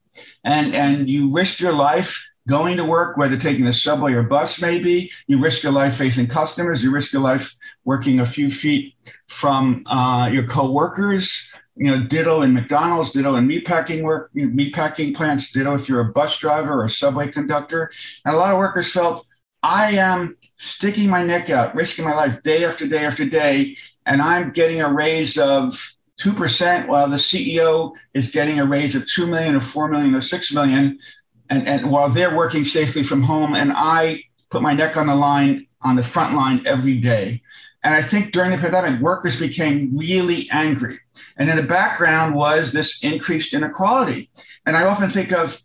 and, 0.45 0.75
and 0.75 1.09
you 1.09 1.33
risked 1.33 1.61
your 1.61 1.73
life 1.73 2.29
going 2.49 2.79
to 2.79 2.85
work, 2.85 3.17
whether 3.17 3.37
taking 3.37 3.67
the 3.67 3.73
subway 3.73 4.15
or 4.15 4.23
bus, 4.23 4.61
maybe. 4.61 5.11
You 5.27 5.39
risk 5.39 5.63
your 5.63 5.73
life 5.73 5.97
facing 5.97 6.27
customers. 6.27 6.83
You 6.83 6.91
risk 6.91 7.13
your 7.13 7.23
life 7.23 7.55
working 7.85 8.21
a 8.21 8.27
few 8.27 8.51
feet 8.51 8.95
from 9.29 9.85
uh, 9.87 10.31
your 10.33 10.47
coworkers. 10.47 11.53
You 11.77 11.87
know, 11.87 12.07
ditto 12.07 12.43
in 12.43 12.55
McDonald's, 12.55 13.11
ditto 13.11 13.37
in 13.37 13.47
meatpacking 13.47 14.03
work, 14.03 14.33
meatpacking 14.35 15.15
plants, 15.15 15.53
ditto 15.53 15.75
if 15.75 15.89
you're 15.89 16.01
a 16.01 16.13
bus 16.13 16.37
driver 16.39 16.81
or 16.81 16.87
a 16.87 16.91
subway 16.91 17.29
conductor. 17.29 17.93
And 18.25 18.35
a 18.35 18.39
lot 18.39 18.51
of 18.51 18.59
workers 18.59 18.91
felt, 18.91 19.25
I 19.63 19.93
am 19.93 20.37
sticking 20.57 21.09
my 21.09 21.23
neck 21.23 21.51
out, 21.51 21.75
risking 21.75 22.05
my 22.05 22.15
life 22.15 22.43
day 22.43 22.65
after 22.65 22.89
day 22.89 23.05
after 23.05 23.25
day, 23.27 23.77
and 24.09 24.23
I'm 24.23 24.53
getting 24.53 24.81
a 24.81 24.93
raise 24.93 25.37
of 25.37 25.97
2% 26.21 26.89
while 26.89 27.09
the 27.09 27.17
CEO 27.17 27.93
is 28.15 28.31
getting 28.31 28.59
a 28.59 28.67
raise 28.67 28.95
of 28.95 29.07
2 29.07 29.27
million 29.27 29.55
or 29.55 29.61
4 29.61 29.89
million 29.89 30.15
or 30.15 30.23
6 30.23 30.53
million. 30.53 30.99
And, 31.51 31.69
and 31.69 31.91
while 31.91 32.09
they're 32.09 32.35
working 32.35 32.65
safely 32.65 33.03
from 33.03 33.23
home, 33.23 33.55
and 33.55 33.73
I 33.73 34.25
put 34.51 34.63
my 34.63 34.73
neck 34.73 34.97
on 34.97 35.07
the 35.07 35.15
line 35.15 35.67
on 35.83 35.95
the 35.95 36.03
front 36.03 36.35
line 36.35 36.67
every 36.67 36.99
day. 36.99 37.43
And 37.85 37.95
I 37.95 38.03
think 38.03 38.33
during 38.33 38.51
the 38.51 38.59
pandemic, 38.59 39.01
workers 39.01 39.39
became 39.39 39.97
really 39.97 40.49
angry. 40.51 40.99
And 41.37 41.49
in 41.49 41.57
the 41.57 41.63
background 41.63 42.35
was 42.35 42.73
this 42.73 43.03
increased 43.05 43.55
inequality. 43.55 44.31
And 44.67 44.77
I 44.77 44.85
often 44.85 45.11
think 45.11 45.33
of, 45.33 45.61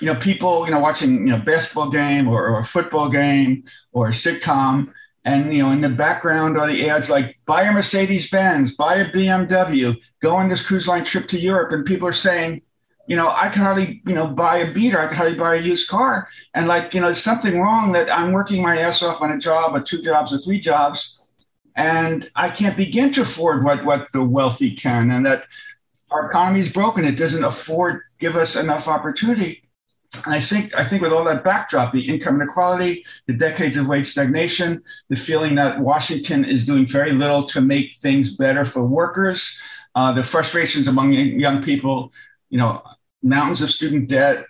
you 0.00 0.06
know, 0.06 0.14
people, 0.20 0.66
you 0.66 0.70
know, 0.70 0.80
watching, 0.80 1.26
you 1.26 1.36
know, 1.36 1.38
basketball 1.38 1.90
game 1.90 2.28
or, 2.28 2.46
or 2.46 2.60
a 2.60 2.64
football 2.64 3.08
game 3.08 3.64
or 3.92 4.08
a 4.08 4.12
sitcom. 4.12 4.92
And, 5.26 5.52
you 5.52 5.62
know, 5.62 5.72
in 5.72 5.82
the 5.82 5.90
background 5.90 6.56
are 6.56 6.66
the 6.66 6.88
ads 6.88 7.10
like 7.10 7.36
buy 7.44 7.64
a 7.64 7.72
Mercedes 7.72 8.30
Benz, 8.30 8.74
buy 8.74 8.96
a 8.96 9.10
BMW, 9.10 9.96
go 10.20 10.36
on 10.36 10.48
this 10.48 10.64
cruise 10.64 10.88
line 10.88 11.04
trip 11.04 11.28
to 11.28 11.38
Europe. 11.38 11.72
And 11.72 11.84
people 11.84 12.08
are 12.08 12.14
saying, 12.14 12.62
you 13.08 13.16
know, 13.16 13.28
I 13.28 13.50
can 13.50 13.62
hardly, 13.62 14.02
you 14.06 14.14
know, 14.14 14.26
buy 14.26 14.58
a 14.58 14.72
beater. 14.72 14.98
I 14.98 15.06
can 15.08 15.16
hardly 15.16 15.36
buy 15.36 15.56
a 15.56 15.60
used 15.60 15.88
car. 15.88 16.28
And 16.54 16.66
like, 16.66 16.94
you 16.94 17.00
know, 17.00 17.08
there's 17.08 17.22
something 17.22 17.60
wrong 17.60 17.92
that 17.92 18.10
I'm 18.10 18.32
working 18.32 18.62
my 18.62 18.78
ass 18.78 19.02
off 19.02 19.20
on 19.20 19.32
a 19.32 19.38
job 19.38 19.74
or 19.74 19.82
two 19.82 20.00
jobs 20.00 20.32
or 20.32 20.38
three 20.38 20.60
jobs 20.60 21.20
and 21.76 22.30
I 22.34 22.48
can't 22.48 22.76
begin 22.76 23.12
to 23.12 23.22
afford 23.22 23.62
what, 23.62 23.84
what 23.84 24.08
the 24.12 24.24
wealthy 24.24 24.74
can, 24.74 25.10
and 25.10 25.26
that 25.26 25.44
our 26.10 26.26
economy 26.26 26.60
is 26.60 26.72
broken. 26.72 27.04
It 27.04 27.16
doesn't 27.16 27.44
afford 27.44 28.00
give 28.18 28.34
us 28.34 28.56
enough 28.56 28.88
opportunity. 28.88 29.65
And 30.24 30.34
I 30.34 30.40
think 30.40 30.74
I 30.74 30.84
think 30.84 31.02
with 31.02 31.12
all 31.12 31.24
that 31.24 31.44
backdrop, 31.44 31.92
the 31.92 32.08
income 32.08 32.36
inequality, 32.36 33.04
the 33.26 33.34
decades 33.34 33.76
of 33.76 33.86
wage 33.86 34.06
stagnation, 34.06 34.82
the 35.08 35.16
feeling 35.16 35.54
that 35.56 35.80
Washington 35.80 36.44
is 36.44 36.64
doing 36.64 36.86
very 36.86 37.12
little 37.12 37.44
to 37.48 37.60
make 37.60 37.96
things 37.96 38.34
better 38.34 38.64
for 38.64 38.84
workers, 38.84 39.58
uh, 39.94 40.12
the 40.12 40.22
frustrations 40.22 40.88
among 40.88 41.12
young 41.12 41.62
people, 41.62 42.12
you 42.50 42.58
know, 42.58 42.82
mountains 43.22 43.62
of 43.62 43.70
student 43.70 44.08
debt, 44.08 44.44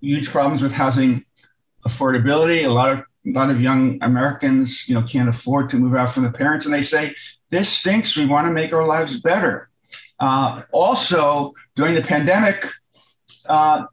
huge 0.00 0.28
problems 0.28 0.62
with 0.62 0.72
housing 0.72 1.24
affordability, 1.86 2.64
a 2.64 2.68
lot 2.68 2.90
of 2.90 2.98
a 2.98 3.30
lot 3.30 3.50
of 3.50 3.60
young 3.60 3.98
Americans, 4.02 4.88
you 4.88 4.94
know, 4.94 5.02
can't 5.02 5.28
afford 5.28 5.70
to 5.70 5.76
move 5.76 5.94
out 5.94 6.12
from 6.12 6.24
the 6.24 6.32
parents, 6.32 6.66
and 6.66 6.74
they 6.74 6.82
say 6.82 7.14
this 7.50 7.68
stinks. 7.68 8.16
We 8.16 8.26
want 8.26 8.46
to 8.46 8.52
make 8.52 8.72
our 8.72 8.86
lives 8.86 9.20
better. 9.20 9.68
Uh, 10.18 10.62
also, 10.72 11.54
during 11.76 11.94
the 11.94 12.02
pandemic, 12.02 12.66
uh, 13.46 13.84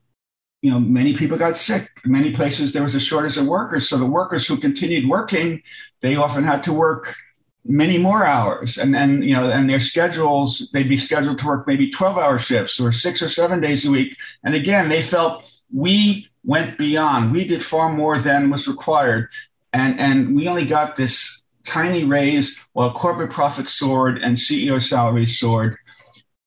you 0.61 0.71
know, 0.71 0.79
many 0.79 1.15
people 1.15 1.37
got 1.37 1.57
sick. 1.57 1.89
In 2.03 2.11
many 2.11 2.31
places 2.31 2.73
there 2.73 2.83
was 2.83 2.95
a 2.95 2.99
shortage 2.99 3.37
of 3.37 3.45
workers, 3.45 3.87
so 3.87 3.97
the 3.97 4.05
workers 4.05 4.47
who 4.47 4.57
continued 4.57 5.09
working, 5.09 5.61
they 6.01 6.15
often 6.15 6.43
had 6.43 6.63
to 6.63 6.73
work 6.73 7.15
many 7.65 7.97
more 7.97 8.25
hours, 8.25 8.77
and 8.77 8.95
and 8.95 9.23
you 9.23 9.35
know, 9.35 9.49
and 9.49 9.69
their 9.69 9.79
schedules 9.79 10.69
they'd 10.73 10.89
be 10.89 10.97
scheduled 10.97 11.39
to 11.39 11.47
work 11.47 11.67
maybe 11.67 11.89
twelve 11.91 12.17
hour 12.17 12.39
shifts 12.39 12.79
or 12.79 12.91
six 12.91 13.21
or 13.21 13.29
seven 13.29 13.61
days 13.61 13.85
a 13.85 13.91
week. 13.91 14.17
And 14.43 14.53
again, 14.55 14.89
they 14.89 15.01
felt 15.01 15.43
we 15.73 16.29
went 16.43 16.77
beyond. 16.77 17.31
We 17.31 17.45
did 17.45 17.63
far 17.63 17.91
more 17.91 18.19
than 18.19 18.49
was 18.49 18.67
required. 18.67 19.29
And, 19.73 19.99
and 19.99 20.35
we 20.35 20.47
only 20.47 20.65
got 20.65 20.95
this 20.95 21.43
tiny 21.65 22.03
raise 22.03 22.59
while 22.73 22.91
corporate 22.91 23.31
profits 23.31 23.73
soared 23.73 24.17
and 24.17 24.37
CEO 24.37 24.81
salaries 24.81 25.37
soared. 25.39 25.77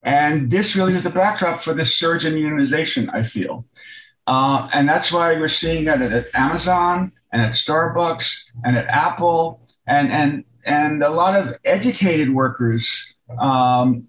And 0.03 0.51
this 0.51 0.75
really 0.75 0.95
is 0.95 1.05
the 1.05 1.11
backdrop 1.11 1.61
for 1.61 1.75
this 1.75 1.97
surge 1.97 2.25
in 2.25 2.35
unionization, 2.35 3.09
I 3.15 3.23
feel. 3.23 3.65
Uh, 4.27 4.69
and 4.73 4.89
that's 4.89 5.13
why 5.13 5.35
we're 5.35 5.49
seeing 5.49 5.85
that 5.85 6.01
at, 6.01 6.27
Amazon 6.35 7.13
and 7.33 7.43
at 7.43 7.53
Starbucks 7.53 8.45
and 8.65 8.77
at 8.77 8.87
Apple 8.87 9.61
and, 9.87 10.13
and, 10.13 10.45
and 10.65 11.03
a 11.03 11.11
lot 11.11 11.39
of 11.39 11.55
educated 11.65 12.33
workers 12.33 13.15
um, 13.41 14.07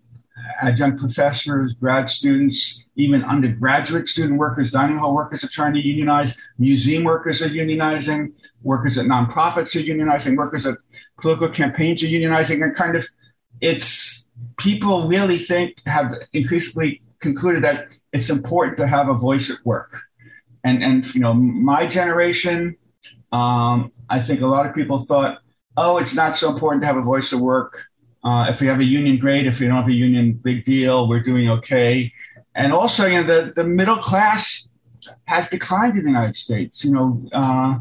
adjunct 0.61 0.99
professors, 0.99 1.73
grad 1.73 2.09
students, 2.09 2.83
even 2.95 3.23
undergraduate 3.23 4.07
student 4.07 4.37
workers, 4.37 4.71
dining 4.71 4.97
hall 4.97 5.13
workers 5.13 5.43
are 5.43 5.49
trying 5.49 5.73
to 5.73 5.79
unionize, 5.79 6.37
museum 6.57 7.03
workers 7.03 7.41
are 7.41 7.49
unionizing, 7.49 8.31
workers 8.61 8.97
at 8.97 9.05
nonprofits 9.05 9.75
are 9.75 9.83
unionizing, 9.83 10.35
workers 10.35 10.65
at 10.65 10.75
political 11.21 11.49
campaigns 11.49 12.03
are 12.03 12.07
unionizing, 12.07 12.63
and 12.63 12.75
kind 12.75 12.95
of 12.95 13.07
it's 13.61 14.27
people 14.57 15.07
really 15.07 15.39
think 15.39 15.77
have 15.85 16.13
increasingly 16.33 17.01
concluded 17.27 17.63
that 17.63 17.87
it's 18.15 18.29
important 18.29 18.77
to 18.77 18.85
have 18.95 19.07
a 19.09 19.17
voice 19.27 19.49
at 19.49 19.57
work. 19.65 19.91
and 20.63 20.77
and 20.87 20.97
you 21.15 21.21
know 21.25 21.33
my 21.73 21.81
generation, 21.99 22.57
um, 23.39 23.91
I 24.15 24.21
think 24.25 24.41
a 24.41 24.49
lot 24.55 24.63
of 24.67 24.71
people 24.79 24.99
thought, 25.09 25.33
oh, 25.83 25.93
it's 26.01 26.15
not 26.21 26.31
so 26.41 26.45
important 26.53 26.81
to 26.83 26.87
have 26.87 26.97
a 26.97 27.07
voice 27.13 27.29
at 27.35 27.39
work. 27.39 27.71
Uh, 28.23 28.45
if 28.51 28.61
we 28.61 28.67
have 28.67 28.79
a 28.79 28.89
union, 28.99 29.17
great. 29.25 29.43
If 29.51 29.59
we 29.59 29.67
don't 29.67 29.75
have 29.83 29.87
a 29.97 29.99
union, 30.07 30.25
big 30.49 30.59
deal. 30.63 31.07
We're 31.09 31.25
doing 31.31 31.49
okay. 31.57 32.11
And 32.55 32.71
also, 32.71 33.01
you 33.05 33.17
know, 33.19 33.27
the, 33.33 33.39
the 33.59 33.67
middle 33.79 33.97
class 33.97 34.67
has 35.25 35.49
declined 35.49 35.97
in 35.97 36.03
the 36.05 36.13
United 36.17 36.37
States. 36.45 36.85
You 36.85 36.91
know, 36.95 37.07
uh, 37.41 37.71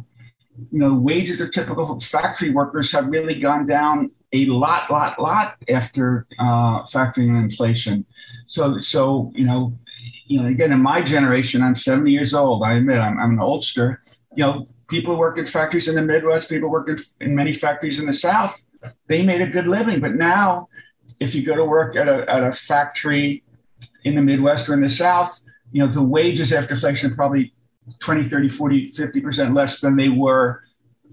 you 0.72 0.80
know, 0.82 0.94
wages 0.94 1.40
of 1.40 1.52
typical 1.52 2.00
factory 2.00 2.50
workers 2.50 2.90
have 2.92 3.06
really 3.16 3.36
gone 3.48 3.66
down 3.66 4.10
a 4.32 4.46
lot, 4.46 4.90
lot, 4.90 5.20
lot 5.20 5.56
after 5.68 6.26
uh, 6.38 6.82
factoring 6.84 7.28
in 7.28 7.36
inflation. 7.36 8.04
So, 8.46 8.80
so 8.80 9.30
you 9.34 9.44
know, 9.44 9.78
you 10.26 10.40
know, 10.40 10.48
again, 10.48 10.72
in 10.72 10.80
my 10.80 11.02
generation, 11.02 11.62
I'm 11.62 11.76
70 11.76 12.10
years 12.10 12.34
old. 12.34 12.62
I 12.62 12.74
admit 12.74 12.98
I'm, 12.98 13.18
I'm 13.18 13.32
an 13.32 13.38
oldster. 13.38 13.98
You 14.34 14.44
know, 14.44 14.66
people 14.88 15.16
work 15.16 15.38
in 15.38 15.46
factories 15.46 15.88
in 15.88 15.94
the 15.94 16.02
Midwest. 16.02 16.48
People 16.48 16.70
work 16.70 16.88
in, 17.20 17.34
many 17.34 17.54
factories 17.54 17.98
in 17.98 18.06
the 18.06 18.14
South. 18.14 18.64
They 19.08 19.22
made 19.22 19.42
a 19.42 19.46
good 19.46 19.66
living, 19.66 20.00
but 20.00 20.14
now, 20.14 20.68
if 21.20 21.34
you 21.34 21.44
go 21.44 21.54
to 21.54 21.64
work 21.64 21.94
at 21.94 22.08
a 22.08 22.28
at 22.28 22.42
a 22.42 22.52
factory 22.52 23.44
in 24.04 24.16
the 24.16 24.22
Midwest 24.22 24.68
or 24.68 24.74
in 24.74 24.80
the 24.80 24.90
South, 24.90 25.40
you 25.70 25.84
know, 25.84 25.92
the 25.92 26.02
wages 26.02 26.52
after 26.52 26.74
inflation 26.74 27.12
are 27.12 27.14
probably 27.14 27.52
20, 28.00 28.28
30, 28.28 28.48
40, 28.48 28.92
50% 28.92 29.56
less 29.56 29.80
than 29.80 29.96
they 29.96 30.08
were 30.08 30.62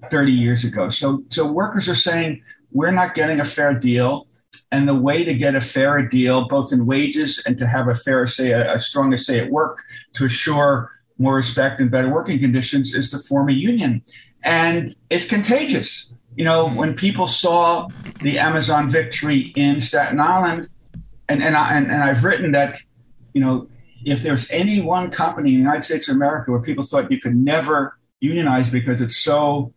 30 0.10 0.32
years 0.32 0.64
ago. 0.64 0.90
So, 0.90 1.24
so 1.30 1.52
workers 1.52 1.90
are 1.90 1.96
saying, 1.96 2.42
we're 2.72 2.92
not 2.92 3.16
getting 3.16 3.40
a 3.40 3.46
fair 3.46 3.74
deal. 3.74 4.28
And 4.72 4.88
the 4.88 4.96
way 4.96 5.24
to 5.24 5.34
get 5.34 5.56
a 5.56 5.62
fairer 5.62 6.04
deal, 6.04 6.48
both 6.48 6.72
in 6.72 6.86
wages 6.86 7.42
and 7.46 7.58
to 7.58 7.68
have 7.68 7.88
a 7.88 7.96
fair 7.96 8.28
say, 8.28 8.52
a, 8.52 8.76
a 8.76 8.80
stronger 8.80 9.18
say 9.18 9.40
at 9.40 9.50
work, 9.50 9.84
to 10.14 10.26
assure 10.26 10.92
more 11.18 11.36
respect 11.36 11.82
and 11.82 11.90
better 11.90 12.10
working 12.10 12.40
conditions, 12.40 12.94
is 12.94 13.10
to 13.12 13.20
form 13.20 13.50
a 13.50 13.54
union. 13.54 14.04
And 14.44 14.96
it's 15.10 15.26
contagious. 15.28 16.12
You 16.36 16.46
know, 16.46 16.70
when 16.70 16.94
people 16.94 17.28
saw 17.28 17.90
the 18.22 18.40
Amazon 18.40 18.90
victory 18.90 19.52
in 19.56 19.82
Staten 19.82 20.20
Island, 20.20 20.70
and 21.28 21.44
and, 21.44 21.56
I, 21.56 21.74
and, 21.76 21.88
and 21.88 22.04
I've 22.04 22.24
written 22.24 22.52
that, 22.54 22.80
you 23.34 23.42
know, 23.42 23.68
if 24.06 24.24
there's 24.24 24.50
any 24.52 24.82
one 24.82 25.12
company 25.12 25.50
in 25.50 25.56
the 25.56 25.60
United 25.60 25.84
States 25.84 26.08
of 26.08 26.16
America 26.16 26.52
where 26.52 26.62
people 26.62 26.84
thought 26.84 27.12
you 27.12 27.20
could 27.20 27.36
never 27.36 27.98
unionize 28.20 28.70
because 28.70 29.02
it's 29.02 29.18
so 29.18 29.74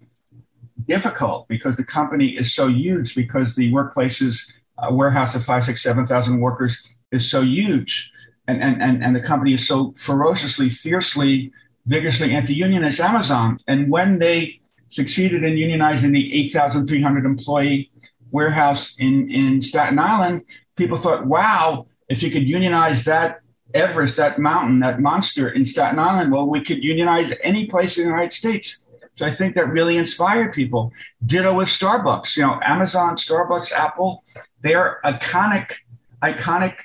difficult, 0.94 1.48
because 1.48 1.74
the 1.76 1.88
company 1.98 2.28
is 2.42 2.48
so 2.52 2.64
huge, 2.68 3.14
because 3.14 3.48
the 3.54 3.72
workplaces, 3.72 4.34
a 4.76 4.92
warehouse 5.00 5.34
of 5.34 5.42
five, 5.50 5.64
six, 5.64 5.82
seven 5.82 6.06
thousand 6.06 6.38
workers 6.48 6.74
is 7.16 7.24
so 7.34 7.40
huge, 7.40 8.12
and, 8.48 8.62
and, 8.62 8.82
and, 8.82 9.02
and 9.04 9.16
the 9.16 9.24
company 9.30 9.54
is 9.54 9.66
so 9.66 9.94
ferociously, 9.96 10.68
fiercely, 10.68 11.50
vigorously 11.86 12.34
anti-union 12.34 12.84
as 12.84 13.00
Amazon. 13.00 13.58
And 13.66 13.90
when 13.90 14.18
they 14.18 14.60
succeeded 14.88 15.44
in 15.44 15.54
unionizing 15.54 16.12
the 16.12 16.24
8,300 16.48 17.24
employee 17.24 17.90
warehouse 18.30 18.94
in, 18.98 19.30
in 19.30 19.62
Staten 19.62 19.98
Island, 19.98 20.42
people 20.76 20.98
thought, 20.98 21.26
wow, 21.26 21.86
if 22.10 22.22
you 22.22 22.30
could 22.30 22.46
unionize 22.46 23.04
that 23.04 23.40
Everest, 23.72 24.16
that 24.16 24.38
mountain, 24.38 24.80
that 24.80 25.00
monster 25.00 25.48
in 25.48 25.64
Staten 25.64 25.98
Island, 25.98 26.30
well, 26.30 26.46
we 26.46 26.62
could 26.62 26.84
unionize 26.84 27.32
any 27.42 27.66
place 27.66 27.96
in 27.96 28.04
the 28.04 28.10
United 28.10 28.34
States. 28.34 28.84
So 29.14 29.26
I 29.26 29.30
think 29.30 29.54
that 29.56 29.68
really 29.68 29.98
inspired 29.98 30.52
people. 30.52 30.90
Ditto 31.24 31.54
with 31.54 31.68
Starbucks. 31.68 32.36
You 32.36 32.44
know, 32.44 32.60
Amazon, 32.64 33.16
Starbucks, 33.16 33.72
Apple, 33.72 34.24
they're 34.62 35.00
iconic, 35.04 35.74
iconic 36.22 36.76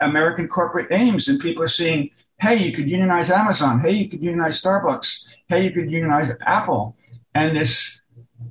American 0.00 0.48
corporate 0.48 0.90
names. 0.90 1.28
And 1.28 1.38
people 1.40 1.62
are 1.62 1.68
seeing, 1.68 2.10
hey, 2.40 2.56
you 2.56 2.72
could 2.72 2.88
unionize 2.88 3.30
Amazon. 3.30 3.80
Hey, 3.80 3.92
you 3.92 4.08
could 4.08 4.22
unionize 4.22 4.60
Starbucks. 4.60 5.26
Hey, 5.48 5.64
you 5.64 5.70
could 5.70 5.90
unionize 5.90 6.30
Apple. 6.46 6.96
And 7.34 7.56
this, 7.56 8.00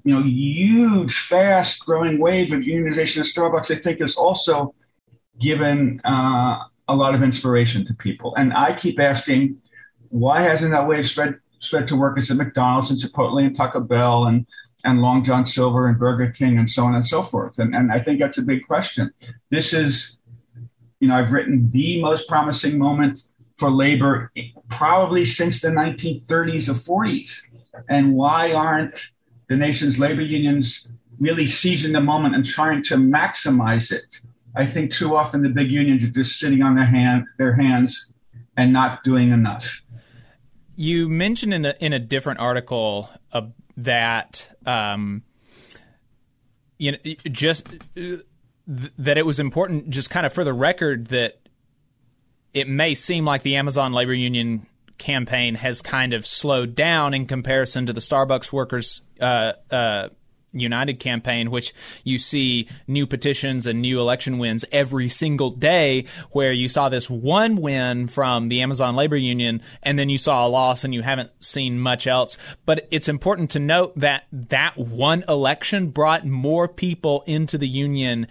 you 0.04 0.14
know, 0.14 0.24
huge, 0.24 1.18
fast 1.18 1.84
growing 1.86 2.20
wave 2.20 2.54
of 2.54 2.60
unionization 2.60 3.22
of 3.22 3.28
Starbucks, 3.28 3.76
I 3.76 3.80
think 3.82 4.00
is 4.00 4.16
also 4.16 4.76
given 5.40 6.00
uh, 6.06 6.60
a 6.88 6.96
lot 6.96 7.16
of 7.16 7.24
inspiration 7.24 7.86
to 7.88 7.94
people. 7.96 8.36
And 8.36 8.54
I 8.54 8.74
keep 8.74 9.00
asking, 9.00 9.58
why 10.10 10.42
hasn't 10.42 10.72
that 10.72 10.88
wave 10.88 11.08
spread 11.08 11.40
spread 11.62 11.88
to 11.88 11.96
workers 11.96 12.30
at 12.30 12.38
McDonald's 12.38 12.92
and 12.92 13.00
Chipotle 13.00 13.44
and 13.44 13.56
Taco 13.56 13.80
Bell 13.80 14.26
and 14.26 14.46
and 14.84 15.00
Long 15.00 15.24
John 15.24 15.46
Silver 15.46 15.88
and 15.88 15.98
Burger 15.98 16.32
King 16.32 16.58
and 16.58 16.70
so 16.70 16.84
on 16.84 16.96
and 16.96 17.06
so 17.06 17.24
forth? 17.24 17.60
And 17.60 17.74
and 17.76 17.92
I 17.92 18.00
think 18.00 18.20
that's 18.20 18.38
a 18.38 18.44
big 18.44 18.68
question. 18.68 19.14
This 19.50 19.74
is, 19.74 20.18
you 21.00 21.08
know, 21.08 21.16
I've 21.16 21.32
written 21.32 21.70
the 21.72 22.02
most 22.02 22.28
promising 22.28 22.78
moment 22.78 23.24
for 23.58 23.70
labor 23.70 24.32
probably 24.70 25.24
since 25.24 25.62
the 25.62 25.70
1930s 25.70 26.68
or 26.68 27.04
40s. 27.04 27.42
And 27.88 28.16
why 28.16 28.54
aren't 28.54 29.12
the 29.50 29.56
nation's 29.56 30.00
labor 30.00 30.22
unions 30.22 30.90
really 31.20 31.46
seizing 31.46 31.94
the 31.94 32.02
moment 32.02 32.34
and 32.34 32.44
trying 32.44 32.84
to 32.86 32.96
maximize 32.96 33.92
it? 33.92 34.20
I 34.56 34.66
think 34.66 34.92
too 34.92 35.16
often 35.16 35.44
the 35.44 35.50
big 35.50 35.72
unions 35.72 36.04
are 36.04 36.10
just 36.10 36.40
sitting 36.40 36.62
on 36.62 36.76
their 36.76 36.86
hand 36.86 37.26
their 37.38 37.54
hands 37.54 38.12
and 38.58 38.74
not 38.74 39.04
doing 39.04 39.32
enough. 39.32 39.82
You 40.82 41.08
mentioned 41.10 41.54
in 41.54 41.64
a, 41.64 41.76
in 41.80 41.94
a 41.94 42.00
different 42.00 42.40
article 42.40 43.08
uh, 43.32 43.42
that 43.78 44.50
um, 44.66 45.22
you 46.80 46.94
know 46.94 46.98
just 47.32 47.68
uh, 47.68 47.78
th- 47.96 48.24
that 48.98 49.16
it 49.20 49.24
was 49.24 49.40
important, 49.40 49.92
just 49.92 50.10
kind 50.10 50.26
of 50.26 50.34
for 50.34 50.44
the 50.44 50.54
record, 50.54 51.10
that 51.10 51.40
it 52.56 52.68
may 52.68 52.96
seem 52.96 53.26
like 53.26 53.44
the 53.44 53.58
Amazon 53.58 53.94
labor 53.94 54.16
union 54.16 54.66
campaign 54.98 55.54
has 55.54 55.84
kind 55.84 56.14
of 56.14 56.26
slowed 56.26 56.74
down 56.74 57.14
in 57.14 57.28
comparison 57.28 57.86
to 57.86 57.94
the 57.94 58.02
Starbucks 58.02 58.52
workers. 58.52 59.02
Uh, 59.20 59.54
uh, 59.70 60.10
United 60.54 61.00
campaign, 61.00 61.52
which 61.52 61.74
you 62.04 62.18
see 62.18 62.68
new 62.88 63.08
petitions 63.08 63.66
and 63.66 63.82
new 63.82 64.00
election 64.00 64.38
wins 64.38 64.66
every 64.72 65.08
single 65.08 65.52
day, 65.52 66.06
where 66.32 66.52
you 66.52 66.68
saw 66.68 66.90
this 66.90 67.10
one 67.10 67.58
win 67.58 68.08
from 68.08 68.50
the 68.50 68.62
Amazon 68.62 68.96
labor 68.96 69.16
union 69.16 69.62
and 69.84 69.98
then 69.98 70.10
you 70.10 70.18
saw 70.18 70.46
a 70.46 70.50
loss 70.50 70.84
and 70.84 70.94
you 70.94 71.02
haven't 71.02 71.32
seen 71.40 71.80
much 71.80 72.08
else. 72.08 72.38
But 72.66 72.88
it's 72.92 73.10
important 73.10 73.50
to 73.52 73.60
note 73.60 73.98
that 73.98 74.26
that 74.32 74.78
one 74.78 75.24
election 75.28 75.88
brought 75.90 76.26
more 76.26 76.68
people 76.68 77.24
into 77.26 77.58
the 77.58 77.68
union 77.68 78.28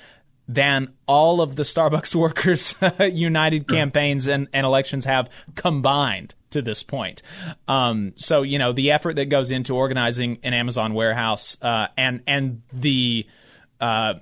than 0.55 0.93
all 1.07 1.41
of 1.41 1.55
the 1.55 1.63
Starbucks 1.63 2.15
workers 2.17 2.75
United 3.01 3.69
campaigns 3.69 4.27
and, 4.27 4.49
and 4.53 4.67
elections 4.67 5.05
have 5.05 5.31
combined 5.55 6.35
to 6.51 6.61
this 6.61 6.83
point. 6.83 7.23
Um, 7.69 8.13
so 8.17 8.43
you 8.43 8.59
know 8.59 8.73
the 8.73 8.91
effort 8.91 9.17
that 9.17 9.27
goes 9.27 9.53
into 9.53 9.77
organizing 9.77 10.39
an 10.43 10.53
Amazon 10.53 10.95
warehouse 10.95 11.57
uh, 11.63 11.89
and 11.97 12.23
and 12.27 12.63
the 12.73 13.27
uh, 13.81 14.15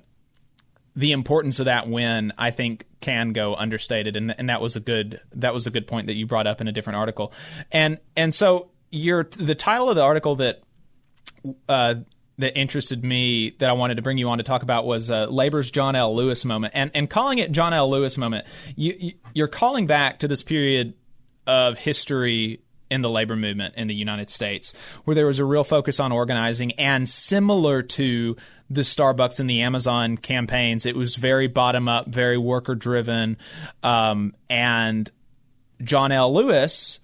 the 0.95 1.11
importance 1.13 1.59
of 1.59 1.65
that 1.65 1.89
win, 1.89 2.31
I 2.37 2.51
think, 2.51 2.85
can 3.01 3.33
go 3.33 3.55
understated, 3.55 4.15
and 4.15 4.35
and 4.37 4.49
that 4.49 4.61
was 4.61 4.75
a 4.75 4.79
good 4.79 5.19
that 5.33 5.53
was 5.53 5.65
a 5.65 5.71
good 5.71 5.87
point 5.87 6.07
that 6.07 6.15
you 6.15 6.27
brought 6.27 6.45
up 6.45 6.61
in 6.61 6.67
a 6.67 6.71
different 6.71 6.97
article, 6.97 7.33
and 7.71 7.97
and 8.15 8.35
so 8.35 8.69
your 8.91 9.27
the 9.35 9.55
title 9.55 9.89
of 9.89 9.95
the 9.95 10.03
article 10.03 10.35
that. 10.37 10.61
Uh, 11.67 11.95
that 12.39 12.57
interested 12.57 13.03
me 13.03 13.51
that 13.59 13.69
I 13.69 13.73
wanted 13.73 13.95
to 13.95 14.01
bring 14.01 14.17
you 14.17 14.29
on 14.29 14.37
to 14.39 14.43
talk 14.43 14.63
about 14.63 14.85
was 14.85 15.11
uh, 15.11 15.27
labor's 15.27 15.69
John 15.69 15.95
L. 15.95 16.15
Lewis 16.15 16.43
moment, 16.45 16.73
and 16.75 16.89
and 16.93 17.09
calling 17.09 17.37
it 17.37 17.51
John 17.51 17.73
L. 17.73 17.89
Lewis 17.89 18.17
moment. 18.17 18.47
You, 18.75 18.95
you, 18.97 19.13
you're 19.33 19.47
calling 19.47 19.87
back 19.87 20.19
to 20.19 20.27
this 20.27 20.41
period 20.41 20.93
of 21.45 21.77
history 21.77 22.61
in 22.89 23.01
the 23.01 23.09
labor 23.09 23.35
movement 23.35 23.75
in 23.75 23.87
the 23.87 23.93
United 23.93 24.29
States, 24.29 24.73
where 25.03 25.13
there 25.13 25.27
was 25.27 25.37
a 25.37 25.45
real 25.45 25.63
focus 25.63 25.99
on 25.99 26.11
organizing, 26.11 26.71
and 26.73 27.07
similar 27.07 27.83
to 27.83 28.35
the 28.69 28.81
Starbucks 28.81 29.39
and 29.39 29.49
the 29.49 29.61
Amazon 29.61 30.17
campaigns, 30.17 30.85
it 30.85 30.95
was 30.95 31.15
very 31.15 31.47
bottom 31.47 31.87
up, 31.87 32.07
very 32.07 32.37
worker 32.37 32.73
driven, 32.73 33.37
um, 33.83 34.33
and 34.49 35.11
John 35.83 36.11
L. 36.11 36.33
Lewis 36.33 36.99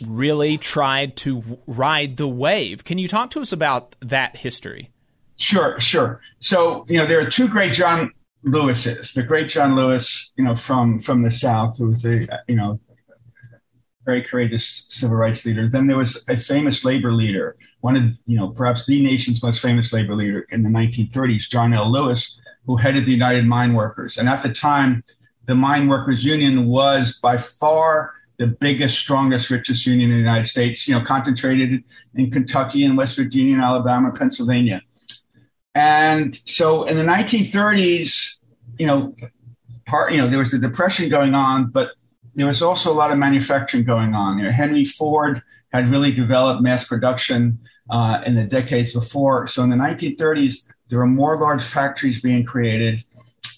really 0.00 0.58
tried 0.58 1.16
to 1.18 1.58
ride 1.66 2.16
the 2.16 2.28
wave. 2.28 2.84
Can 2.84 2.98
you 2.98 3.08
talk 3.08 3.30
to 3.32 3.40
us 3.40 3.52
about 3.52 3.96
that 4.00 4.36
history? 4.38 4.90
Sure, 5.36 5.80
sure. 5.80 6.20
So 6.40 6.84
you 6.88 6.96
know 6.96 7.06
there 7.06 7.20
are 7.20 7.30
two 7.30 7.48
great 7.48 7.72
John 7.72 8.12
Lewis's. 8.42 9.12
The 9.14 9.22
great 9.22 9.48
John 9.48 9.74
Lewis, 9.74 10.32
you 10.36 10.44
know, 10.44 10.56
from 10.56 11.00
from 11.00 11.22
the 11.22 11.30
South, 11.30 11.78
who 11.78 11.90
was 11.90 12.02
the 12.02 12.28
you 12.46 12.56
know 12.56 12.80
very 14.04 14.22
courageous 14.22 14.86
civil 14.90 15.16
rights 15.16 15.44
leader. 15.46 15.68
Then 15.68 15.86
there 15.86 15.96
was 15.96 16.24
a 16.28 16.36
famous 16.36 16.84
labor 16.84 17.12
leader, 17.12 17.56
one 17.80 17.96
of 17.96 18.02
you 18.26 18.38
know 18.38 18.48
perhaps 18.48 18.86
the 18.86 19.02
nation's 19.02 19.42
most 19.42 19.60
famous 19.60 19.92
labor 19.92 20.14
leader 20.14 20.46
in 20.50 20.62
the 20.62 20.70
1930s, 20.70 21.48
John 21.50 21.74
L. 21.74 21.90
Lewis, 21.90 22.40
who 22.66 22.76
headed 22.76 23.06
the 23.06 23.12
United 23.12 23.44
Mine 23.44 23.74
Workers. 23.74 24.18
And 24.18 24.28
at 24.28 24.42
the 24.42 24.52
time, 24.52 25.04
the 25.46 25.54
Mine 25.54 25.88
Workers 25.88 26.24
Union 26.24 26.66
was 26.66 27.18
by 27.22 27.36
far 27.36 28.14
the 28.38 28.48
biggest, 28.48 28.98
strongest, 28.98 29.50
richest 29.50 29.86
union 29.86 30.10
in 30.10 30.16
the 30.16 30.22
United 30.22 30.46
States. 30.46 30.88
You 30.88 30.94
know, 30.94 31.04
concentrated 31.04 31.84
in 32.14 32.30
Kentucky 32.30 32.84
and 32.84 32.96
West 32.96 33.16
Virginia, 33.16 33.54
and 33.54 33.62
Alabama, 33.62 34.12
Pennsylvania. 34.12 34.82
And 35.74 36.40
so 36.46 36.84
in 36.84 36.96
the 36.96 37.04
1930s, 37.04 38.38
you 38.78 38.86
know, 38.86 39.14
part 39.86 40.12
you 40.12 40.18
know 40.18 40.28
there 40.28 40.38
was 40.38 40.50
the 40.50 40.58
depression 40.58 41.08
going 41.08 41.34
on, 41.34 41.66
but 41.66 41.90
there 42.34 42.46
was 42.46 42.62
also 42.62 42.92
a 42.92 42.94
lot 42.94 43.10
of 43.10 43.18
manufacturing 43.18 43.84
going 43.84 44.14
on. 44.14 44.42
Know, 44.42 44.50
Henry 44.50 44.84
Ford 44.84 45.42
had 45.72 45.90
really 45.90 46.12
developed 46.12 46.62
mass 46.62 46.86
production 46.86 47.58
uh, 47.90 48.20
in 48.26 48.34
the 48.34 48.44
decades 48.44 48.92
before. 48.92 49.46
So 49.46 49.62
in 49.62 49.70
the 49.70 49.76
1930s, 49.76 50.66
there 50.88 50.98
were 50.98 51.06
more 51.06 51.38
large 51.38 51.62
factories 51.62 52.20
being 52.20 52.44
created, 52.44 53.04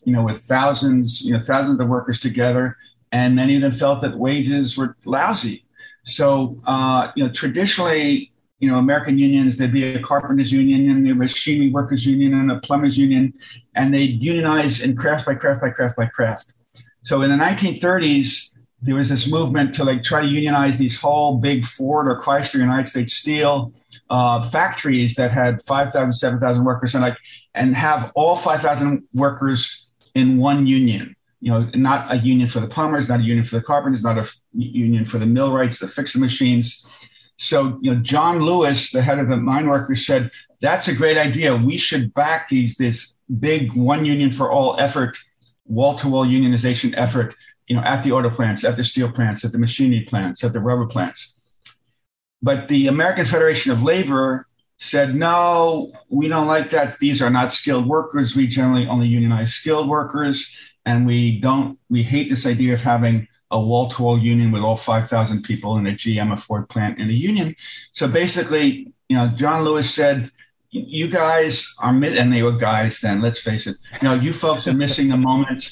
you 0.05 0.12
know, 0.12 0.22
with 0.22 0.39
thousands, 0.43 1.22
you 1.22 1.33
know, 1.33 1.41
thousands 1.41 1.81
of 1.81 1.89
workers 1.89 2.20
together, 2.20 2.77
and 3.12 3.34
many 3.34 3.57
of 3.57 3.62
them 3.62 3.72
felt 3.72 4.02
that 4.02 4.18
wages 4.18 4.76
were 4.76 4.96
lousy. 5.04 5.64
So, 6.04 6.61
uh, 6.66 7.11
you 7.16 7.24
know, 7.24 7.32
traditionally, 7.32 8.32
you 8.61 8.70
know, 8.70 8.78
American 8.78 9.18
unions, 9.18 9.59
there'd 9.59 9.72
be 9.72 9.84
a 9.94 10.02
carpenters 10.02 10.52
union 10.52 10.90
and 10.90 11.09
a 11.09 11.14
machinery 11.14 11.70
workers 11.70 12.07
union 12.07 12.34
and 12.34 12.50
a 12.50 12.61
plumbers 12.61 12.96
union, 12.96 13.34
and 13.74 13.92
they'd 13.92 14.22
unionize 14.22 14.80
in 14.80 14.96
craft 14.96 15.26
by 15.26 15.34
craft 15.34 15.61
by 15.61 15.70
craft 15.70 15.96
by 15.96 16.07
craft. 16.07 16.52
So 17.02 17.22
in 17.22 17.30
the 17.30 17.36
1930s, 17.36 18.52
there 18.82 18.94
was 18.94 19.09
this 19.09 19.26
movement 19.26 19.74
to 19.74 19.84
like 19.84 20.02
try 20.02 20.20
to 20.20 20.26
unionize 20.26 20.78
these 20.78 21.00
whole 21.00 21.38
big 21.38 21.64
Ford 21.64 22.09
or 22.09 22.20
Chrysler 22.20 22.61
United 22.61 22.88
States 22.88 23.14
Steel 23.14 23.72
uh, 24.11 24.42
factories 24.42 25.14
that 25.16 25.32
had 25.32 25.62
5,000, 25.62 26.12
7,000 26.12 26.64
workers 26.64 26.94
and 26.94 27.02
like, 27.02 27.16
and 27.54 27.74
have 27.74 28.12
all 28.14 28.36
5,000 28.36 29.02
workers 29.12 29.86
in 30.14 30.38
one 30.38 30.66
union. 30.66 31.16
You 31.41 31.53
know, 31.53 31.70
not 31.74 32.12
a 32.12 32.18
union 32.18 32.49
for 32.49 32.61
the 32.61 32.66
plumbers, 32.66 33.09
not 33.09 33.20
a 33.20 33.22
union 33.22 33.45
for 33.45 33.57
the 33.57 33.62
carpenters, 33.62 34.03
not 34.03 34.16
a 34.16 34.22
f- 34.22 34.41
union 34.53 35.05
for 35.05 35.18
the 35.18 35.26
millwrights, 35.26 35.78
the 35.78 35.89
fixing 35.89 36.20
machines. 36.20 36.87
So, 37.37 37.78
you 37.82 37.95
know, 37.95 38.01
John 38.01 38.41
Lewis, 38.41 38.91
the 38.91 39.03
head 39.03 39.18
of 39.18 39.28
the 39.28 39.37
mine 39.37 39.68
workers, 39.68 40.07
said 40.07 40.30
that's 40.62 40.89
a 40.89 40.95
great 40.95 41.18
idea. 41.18 41.55
We 41.55 41.76
should 41.76 42.14
back 42.14 42.49
these 42.49 42.76
this 42.76 43.14
big 43.39 43.74
one 43.74 44.07
union 44.07 44.32
for 44.32 44.51
all 44.51 44.80
effort, 44.80 45.18
wall 45.66 45.99
to 45.99 46.09
wall 46.09 46.26
unionization 46.26 46.95
effort. 46.97 47.34
You 47.66 47.76
know, 47.76 47.82
at 47.82 48.03
the 48.03 48.12
auto 48.12 48.30
plants, 48.30 48.64
at 48.64 48.76
the 48.76 48.84
steel 48.84 49.11
plants, 49.11 49.45
at 49.45 49.53
the 49.53 49.59
machinery 49.59 50.07
plants, 50.09 50.43
at 50.45 50.53
the 50.53 50.61
rubber 50.61 50.87
plants. 50.87 51.37
But 52.43 52.68
the 52.68 52.87
American 52.87 53.24
Federation 53.24 53.72
of 53.72 53.82
Labor 53.82 54.47
said, 54.78 55.14
no, 55.14 55.93
we 56.09 56.28
don't 56.28 56.47
like 56.47 56.70
that. 56.70 56.99
These 56.99 57.22
are 57.22 57.30
not 57.30 57.53
skilled 57.53 57.87
workers. 57.87 58.37
We 58.37 58.47
generally 58.47 58.87
only 58.87 59.09
unionize 59.09 59.55
skilled 59.55 59.89
workers. 59.89 60.55
And 60.87 61.07
we 61.07 61.41
don't, 61.41 61.78
we 61.91 62.03
hate 62.03 62.30
this 62.30 62.47
idea 62.47 62.74
of 62.74 62.80
having 62.80 63.28
a 63.51 63.61
wall 63.61 63.91
to 63.91 64.03
wall 64.03 64.18
union 64.18 64.51
with 64.53 64.62
all 64.62 64.76
5,000 64.76 65.43
people 65.43 65.76
in 65.76 65.87
a 65.87 65.93
GM, 65.93 66.32
a 66.32 66.37
Ford 66.37 66.68
plant, 66.68 66.99
in 66.99 67.11
a 67.11 67.12
union. 67.12 67.55
So 67.93 68.09
basically, 68.09 68.93
you 69.09 69.16
know, 69.16 69.28
John 69.28 69.64
Lewis 69.64 69.93
said, 69.93 70.30
you 70.70 71.09
guys 71.09 71.74
are, 71.78 71.91
and 71.93 72.32
they 72.32 72.43
were 72.43 72.53
guys 72.53 73.01
then, 73.01 73.20
let's 73.20 73.41
face 73.41 73.66
it, 73.66 73.76
you 74.01 74.09
know, 74.09 74.14
you 74.14 74.32
folks 74.32 74.66
are 74.66 74.72
missing 74.72 75.09
the 75.09 75.16
moment. 75.16 75.70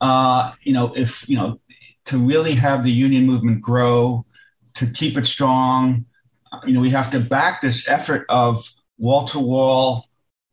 Uh, 0.00 0.52
you 0.62 0.72
know, 0.72 0.92
if, 0.94 1.28
you 1.28 1.36
know, 1.36 1.60
to 2.06 2.18
really 2.18 2.54
have 2.54 2.82
the 2.84 2.90
union 2.90 3.26
movement 3.26 3.60
grow, 3.60 4.24
to 4.74 4.86
keep 4.86 5.16
it 5.16 5.26
strong, 5.26 6.04
you 6.64 6.72
know, 6.72 6.80
we 6.80 6.90
have 6.90 7.10
to 7.10 7.20
back 7.20 7.60
this 7.60 7.88
effort 7.88 8.24
of 8.28 8.72
wall 8.96 9.26
to 9.28 9.38
wall 9.38 10.06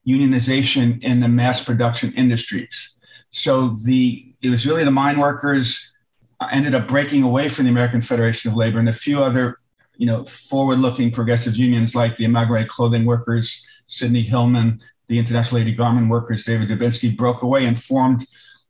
unionization 0.08 1.02
in 1.04 1.20
the 1.20 1.28
mass 1.28 1.64
production 1.64 2.14
industries. 2.14 2.95
So 3.36 3.76
the 3.84 4.34
it 4.42 4.50
was 4.50 4.66
really 4.66 4.86
the 4.86 4.92
mine 4.92 5.20
workers 5.20 5.92
uh, 6.40 6.48
ended 6.52 6.74
up 6.74 6.88
breaking 6.88 7.24
away 7.24 7.50
from 7.50 7.66
the 7.66 7.70
American 7.70 8.02
Federation 8.02 8.50
of 8.50 8.56
Labor 8.56 8.80
and 8.80 8.88
a 8.88 8.94
few 8.94 9.22
other, 9.22 9.60
you 9.98 10.06
know, 10.06 10.24
forward-looking 10.24 11.12
progressive 11.12 11.58
unions 11.58 11.94
like 11.94 12.16
the 12.16 12.24
Amalgamated 12.24 12.70
Clothing 12.70 13.04
Workers, 13.04 13.66
Sidney 13.88 14.22
Hillman, 14.22 14.80
the 15.10 15.20
International 15.20 15.60
Lady 15.60 15.74
Garment 15.74 16.10
Workers, 16.10 16.46
David 16.46 16.70
Dubinsky, 16.70 17.16
broke 17.16 17.42
away 17.42 17.66
and 17.66 17.82
formed 17.82 18.26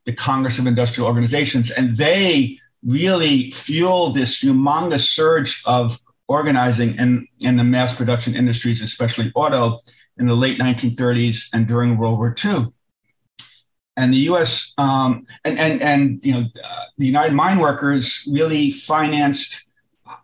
the 0.05 0.13
Congress 0.13 0.57
of 0.57 0.65
Industrial 0.65 1.07
Organizations, 1.07 1.69
and 1.69 1.95
they 1.97 2.57
really 2.83 3.51
fueled 3.51 4.15
this 4.15 4.39
humongous 4.39 5.07
surge 5.07 5.61
of 5.65 5.99
organizing 6.27 6.97
in, 6.97 7.27
in 7.41 7.57
the 7.57 7.63
mass 7.63 7.93
production 7.95 8.35
industries, 8.35 8.81
especially 8.81 9.31
auto, 9.35 9.81
in 10.17 10.25
the 10.25 10.35
late 10.35 10.57
1930s 10.57 11.49
and 11.53 11.67
during 11.67 11.97
World 11.97 12.17
War 12.17 12.35
II. 12.43 12.73
And 13.97 14.13
the 14.13 14.17
U.S. 14.29 14.73
Um, 14.77 15.25
and, 15.45 15.57
and 15.57 15.81
and 15.81 16.19
you 16.25 16.33
know 16.33 16.39
uh, 16.41 16.83
the 16.97 17.05
United 17.05 17.33
Mine 17.33 17.59
Workers 17.59 18.27
really 18.29 18.71
financed 18.71 19.63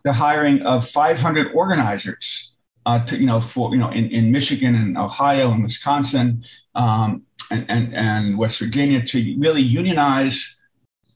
the 0.03 0.13
hiring 0.13 0.61
of 0.63 0.87
500 0.87 1.53
organizers 1.53 2.53
uh, 2.85 2.99
to 3.05 3.17
you 3.17 3.25
know 3.25 3.41
for 3.41 3.71
you 3.71 3.77
know 3.77 3.89
in, 3.89 4.09
in 4.09 4.31
Michigan 4.31 4.75
and 4.75 4.97
Ohio 4.97 5.51
and 5.51 5.63
Wisconsin 5.63 6.43
um, 6.75 7.23
and, 7.49 7.65
and 7.69 7.95
and 7.95 8.37
West 8.37 8.59
Virginia 8.59 9.05
to 9.07 9.35
really 9.39 9.61
unionize 9.61 10.57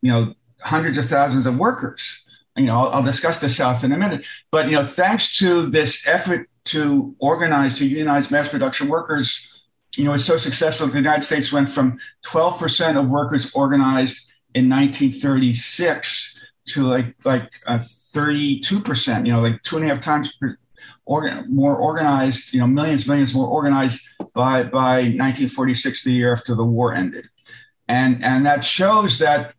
you 0.02 0.12
know 0.12 0.34
hundreds 0.62 0.98
of 0.98 1.06
thousands 1.08 1.46
of 1.46 1.58
workers. 1.58 2.24
You 2.56 2.66
know, 2.66 2.86
I'll, 2.86 2.94
I'll 2.94 3.04
discuss 3.04 3.40
the 3.40 3.50
South 3.50 3.84
in 3.84 3.92
a 3.92 3.98
minute. 3.98 4.26
But 4.50 4.68
you 4.68 4.74
know, 4.74 4.86
thanks 4.86 5.38
to 5.40 5.66
this 5.66 6.08
effort 6.08 6.50
to 6.66 7.16
organize 7.20 7.78
to 7.78 7.86
unionize 7.86 8.32
mass 8.32 8.48
production 8.48 8.88
workers, 8.88 9.52
you 9.98 10.04
know, 10.04 10.14
it's 10.14 10.26
so 10.26 10.38
successful. 10.38 10.88
The 10.88 10.98
United 10.98 11.24
States 11.24 11.52
went 11.52 11.70
from 11.70 12.00
12% 12.26 13.00
of 13.00 13.08
workers 13.08 13.52
organized 13.54 14.30
in 14.54 14.70
1936 14.70 16.40
to 16.70 16.84
like 16.84 17.16
like 17.24 17.52
uh, 17.68 17.80
32%. 18.14 19.26
You 19.26 19.34
know, 19.34 19.42
like 19.42 19.62
two 19.64 19.78
and 19.78 19.86
a 19.86 19.90
half 19.90 20.04
times 20.04 20.36
per, 20.40 20.58
organ, 21.06 21.46
more 21.50 21.76
organized. 21.76 22.54
You 22.54 22.60
know, 22.60 22.68
millions, 22.68 23.08
millions 23.08 23.34
more 23.34 23.48
organized 23.48 24.02
by 24.34 24.64
by 24.64 24.96
1946, 24.96 26.04
the 26.04 26.12
year 26.12 26.34
after 26.34 26.56
the 26.56 26.66
war 26.66 26.94
ended, 26.94 27.26
and 27.88 28.24
and 28.24 28.46
that 28.46 28.66
shows 28.66 29.20
that 29.20 29.54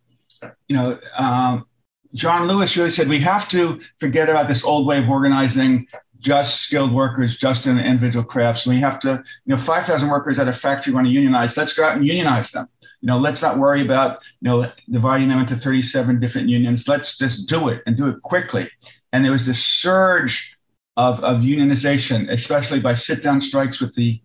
you 0.67 0.75
know, 0.75 0.99
um, 1.17 1.65
John 2.13 2.47
Lewis 2.47 2.75
really 2.77 2.91
said 2.91 3.07
we 3.07 3.19
have 3.19 3.49
to 3.49 3.79
forget 3.99 4.29
about 4.29 4.47
this 4.47 4.63
old 4.63 4.87
way 4.87 4.99
of 4.99 5.09
organizing 5.09 5.87
just 6.19 6.61
skilled 6.61 6.93
workers, 6.93 7.37
just 7.37 7.67
in 7.67 7.79
individual 7.79 8.25
crafts. 8.25 8.65
And 8.65 8.75
We 8.75 8.81
have 8.81 8.99
to, 9.01 9.23
you 9.45 9.55
know, 9.55 9.61
5,000 9.61 10.09
workers 10.09 10.39
at 10.39 10.47
a 10.47 10.53
factory 10.53 10.93
want 10.93 11.07
to 11.07 11.11
unionize. 11.11 11.57
Let's 11.57 11.73
go 11.73 11.83
out 11.83 11.97
and 11.97 12.05
unionize 12.05 12.51
them. 12.51 12.67
You 13.01 13.07
know, 13.07 13.19
let's 13.19 13.41
not 13.41 13.57
worry 13.57 13.81
about, 13.81 14.23
you 14.41 14.49
know, 14.49 14.71
dividing 14.89 15.29
them 15.29 15.39
into 15.39 15.55
37 15.55 16.19
different 16.19 16.49
unions. 16.49 16.87
Let's 16.87 17.17
just 17.17 17.47
do 17.47 17.69
it 17.69 17.83
and 17.85 17.95
do 17.95 18.07
it 18.07 18.21
quickly. 18.21 18.69
And 19.13 19.23
there 19.23 19.31
was 19.31 19.45
this 19.45 19.63
surge 19.63 20.57
of, 20.95 21.23
of 21.23 21.41
unionization, 21.41 22.31
especially 22.31 22.79
by 22.79 22.95
sit 22.95 23.21
down 23.21 23.41
strikes 23.41 23.79
with 23.79 23.93
the 23.95 24.21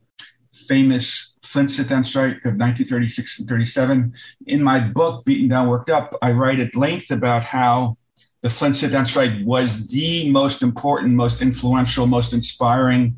famous 0.55 1.32
Flint 1.53 1.70
sit 1.70 1.86
down 1.86 2.03
strike 2.03 2.36
of 2.47 2.57
1936 2.57 3.40
and 3.40 3.49
37. 3.49 4.14
In 4.47 4.62
my 4.62 4.80
book, 4.80 5.22
Beaten 5.26 5.49
Down, 5.49 5.68
Worked 5.68 5.90
Up, 5.90 6.16
I 6.22 6.32
write 6.32 6.61
at 6.61 6.74
length 6.74 7.11
about 7.11 7.43
how 7.43 7.99
the 8.43 8.51
Flint 8.51 8.76
sit 8.76 8.90
down 8.90 9.07
strike 9.07 9.32
was 9.45 9.86
the 9.88 10.30
most 10.30 10.62
important, 10.62 11.14
most 11.14 11.40
influential, 11.40 12.07
most 12.07 12.32
inspiring 12.32 13.16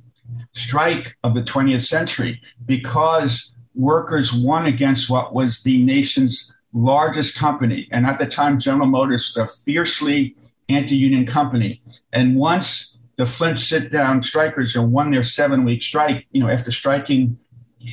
strike 0.53 1.17
of 1.25 1.35
the 1.35 1.43
20th 1.43 1.87
century 1.87 2.41
because 2.67 3.53
workers 3.75 4.33
won 4.33 4.67
against 4.67 5.11
what 5.11 5.35
was 5.35 5.63
the 5.63 5.83
nation's 5.83 6.53
largest 6.73 7.37
company. 7.37 7.89
And 7.91 8.07
at 8.07 8.19
the 8.19 8.27
time, 8.27 8.61
General 8.61 8.87
Motors 8.87 9.35
was 9.35 9.49
a 9.49 9.53
fiercely 9.65 10.37
anti 10.69 10.97
union 10.97 11.27
company. 11.27 11.81
And 12.13 12.37
once 12.37 12.99
the 13.17 13.27
Flint 13.27 13.59
sit 13.59 13.93
down 13.93 14.23
strikers 14.23 14.77
won 14.77 15.11
their 15.11 15.25
seven 15.25 15.65
week 15.65 15.83
strike, 15.83 16.27
you 16.33 16.41
know, 16.41 16.49
after 16.49 16.71
striking 16.71 17.39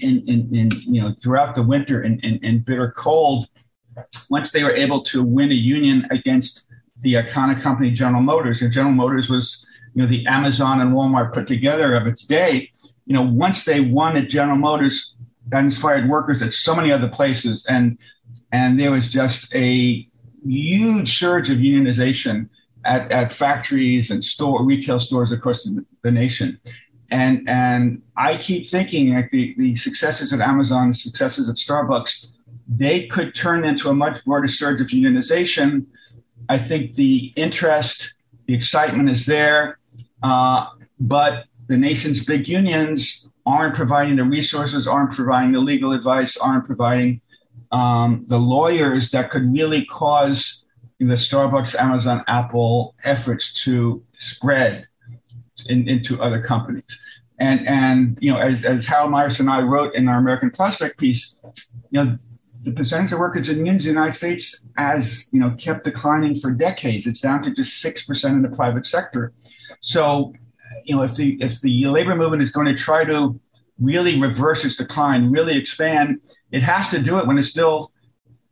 in, 0.01 0.23
in, 0.27 0.55
in 0.55 0.69
you 0.88 1.01
know 1.01 1.13
throughout 1.21 1.55
the 1.55 1.63
winter 1.63 2.01
and 2.01 2.23
in, 2.23 2.38
in, 2.43 2.59
bitter 2.59 2.91
cold, 2.91 3.47
once 4.29 4.51
they 4.51 4.63
were 4.63 4.73
able 4.75 5.01
to 5.01 5.21
win 5.21 5.51
a 5.51 5.55
union 5.55 6.07
against 6.11 6.65
the 7.01 7.13
iconic 7.15 7.61
company 7.61 7.91
General 7.91 8.21
Motors, 8.21 8.61
and 8.61 8.71
General 8.71 8.93
Motors 8.93 9.29
was 9.29 9.65
you 9.93 10.01
know 10.01 10.07
the 10.07 10.25
Amazon 10.27 10.79
and 10.81 10.93
Walmart 10.93 11.33
put 11.33 11.47
together 11.47 11.95
of 11.95 12.07
its 12.07 12.25
day. 12.25 12.71
You 13.05 13.15
know, 13.15 13.23
once 13.23 13.65
they 13.65 13.81
won 13.81 14.15
at 14.15 14.29
General 14.29 14.57
Motors, 14.57 15.15
that 15.49 15.63
inspired 15.63 16.09
workers 16.09 16.41
at 16.41 16.53
so 16.53 16.75
many 16.75 16.91
other 16.91 17.09
places, 17.09 17.65
and 17.67 17.97
and 18.51 18.79
there 18.79 18.91
was 18.91 19.09
just 19.09 19.53
a 19.53 20.07
huge 20.45 21.17
surge 21.17 21.49
of 21.49 21.57
unionization 21.57 22.49
at, 22.85 23.11
at 23.11 23.31
factories 23.31 24.09
and 24.11 24.23
store 24.25 24.63
retail 24.63 24.99
stores 24.99 25.31
across 25.31 25.63
the, 25.63 25.85
the 26.03 26.11
nation. 26.11 26.59
And 27.09 27.47
and 27.49 28.01
I 28.15 28.37
keep 28.37 28.69
thinking 28.69 29.13
like 29.13 29.31
the, 29.31 29.53
the 29.57 29.75
successes 29.75 30.31
at 30.31 30.39
Amazon, 30.39 30.89
the 30.89 30.95
successes 30.95 31.49
at 31.49 31.55
Starbucks, 31.55 32.27
they 32.67 33.07
could 33.07 33.35
turn 33.35 33.65
into 33.65 33.89
a 33.89 33.93
much 33.93 34.23
broader 34.23 34.47
surge 34.47 34.79
of 34.79 34.87
unionization. 34.87 35.85
I 36.51 36.57
think 36.57 36.95
the 36.95 37.31
interest, 37.37 38.13
the 38.45 38.53
excitement 38.53 39.09
is 39.09 39.25
there, 39.25 39.79
uh, 40.21 40.67
but 40.99 41.45
the 41.67 41.77
nation's 41.77 42.25
big 42.25 42.49
unions 42.49 43.29
aren't 43.45 43.73
providing 43.73 44.17
the 44.17 44.25
resources, 44.25 44.85
aren't 44.85 45.13
providing 45.13 45.53
the 45.53 45.61
legal 45.61 45.93
advice, 45.93 46.35
aren't 46.35 46.65
providing 46.65 47.21
um, 47.71 48.25
the 48.27 48.37
lawyers 48.37 49.11
that 49.11 49.31
could 49.31 49.53
really 49.53 49.85
cause 49.85 50.65
the 50.99 51.15
Starbucks, 51.15 51.73
Amazon, 51.79 52.21
Apple 52.27 52.95
efforts 53.05 53.53
to 53.63 54.03
spread 54.17 54.87
in, 55.67 55.87
into 55.87 56.21
other 56.21 56.41
companies. 56.41 57.01
And, 57.39 57.65
and 57.65 58.17
you 58.19 58.33
know, 58.33 58.39
as, 58.39 58.65
as 58.65 58.85
Harold 58.85 59.11
Meyerson 59.11 59.41
and 59.41 59.49
I 59.49 59.61
wrote 59.61 59.95
in 59.95 60.09
our 60.09 60.17
American 60.17 60.51
Prospect 60.51 60.97
piece, 60.97 61.37
you 61.91 62.03
know, 62.03 62.17
the 62.64 62.72
percentage 62.72 63.12
of 63.12 63.20
workers 63.20 63.49
in 63.49 63.57
unions 63.57 63.86
in 63.86 63.95
the 63.95 63.99
United 63.99 64.18
States 64.18 64.64
has, 64.78 65.30
you 65.32 65.39
know, 65.39 65.51
kept 65.57 65.84
declining 65.84 66.36
for 66.36 66.51
decades. 66.51 67.07
It's 67.07 67.22
down 67.22 67.41
to 67.43 67.51
just 67.51 67.82
six 67.82 68.05
percent 68.05 68.36
in 68.36 68.41
the 68.41 68.55
private 68.55 68.86
sector. 68.86 69.34
So, 69.82 70.34
you 70.86 70.95
know, 70.95 71.01
if 71.01 71.16
the 71.16 71.41
if 71.41 71.59
the 71.62 71.86
labor 71.88 72.16
movement 72.16 72.43
is 72.43 72.51
going 72.51 72.68
to 72.68 72.76
try 72.76 73.03
to 73.05 73.39
really 73.80 74.20
reverse 74.20 74.64
its 74.64 74.76
decline, 74.76 75.32
really 75.32 75.57
expand, 75.57 76.22
it 76.51 76.62
has 76.62 76.89
to 76.89 76.99
do 76.99 77.18
it 77.18 77.26
when 77.26 77.39
it 77.39 77.43
still 77.43 77.91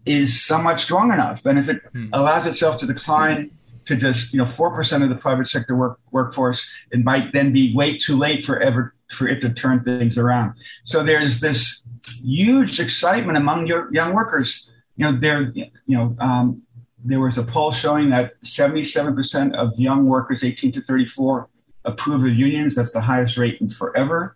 is 0.06 0.44
somewhat 0.44 0.80
strong 0.80 1.14
enough. 1.14 1.46
And 1.46 1.60
if 1.60 1.70
it 1.70 1.82
hmm. 1.92 2.08
allows 2.14 2.48
itself 2.48 2.80
to 2.80 2.88
decline 2.88 3.52
to 3.86 3.96
just 3.96 4.34
you 4.34 4.40
know 4.40 4.46
four 4.46 4.76
percent 4.76 5.04
of 5.04 5.10
the 5.10 5.16
private 5.16 5.48
sector 5.48 5.76
work, 5.76 6.00
workforce, 6.12 6.68
it 6.92 7.04
might 7.04 7.32
then 7.32 7.54
be 7.54 7.76
way 7.76 7.98
too 7.98 8.18
late 8.18 8.44
for 8.44 8.60
ever 8.60 8.96
for 9.10 9.28
it 9.28 9.42
to 9.42 9.50
turn 9.50 9.84
things 9.84 10.18
around. 10.18 10.54
So 10.84 11.04
there's 11.04 11.40
this 11.40 11.84
huge 12.22 12.80
excitement 12.80 13.38
among 13.38 13.68
your 13.68 13.94
young 13.94 14.14
workers. 14.14 14.70
You 14.98 15.06
know, 15.06 15.18
there, 15.18 15.52
you 15.54 15.72
know, 15.88 16.16
um, 16.20 16.62
there 17.04 17.20
was 17.20 17.38
a 17.38 17.44
poll 17.44 17.72
showing 17.72 18.10
that 18.10 18.34
77% 18.44 19.56
of 19.56 19.80
young 19.80 20.06
workers 20.06 20.44
18 20.44 20.74
to 20.74 20.82
34 20.82 21.50
approve 21.86 22.24
of 22.24 22.34
unions. 22.34 22.76
That's 22.76 22.92
the 22.92 23.02
highest 23.02 23.38
rate 23.38 23.60
in 23.62 23.70
forever. 23.70 24.36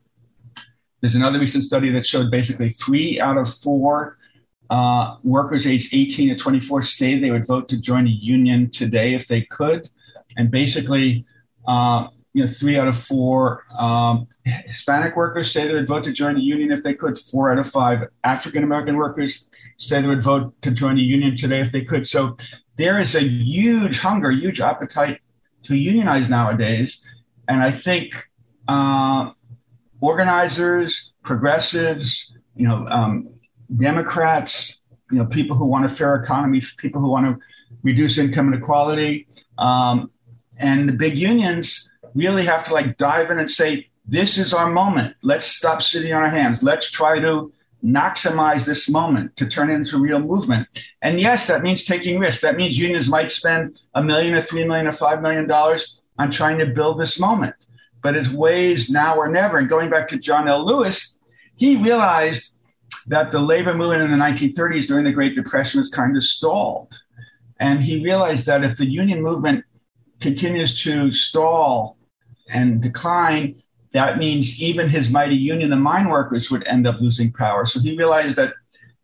There's 1.01 1.15
another 1.15 1.39
recent 1.39 1.65
study 1.65 1.91
that 1.91 2.07
showed 2.07 2.31
basically 2.31 2.71
three 2.71 3.19
out 3.19 3.37
of 3.37 3.53
four 3.53 4.17
uh, 4.69 5.17
workers 5.23 5.67
aged 5.67 5.93
18 5.93 6.29
to 6.29 6.35
24 6.35 6.83
say 6.83 7.19
they 7.19 7.29
would 7.29 7.45
vote 7.45 7.67
to 7.69 7.77
join 7.77 8.07
a 8.07 8.09
union 8.09 8.71
today 8.71 9.13
if 9.13 9.27
they 9.27 9.41
could. 9.41 9.89
And 10.37 10.49
basically, 10.49 11.25
uh, 11.67 12.07
you 12.33 12.43
know, 12.43 12.51
three 12.51 12.77
out 12.77 12.87
of 12.87 12.97
four 12.97 13.63
um, 13.77 14.27
Hispanic 14.43 15.15
workers 15.15 15.51
say 15.51 15.67
they 15.67 15.73
would 15.73 15.87
vote 15.87 16.03
to 16.03 16.11
join 16.11 16.35
the 16.35 16.41
union 16.41 16.71
if 16.71 16.83
they 16.83 16.95
could. 16.95 17.17
Four 17.17 17.51
out 17.51 17.59
of 17.59 17.69
five 17.69 18.07
African 18.23 18.63
American 18.63 18.97
workers 18.97 19.45
say 19.77 20.01
they 20.01 20.07
would 20.07 20.23
vote 20.23 20.59
to 20.63 20.71
join 20.71 20.95
the 20.95 21.03
union 21.03 21.37
today 21.37 21.61
if 21.61 21.71
they 21.71 21.81
could. 21.81 22.07
So 22.07 22.37
there 22.77 22.99
is 22.99 23.15
a 23.15 23.23
huge 23.23 23.99
hunger, 23.99 24.31
huge 24.31 24.59
appetite 24.59 25.21
to 25.63 25.75
unionize 25.75 26.27
nowadays. 26.27 27.03
And 27.47 27.61
I 27.61 27.69
think 27.69 28.27
uh, 28.67 29.31
organizers, 30.01 31.13
progressives, 31.21 32.33
you 32.55 32.67
know, 32.67 32.87
um, 32.87 33.29
Democrats, 33.77 34.79
you 35.11 35.19
know, 35.19 35.25
people 35.25 35.55
who 35.55 35.65
want 35.65 35.85
a 35.85 35.89
fair 35.89 36.15
economy, 36.15 36.63
people 36.77 36.99
who 36.99 37.09
want 37.09 37.25
to 37.25 37.45
reduce 37.83 38.17
income 38.17 38.47
inequality, 38.47 39.27
um, 39.59 40.09
and 40.57 40.89
the 40.89 40.93
big 40.93 41.17
unions 41.17 41.89
really 42.15 42.45
have 42.45 42.63
to 42.65 42.73
like 42.73 42.97
dive 42.97 43.31
in 43.31 43.39
and 43.39 43.49
say, 43.49 43.89
this 44.05 44.37
is 44.37 44.53
our 44.53 44.69
moment. 44.69 45.15
Let's 45.21 45.45
stop 45.45 45.81
sitting 45.81 46.13
on 46.13 46.23
our 46.23 46.29
hands. 46.29 46.61
Let's 46.61 46.91
try 46.91 47.19
to 47.19 47.51
maximize 47.83 48.65
this 48.65 48.89
moment 48.89 49.35
to 49.35 49.45
turn 49.45 49.69
it 49.69 49.75
into 49.75 49.99
real 49.99 50.19
movement. 50.19 50.67
And 51.01 51.19
yes, 51.19 51.47
that 51.47 51.63
means 51.63 51.83
taking 51.83 52.19
risks. 52.19 52.41
That 52.41 52.55
means 52.55 52.77
unions 52.77 53.09
might 53.09 53.31
spend 53.31 53.79
a 53.93 54.03
million 54.03 54.33
or 54.33 54.41
three 54.41 54.65
million 54.65 54.87
or 54.87 54.93
five 54.93 55.21
million 55.21 55.47
dollars 55.47 55.99
on 56.17 56.31
trying 56.31 56.59
to 56.59 56.65
build 56.65 56.99
this 56.99 57.19
moment. 57.19 57.55
But 58.01 58.15
it's 58.15 58.29
ways 58.29 58.89
now 58.89 59.17
or 59.17 59.27
never. 59.29 59.57
And 59.57 59.69
going 59.69 59.89
back 59.89 60.07
to 60.09 60.17
John 60.17 60.47
L. 60.47 60.65
Lewis, 60.65 61.17
he 61.55 61.77
realized 61.77 62.51
that 63.07 63.31
the 63.31 63.39
labor 63.39 63.73
movement 63.73 64.03
in 64.03 64.11
the 64.11 64.17
1930s 64.17 64.87
during 64.87 65.05
the 65.05 65.11
Great 65.11 65.35
Depression 65.35 65.79
was 65.79 65.89
kind 65.89 66.15
of 66.15 66.23
stalled. 66.23 67.01
And 67.59 67.81
he 67.81 68.03
realized 68.03 68.45
that 68.45 68.63
if 68.63 68.77
the 68.77 68.85
union 68.85 69.21
movement 69.21 69.65
continues 70.19 70.81
to 70.83 71.13
stall 71.13 71.97
and 72.53 72.81
decline, 72.81 73.61
that 73.91 74.17
means 74.17 74.61
even 74.61 74.89
his 74.89 75.09
mighty 75.09 75.35
union, 75.35 75.69
the 75.69 75.75
mine 75.75 76.07
workers, 76.07 76.49
would 76.49 76.65
end 76.67 76.87
up 76.87 77.01
losing 77.01 77.31
power. 77.33 77.65
So 77.65 77.79
he 77.79 77.97
realized 77.97 78.35
that, 78.37 78.53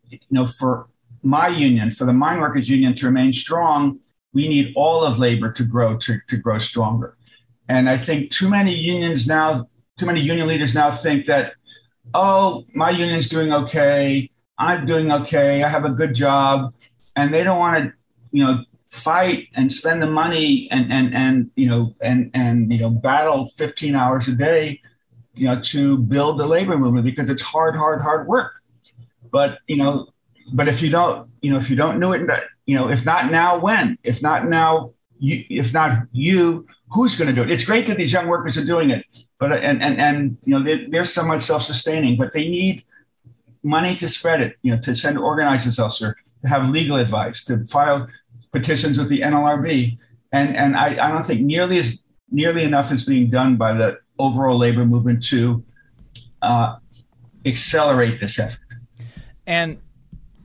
you 0.08 0.18
know, 0.30 0.46
for 0.46 0.88
my 1.22 1.48
union, 1.48 1.90
for 1.90 2.06
the 2.06 2.12
mine 2.12 2.40
workers 2.40 2.68
union 2.68 2.94
to 2.96 3.06
remain 3.06 3.32
strong, 3.32 4.00
we 4.32 4.48
need 4.48 4.72
all 4.76 5.04
of 5.04 5.18
labor 5.18 5.52
to 5.52 5.64
grow 5.64 5.96
to, 5.98 6.18
to 6.28 6.36
grow 6.36 6.58
stronger. 6.58 7.16
And 7.68 7.88
I 7.88 7.98
think 7.98 8.30
too 8.30 8.48
many 8.48 8.74
unions 8.74 9.26
now, 9.26 9.68
too 9.98 10.06
many 10.06 10.20
union 10.20 10.48
leaders 10.48 10.74
now 10.74 10.90
think 10.90 11.26
that, 11.26 11.52
oh, 12.14 12.64
my 12.74 12.90
union's 12.90 13.28
doing 13.28 13.52
okay, 13.52 14.30
I'm 14.58 14.86
doing 14.86 15.12
okay, 15.12 15.62
I 15.62 15.68
have 15.68 15.84
a 15.84 15.90
good 15.90 16.14
job, 16.14 16.72
and 17.16 17.32
they 17.32 17.44
don't 17.44 17.58
want 17.58 17.84
to, 17.84 17.92
you 18.32 18.44
know, 18.44 18.64
fight 18.90 19.48
and 19.54 19.72
spend 19.72 20.02
the 20.02 20.06
money 20.06 20.68
and 20.70 20.92
and 20.92 21.14
and 21.14 21.50
you 21.54 21.66
know 21.66 21.94
and 22.00 22.30
and 22.34 22.72
you 22.72 22.78
know 22.78 22.90
battle 22.90 23.50
15 23.56 23.94
hours 23.94 24.28
a 24.28 24.32
day 24.32 24.80
you 25.34 25.46
know 25.46 25.60
to 25.62 25.96
build 25.96 26.38
the 26.38 26.46
labor 26.46 26.76
movement 26.76 27.04
because 27.04 27.30
it's 27.30 27.42
hard 27.42 27.76
hard 27.76 28.00
hard 28.02 28.26
work. 28.26 28.52
But 29.30 29.58
you 29.66 29.76
know 29.76 30.08
but 30.52 30.68
if 30.68 30.82
you 30.82 30.90
don't 30.90 31.30
you 31.40 31.50
know 31.50 31.56
if 31.56 31.70
you 31.70 31.76
don't 31.76 32.00
do 32.00 32.12
it 32.12 32.22
you 32.66 32.76
know 32.76 32.88
if 32.88 33.04
not 33.04 33.30
now 33.30 33.58
when? 33.58 33.96
If 34.02 34.22
not 34.22 34.48
now 34.48 34.92
you, 35.18 35.44
if 35.48 35.72
not 35.72 36.06
you 36.12 36.66
who's 36.90 37.16
going 37.16 37.28
to 37.28 37.34
do 37.34 37.42
it? 37.42 37.50
It's 37.50 37.64
great 37.64 37.86
that 37.86 37.96
these 37.96 38.12
young 38.12 38.26
workers 38.26 38.58
are 38.58 38.64
doing 38.64 38.90
it 38.90 39.04
but 39.40 39.52
and 39.52 39.82
and 39.82 39.98
and 39.98 40.36
you 40.44 40.52
know 40.56 40.62
they're, 40.62 40.88
they're 40.88 41.04
somewhat 41.04 41.42
self-sustaining 41.42 42.16
but 42.16 42.32
they 42.32 42.48
need 42.48 42.84
money 43.62 43.96
to 43.96 44.08
spread 44.08 44.40
it 44.40 44.56
you 44.62 44.74
know 44.74 44.80
to 44.80 44.94
send 44.94 45.18
organizers 45.18 45.78
elsewhere 45.78 46.16
to 46.42 46.48
have 46.48 46.68
legal 46.68 46.96
advice 46.96 47.44
to 47.44 47.64
file 47.66 48.06
petitions 48.52 48.98
with 48.98 49.08
the 49.08 49.20
NLRB, 49.20 49.98
and 50.32 50.56
and 50.56 50.76
I, 50.76 50.88
I 50.88 51.10
don't 51.10 51.24
think 51.24 51.40
nearly 51.40 51.78
as 51.78 52.02
nearly 52.30 52.62
enough 52.62 52.92
is 52.92 53.04
being 53.04 53.30
done 53.30 53.56
by 53.56 53.72
the 53.72 53.98
overall 54.18 54.58
labor 54.58 54.84
movement 54.84 55.24
to 55.26 55.64
uh, 56.42 56.76
accelerate 57.44 58.20
this 58.20 58.38
effort. 58.38 58.60
And 59.46 59.78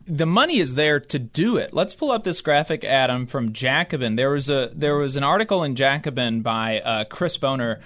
the 0.08 0.26
money 0.26 0.60
is 0.60 0.76
there 0.76 1.00
to 1.00 1.20
do 1.20 1.58
it. 1.58 1.74
Let's 1.74 1.94
pull 1.96 2.12
up 2.12 2.24
this 2.24 2.42
graphic, 2.42 2.84
Adam, 2.84 3.26
from 3.28 3.54
Jacobin. 3.54 4.16
There 4.16 4.30
was 4.30 4.50
a 4.50 4.72
there 4.74 4.98
was 4.98 5.16
an 5.16 5.24
article 5.24 5.64
in 5.64 5.76
Jacobin 5.76 6.42
by 6.42 6.80
uh, 6.80 7.04
Chris 7.06 7.38
Bohner. 7.38 7.80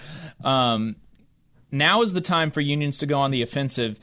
Um, 0.44 0.98
now 1.72 2.02
is 2.02 2.14
the 2.14 2.22
time 2.22 2.52
for 2.52 2.62
unions 2.62 2.98
to 3.00 3.06
go 3.06 3.20
on 3.20 3.32
the 3.32 3.42
offensive 3.42 4.00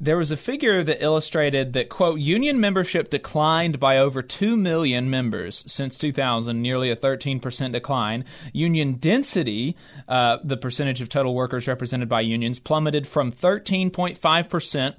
there 0.00 0.16
was 0.16 0.30
a 0.30 0.36
figure 0.36 0.82
that 0.84 1.02
illustrated 1.02 1.72
that 1.72 1.88
quote 1.88 2.18
union 2.18 2.60
membership 2.60 3.10
declined 3.10 3.78
by 3.80 3.98
over 3.98 4.22
2 4.22 4.56
million 4.56 5.08
members 5.08 5.64
since 5.66 5.98
2000 5.98 6.60
nearly 6.60 6.90
a 6.90 6.96
13% 6.96 7.72
decline. 7.72 8.24
Union 8.52 8.94
density 8.94 9.76
uh, 10.08 10.38
the 10.44 10.56
percentage 10.56 11.00
of 11.00 11.08
total 11.08 11.34
workers 11.34 11.66
represented 11.66 12.08
by 12.08 12.20
unions 12.20 12.58
plummeted 12.58 13.06
from 13.06 13.32
13.5% 13.32 14.94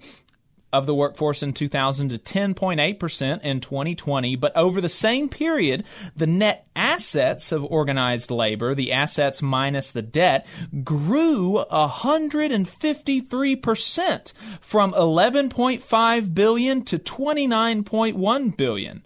of 0.78 0.86
the 0.86 0.94
workforce 0.94 1.42
in 1.42 1.54
2000 1.54 2.10
to 2.10 2.20
10.8% 2.20 3.42
in 3.42 3.60
2020. 3.60 4.36
But 4.36 4.56
over 4.56 4.80
the 4.80 4.88
same 4.88 5.28
period, 5.28 5.84
the 6.16 6.28
net 6.28 6.68
assets 6.76 7.52
of 7.52 7.66
organized 7.66 8.30
labor, 8.30 8.76
the 8.76 8.94
assets 8.94 9.42
minus 9.42 9.90
the 9.90 10.04
debt, 10.04 10.46
grew 10.84 11.66
153% 11.72 14.34
from 14.62 14.94
11.5 14.94 16.36
billion 16.36 16.86
to 16.86 17.00
29.1 17.00 18.58
billion. 18.58 19.04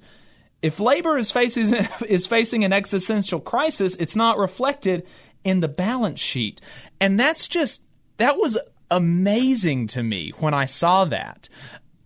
If 0.61 0.81
labor 0.81 1.17
is 1.17 1.31
facing, 1.31 1.87
is 2.07 2.27
facing 2.27 2.65
an 2.65 2.73
existential 2.73 3.39
crisis, 3.39 3.95
it's 3.95 4.17
not 4.17 4.37
reflected 4.37 5.07
in 5.45 5.61
the 5.61 5.69
balance 5.69 6.19
sheet. 6.19 6.59
And 6.99 7.17
that's 7.19 7.47
just, 7.47 7.81
that 8.17 8.37
was 8.37 8.59
amazing 8.91 9.87
to 9.87 10.03
me 10.03 10.33
when 10.37 10.53
I 10.53 10.65
saw 10.65 11.05
that. 11.05 11.49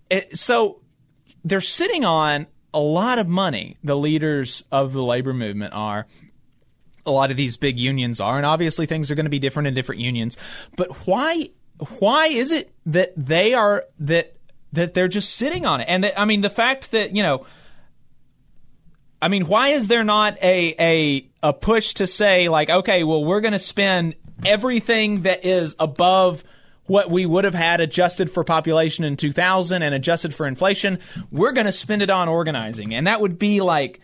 It, 0.09 0.37
so 0.37 0.81
they're 1.43 1.59
sitting 1.59 2.05
on 2.05 2.47
a 2.73 2.79
lot 2.79 3.19
of 3.19 3.27
money, 3.27 3.77
the 3.83 3.95
leaders 3.95 4.63
of 4.71 4.93
the 4.93 5.03
labor 5.03 5.33
movement 5.33 5.73
are. 5.73 6.07
A 7.05 7.11
lot 7.11 7.29
of 7.29 7.37
these 7.37 7.55
big 7.55 7.79
unions 7.79 8.19
are, 8.19 8.37
and 8.37 8.45
obviously 8.45 8.85
things 8.85 9.11
are 9.11 9.15
going 9.15 9.27
to 9.27 9.29
be 9.29 9.39
different 9.39 9.67
in 9.67 9.73
different 9.73 10.01
unions. 10.01 10.37
But 10.75 11.07
why 11.07 11.49
why 11.99 12.27
is 12.27 12.51
it 12.51 12.73
that 12.87 13.13
they 13.15 13.53
are 13.53 13.85
that 13.99 14.35
that 14.73 14.93
they're 14.93 15.07
just 15.07 15.35
sitting 15.35 15.65
on 15.65 15.81
it? 15.81 15.85
And 15.85 16.03
that, 16.03 16.19
I 16.19 16.25
mean, 16.25 16.41
the 16.41 16.49
fact 16.49 16.91
that 16.91 17.15
you 17.15 17.21
know, 17.21 17.45
I 19.21 19.27
mean, 19.27 19.47
why 19.47 19.69
is 19.69 19.87
there 19.87 20.03
not 20.03 20.41
a 20.41 20.75
a 20.79 21.29
a 21.43 21.53
push 21.53 21.93
to 21.95 22.07
say 22.07 22.49
like, 22.49 22.71
okay, 22.71 23.03
well, 23.03 23.23
we're 23.23 23.41
going 23.41 23.51
to 23.51 23.59
spend 23.59 24.15
everything 24.43 25.21
that 25.21 25.45
is 25.45 25.75
above 25.79 26.43
what 26.87 27.09
we 27.09 27.25
would 27.25 27.43
have 27.43 27.53
had 27.53 27.81
adjusted 27.81 28.29
for 28.29 28.43
population 28.43 29.03
in 29.03 29.17
2000 29.17 29.81
and 29.81 29.95
adjusted 29.95 30.33
for 30.33 30.45
inflation, 30.45 30.99
we're 31.31 31.51
going 31.51 31.65
to 31.65 31.71
spend 31.71 32.01
it 32.01 32.09
on 32.09 32.27
organizing. 32.27 32.93
And 32.93 33.07
that 33.07 33.21
would 33.21 33.39
be 33.39 33.61
like, 33.61 33.99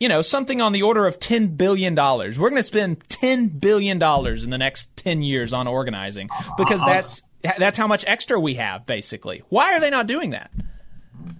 you 0.00 0.08
know, 0.08 0.22
something 0.22 0.60
on 0.60 0.72
the 0.72 0.82
order 0.82 1.06
of 1.06 1.18
$10 1.18 1.56
billion. 1.56 1.94
We're 1.94 2.32
going 2.32 2.56
to 2.56 2.62
spend 2.62 3.06
$10 3.08 3.60
billion 3.60 4.02
in 4.02 4.50
the 4.50 4.58
next 4.58 4.96
10 4.96 5.22
years 5.22 5.52
on 5.52 5.66
organizing 5.66 6.28
because 6.56 6.82
that's, 6.84 7.22
that's 7.58 7.78
how 7.78 7.86
much 7.86 8.04
extra 8.06 8.38
we 8.40 8.54
have, 8.54 8.86
basically. 8.86 9.42
Why 9.48 9.74
are 9.74 9.80
they 9.80 9.90
not 9.90 10.06
doing 10.06 10.30
that? 10.30 10.50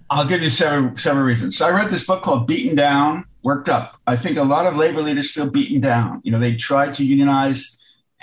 I'll 0.09 0.25
give 0.25 0.41
you 0.41 0.49
several, 0.49 0.97
several 0.97 1.25
reasons. 1.25 1.57
So 1.57 1.65
I 1.65 1.71
read 1.71 1.89
this 1.89 2.05
book 2.05 2.23
called 2.23 2.47
Beaten 2.47 2.75
Down, 2.75 3.25
Worked 3.43 3.69
Up. 3.69 3.99
I 4.07 4.15
think 4.15 4.37
a 4.37 4.43
lot 4.43 4.65
of 4.65 4.75
labor 4.75 5.01
leaders 5.01 5.31
feel 5.31 5.49
beaten 5.49 5.81
down. 5.81 6.21
You 6.23 6.31
know, 6.31 6.39
they 6.39 6.55
tried 6.55 6.93
to 6.95 7.03
unionize 7.03 7.74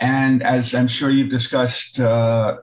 and 0.03 0.43
as 0.43 0.75
I'm 0.75 0.89
sure 0.89 1.11
you've 1.11 1.31
discussed 1.31 2.01
uh, 2.01 2.57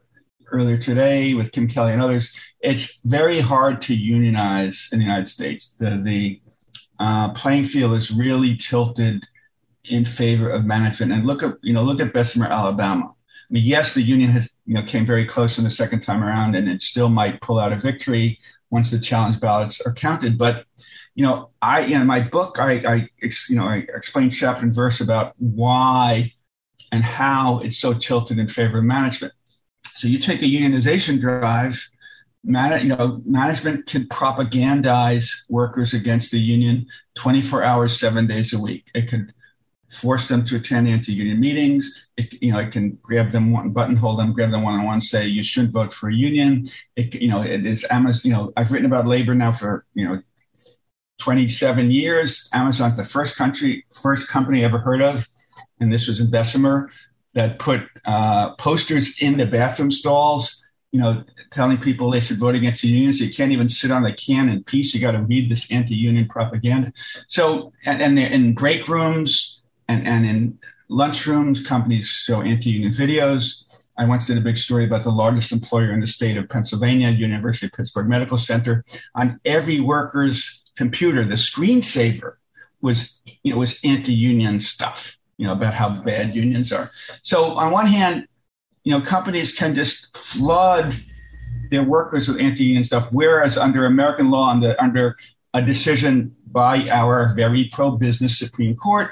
earlier 0.52 0.78
today 0.78 1.34
with 1.36 1.54
Kim 1.54 1.70
Kelly 1.70 1.94
and 1.94 2.02
others, 2.02 2.34
it's 2.60 3.00
very 3.06 3.40
hard 3.40 3.82
to 3.84 3.96
unionize 3.96 4.90
in 4.92 5.00
the 5.00 5.06
United 5.06 5.30
States. 5.30 5.74
The, 5.80 6.02
the 6.04 6.42
uh, 7.00 7.32
playing 7.32 7.68
field 7.68 7.98
is 7.98 8.12
really 8.12 8.58
tilted 8.58 9.26
in 9.86 10.04
favor 10.04 10.50
of 10.50 10.66
management. 10.66 11.14
And 11.14 11.26
look 11.26 11.42
at 11.42 11.54
you 11.62 11.72
know 11.72 11.82
look 11.82 12.02
at 12.02 12.12
Bessemer, 12.12 12.48
Alabama. 12.48 13.06
I 13.06 13.50
mean, 13.50 13.64
yes, 13.64 13.94
the 13.94 14.02
union 14.02 14.32
has 14.32 14.50
you 14.66 14.74
know 14.74 14.84
came 14.84 15.06
very 15.06 15.26
close 15.26 15.58
in 15.58 15.64
the 15.64 15.72
second 15.72 16.02
time 16.02 16.22
around, 16.22 16.56
and 16.56 16.68
it 16.68 16.82
still 16.82 17.08
might 17.08 17.40
pull 17.40 17.58
out 17.58 17.72
a 17.72 17.78
victory 17.78 18.38
once 18.70 18.92
the 18.92 19.00
challenge 19.00 19.40
ballots 19.40 19.80
are 19.80 19.94
counted. 19.94 20.38
But 20.38 20.66
you 21.16 21.24
know, 21.26 21.52
I 21.62 21.84
in 21.84 22.06
my 22.06 22.20
book, 22.20 22.60
I, 22.60 22.72
I 22.86 23.10
you 23.48 23.56
know 23.56 23.64
I 23.64 23.86
explain 23.96 24.30
chapter 24.30 24.66
and 24.66 24.76
verse 24.76 25.00
about 25.00 25.36
why 25.38 26.34
and 26.92 27.04
how 27.04 27.60
it's 27.60 27.78
so 27.78 27.94
tilted 27.94 28.40
in 28.40 28.48
favor 28.48 28.80
of 28.80 28.84
management. 28.84 29.34
So 29.94 30.08
you 30.08 30.20
take 30.20 30.42
a 30.42 30.46
unionization 30.46 31.20
drive, 31.20 31.90
man, 32.44 32.82
you 32.82 32.96
know, 32.96 33.22
management 33.26 33.86
can 33.86 34.06
propagandize 34.06 35.30
workers 35.50 35.94
against 35.94 36.32
the 36.32 36.40
union 36.40 36.88
24 37.16 37.64
hours, 37.64 38.00
seven 38.00 38.28
days 38.28 38.54
a 38.54 38.60
week. 38.60 38.86
It 38.94 39.08
could 39.10 39.34
force 39.90 40.28
them 40.28 40.46
to 40.46 40.56
attend 40.56 40.88
anti-union 40.88 41.40
meetings. 41.40 42.08
It, 42.16 42.42
you 42.42 42.52
know, 42.52 42.60
it 42.60 42.72
can 42.72 42.98
grab 43.02 43.32
them 43.32 43.52
one 43.52 43.72
buttonhole 43.72 44.18
them, 44.18 44.34
grab 44.34 44.52
them 44.52 44.64
one 44.64 44.76
on 44.76 44.86
one, 44.86 45.02
say 45.02 45.28
you 45.28 45.44
shouldn't 45.44 45.74
vote 45.74 45.92
for 45.92 46.10
a 46.10 46.14
union. 46.14 46.70
It, 46.96 47.16
you 47.16 47.30
know, 47.30 47.42
it 47.42 47.66
is 47.66 47.86
Amazon. 47.90 48.22
You 48.30 48.38
know, 48.38 48.54
I've 48.56 48.72
written 48.72 48.86
about 48.86 49.08
labor 49.08 49.34
now 49.34 49.52
for 49.52 49.86
you 49.96 50.08
know 50.08 50.22
27 51.20 51.92
years. 51.92 52.48
Amazon's 52.54 52.98
the 52.98 53.04
first 53.04 53.36
country, 53.36 53.86
first 54.02 54.28
company 54.28 54.62
I 54.62 54.66
ever 54.66 54.80
heard 54.80 55.02
of, 55.02 55.28
and 55.80 55.92
this 55.92 56.08
was 56.08 56.20
in 56.20 56.30
Bessemer 56.30 56.92
that 57.34 57.60
put 57.60 57.82
uh, 58.06 58.56
posters 58.56 59.18
in 59.20 59.38
the 59.38 59.46
bathroom 59.46 59.92
stalls. 59.92 60.64
You 60.92 61.00
know, 61.00 61.24
telling 61.52 61.78
people 61.78 62.10
they 62.10 62.20
should 62.20 62.40
vote 62.40 62.56
against 62.56 62.82
the 62.82 62.88
unions. 62.88 63.20
You 63.20 63.32
can't 63.32 63.52
even 63.52 63.70
sit 63.70 63.92
on 63.92 64.04
a 64.08 64.16
can 64.16 64.50
in 64.50 64.64
peace. 64.64 64.92
You 64.92 65.00
got 65.00 65.12
to 65.12 65.22
read 65.22 65.48
this 65.48 65.72
anti-union 65.72 66.28
propaganda. 66.28 66.92
So, 67.28 67.74
and, 67.86 68.02
and 68.02 68.18
in 68.18 68.56
break 68.56 68.88
rooms, 68.88 69.62
and, 69.88 70.08
and 70.08 70.26
in 70.26 70.58
lunchrooms, 70.90 71.64
companies 71.64 72.08
show 72.08 72.42
anti-union 72.42 72.92
videos. 72.92 73.66
I 74.00 74.06
once 74.06 74.26
did 74.26 74.40
a 74.40 74.42
big 74.42 74.58
story 74.58 74.84
about 74.84 75.04
the 75.04 75.12
largest 75.12 75.52
employer 75.52 75.92
in 75.92 76.00
the 76.00 76.08
state 76.08 76.38
of 76.38 76.50
Pennsylvania, 76.50 77.10
University 77.10 77.68
of 77.68 77.74
Pittsburgh 77.74 78.08
Medical 78.08 78.40
Center. 78.40 78.84
On 79.14 79.40
every 79.46 79.80
worker's 79.80 80.64
computer, 80.76 81.24
the 81.24 81.36
screensaver 81.36 82.38
was, 82.82 83.22
you 83.44 83.54
know, 83.54 83.60
was 83.60 83.80
anti-union 83.84 84.60
stuff, 84.60 85.19
you 85.40 85.48
know, 85.48 85.54
about 85.54 85.74
how 85.74 85.90
bad 85.90 86.36
unions 86.36 86.74
are. 86.74 86.92
So 87.24 87.58
on 87.58 87.72
one 87.72 87.88
hand, 87.88 88.28
you 88.84 88.92
know, 88.92 89.00
companies 89.00 89.56
can 89.56 89.74
just 89.74 90.16
flood 90.16 90.94
their 91.72 91.84
workers 91.84 92.28
with 92.28 92.40
anti-union 92.42 92.84
stuff, 92.84 93.08
whereas 93.14 93.58
under 93.58 93.86
American 93.86 94.30
law, 94.32 94.50
under, 94.50 94.76
under 94.82 95.16
a 95.54 95.62
decision 95.62 96.36
by 96.52 96.90
our 96.90 97.34
very 97.36 97.70
pro-business 97.72 98.38
Supreme 98.38 98.76
Court, 98.76 99.12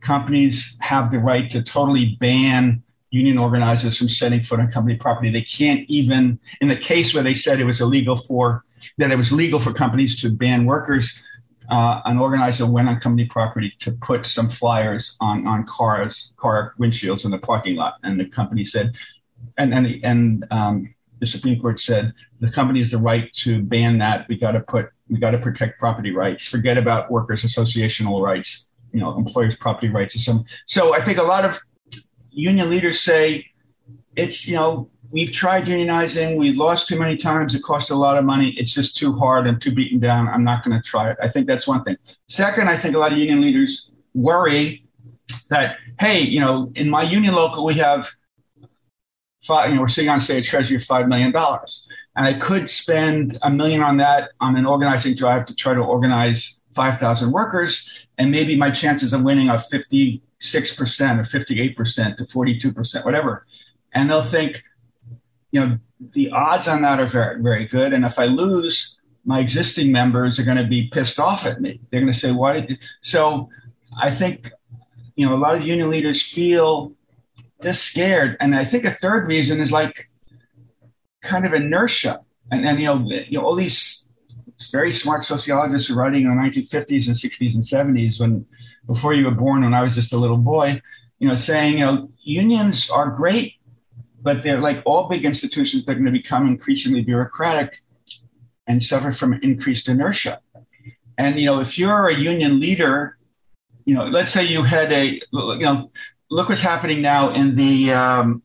companies 0.00 0.76
have 0.78 1.10
the 1.10 1.18
right 1.18 1.50
to 1.50 1.60
totally 1.60 2.16
ban 2.20 2.80
union 3.10 3.36
organizers 3.36 3.96
from 3.98 4.08
setting 4.08 4.42
foot 4.42 4.60
on 4.60 4.70
company 4.70 4.96
property. 4.96 5.30
They 5.30 5.42
can't 5.42 5.84
even, 5.88 6.38
in 6.60 6.68
the 6.68 6.76
case 6.76 7.14
where 7.14 7.24
they 7.24 7.34
said 7.34 7.58
it 7.58 7.64
was 7.64 7.80
illegal 7.80 8.16
for, 8.16 8.64
that 8.98 9.10
it 9.10 9.16
was 9.16 9.32
legal 9.32 9.58
for 9.58 9.72
companies 9.72 10.20
to 10.20 10.30
ban 10.30 10.66
workers, 10.66 11.18
uh, 11.74 12.00
an 12.04 12.18
organizer 12.18 12.66
went 12.66 12.88
on 12.88 13.00
company 13.00 13.26
property 13.26 13.72
to 13.80 13.92
put 13.92 14.26
some 14.26 14.48
flyers 14.48 15.16
on, 15.20 15.46
on 15.46 15.64
cars, 15.66 16.32
car 16.36 16.74
windshields 16.78 17.24
in 17.24 17.30
the 17.30 17.38
parking 17.38 17.76
lot. 17.76 17.94
And 18.02 18.18
the 18.20 18.26
company 18.26 18.64
said, 18.64 18.94
and, 19.58 19.74
and, 19.74 19.86
and 20.04 20.44
um, 20.50 20.94
the 21.20 21.26
Supreme 21.26 21.60
Court 21.60 21.80
said 21.80 22.12
the 22.40 22.50
company 22.50 22.80
has 22.80 22.90
the 22.90 22.98
right 22.98 23.32
to 23.44 23.62
ban 23.62 23.98
that. 23.98 24.28
We 24.28 24.36
got 24.38 24.52
to 24.52 24.60
put, 24.60 24.90
we 25.08 25.18
got 25.18 25.32
to 25.32 25.38
protect 25.38 25.78
property 25.78 26.12
rights. 26.12 26.46
Forget 26.46 26.78
about 26.78 27.10
workers' 27.10 27.42
associational 27.42 28.22
rights 28.22 28.68
you 28.94 29.00
know 29.00 29.18
employers' 29.18 29.56
property 29.56 29.88
rights 29.88 30.16
or 30.16 30.20
some. 30.20 30.44
So 30.66 30.94
I 30.94 31.00
think 31.00 31.18
a 31.18 31.22
lot 31.22 31.44
of 31.44 31.60
union 32.30 32.70
leaders 32.70 33.00
say 33.00 33.46
it's 34.16 34.46
you 34.46 34.54
know 34.54 34.88
we've 35.14 35.32
tried 35.32 35.66
unionizing, 35.66 36.36
we've 36.36 36.56
lost 36.56 36.88
too 36.88 36.98
many 36.98 37.16
times, 37.16 37.54
it 37.54 37.62
costs 37.62 37.90
a 37.90 37.94
lot 37.94 38.18
of 38.18 38.24
money, 38.24 38.52
it's 38.58 38.74
just 38.74 38.96
too 38.96 39.16
hard, 39.16 39.46
I'm 39.46 39.60
too 39.60 39.70
beaten 39.70 40.00
down, 40.00 40.26
I'm 40.26 40.42
not 40.42 40.64
going 40.64 40.76
to 40.76 40.82
try 40.82 41.08
it. 41.08 41.16
I 41.22 41.28
think 41.28 41.46
that's 41.46 41.68
one 41.68 41.84
thing. 41.84 41.96
Second, 42.28 42.68
I 42.68 42.76
think 42.76 42.96
a 42.96 42.98
lot 42.98 43.12
of 43.12 43.18
union 43.18 43.40
leaders 43.40 43.92
worry 44.14 44.84
that 45.50 45.76
hey, 46.00 46.20
you 46.20 46.40
know, 46.40 46.72
in 46.74 46.90
my 46.90 47.04
union 47.04 47.32
local 47.34 47.64
we 47.64 47.74
have 47.74 48.10
five, 49.44 49.68
you 49.68 49.76
know, 49.76 49.82
we're 49.82 49.88
sitting 49.88 50.10
on 50.10 50.20
say, 50.20 50.38
a 50.38 50.42
treasury 50.42 50.76
of 50.78 50.82
five 50.82 51.06
million 51.06 51.30
dollars. 51.30 51.86
And 52.16 52.26
I 52.26 52.34
could 52.34 52.68
spend 52.68 53.38
a 53.42 53.50
million 53.50 53.82
on 53.82 53.96
that 53.98 54.30
on 54.40 54.56
an 54.56 54.66
organizing 54.66 55.14
drive 55.14 55.46
to 55.46 55.54
try 55.54 55.74
to 55.74 55.80
organize 55.80 56.56
5,000 56.74 57.30
workers, 57.30 57.88
and 58.18 58.32
maybe 58.32 58.56
my 58.56 58.70
chances 58.70 59.12
of 59.12 59.22
winning 59.22 59.48
are 59.48 59.58
56% 59.58 60.20
or 60.20 61.22
58% 61.22 62.16
to 62.16 62.24
42%, 62.24 63.04
whatever. 63.04 63.46
And 63.92 64.10
they'll 64.10 64.22
think, 64.22 64.62
you 65.54 65.60
know, 65.60 65.78
the 66.14 66.30
odds 66.30 66.66
on 66.66 66.82
that 66.82 66.98
are 66.98 67.06
very, 67.06 67.40
very 67.40 67.64
good. 67.64 67.92
And 67.92 68.04
if 68.04 68.18
I 68.18 68.24
lose, 68.24 68.96
my 69.24 69.38
existing 69.38 69.92
members 69.92 70.40
are 70.40 70.42
going 70.42 70.56
to 70.56 70.64
be 70.66 70.88
pissed 70.88 71.20
off 71.20 71.46
at 71.46 71.60
me. 71.60 71.78
They're 71.90 72.00
going 72.00 72.12
to 72.12 72.18
say, 72.18 72.32
why 72.32 72.54
did 72.54 72.70
you? 72.70 72.76
So 73.02 73.50
I 73.96 74.10
think, 74.10 74.50
you 75.14 75.24
know, 75.24 75.32
a 75.32 75.38
lot 75.38 75.54
of 75.54 75.62
union 75.62 75.90
leaders 75.90 76.20
feel 76.20 76.92
just 77.62 77.84
scared. 77.84 78.36
And 78.40 78.56
I 78.56 78.64
think 78.64 78.84
a 78.84 78.90
third 78.90 79.28
reason 79.28 79.60
is 79.60 79.70
like 79.70 80.10
kind 81.22 81.46
of 81.46 81.54
inertia. 81.54 82.20
And, 82.50 82.66
and 82.66 82.80
you 82.80 82.86
know, 82.86 83.08
you 83.08 83.38
know, 83.38 83.44
all 83.44 83.54
these 83.54 84.08
very 84.72 84.90
smart 84.90 85.22
sociologists 85.22 85.88
were 85.88 85.94
writing 85.94 86.24
in 86.24 86.30
the 86.30 86.42
1950s 86.42 87.06
and 87.06 87.14
60s 87.14 87.54
and 87.54 87.62
70s 87.62 88.18
when 88.18 88.44
before 88.88 89.14
you 89.14 89.24
were 89.24 89.30
born 89.30 89.62
when 89.62 89.74
i 89.74 89.82
was 89.82 89.94
just 89.94 90.12
a 90.12 90.16
little 90.16 90.36
boy 90.36 90.80
you 91.18 91.26
know 91.26 91.34
saying 91.34 91.78
you 91.78 91.84
know 91.84 92.08
unions 92.22 92.88
are 92.88 93.10
great 93.10 93.54
but 94.24 94.42
they're 94.42 94.60
like 94.60 94.82
all 94.84 95.08
big 95.08 95.24
institutions 95.24 95.84
they're 95.84 95.94
going 95.94 96.06
to 96.06 96.18
become 96.22 96.48
increasingly 96.48 97.02
bureaucratic 97.02 97.82
and 98.66 98.82
suffer 98.82 99.12
from 99.12 99.34
increased 99.34 99.88
inertia. 99.88 100.40
And 101.16 101.38
you 101.38 101.46
know 101.46 101.60
if 101.60 101.78
you're 101.78 102.06
a 102.08 102.14
union 102.14 102.58
leader 102.58 103.18
you 103.84 103.94
know 103.94 104.04
let's 104.06 104.32
say 104.32 104.42
you 104.42 104.62
had 104.62 104.92
a 104.92 105.20
you 105.32 105.58
know 105.58 105.90
look 106.30 106.48
what's 106.48 106.62
happening 106.62 107.00
now 107.02 107.32
in 107.32 107.54
the 107.54 107.92
um, 107.92 108.42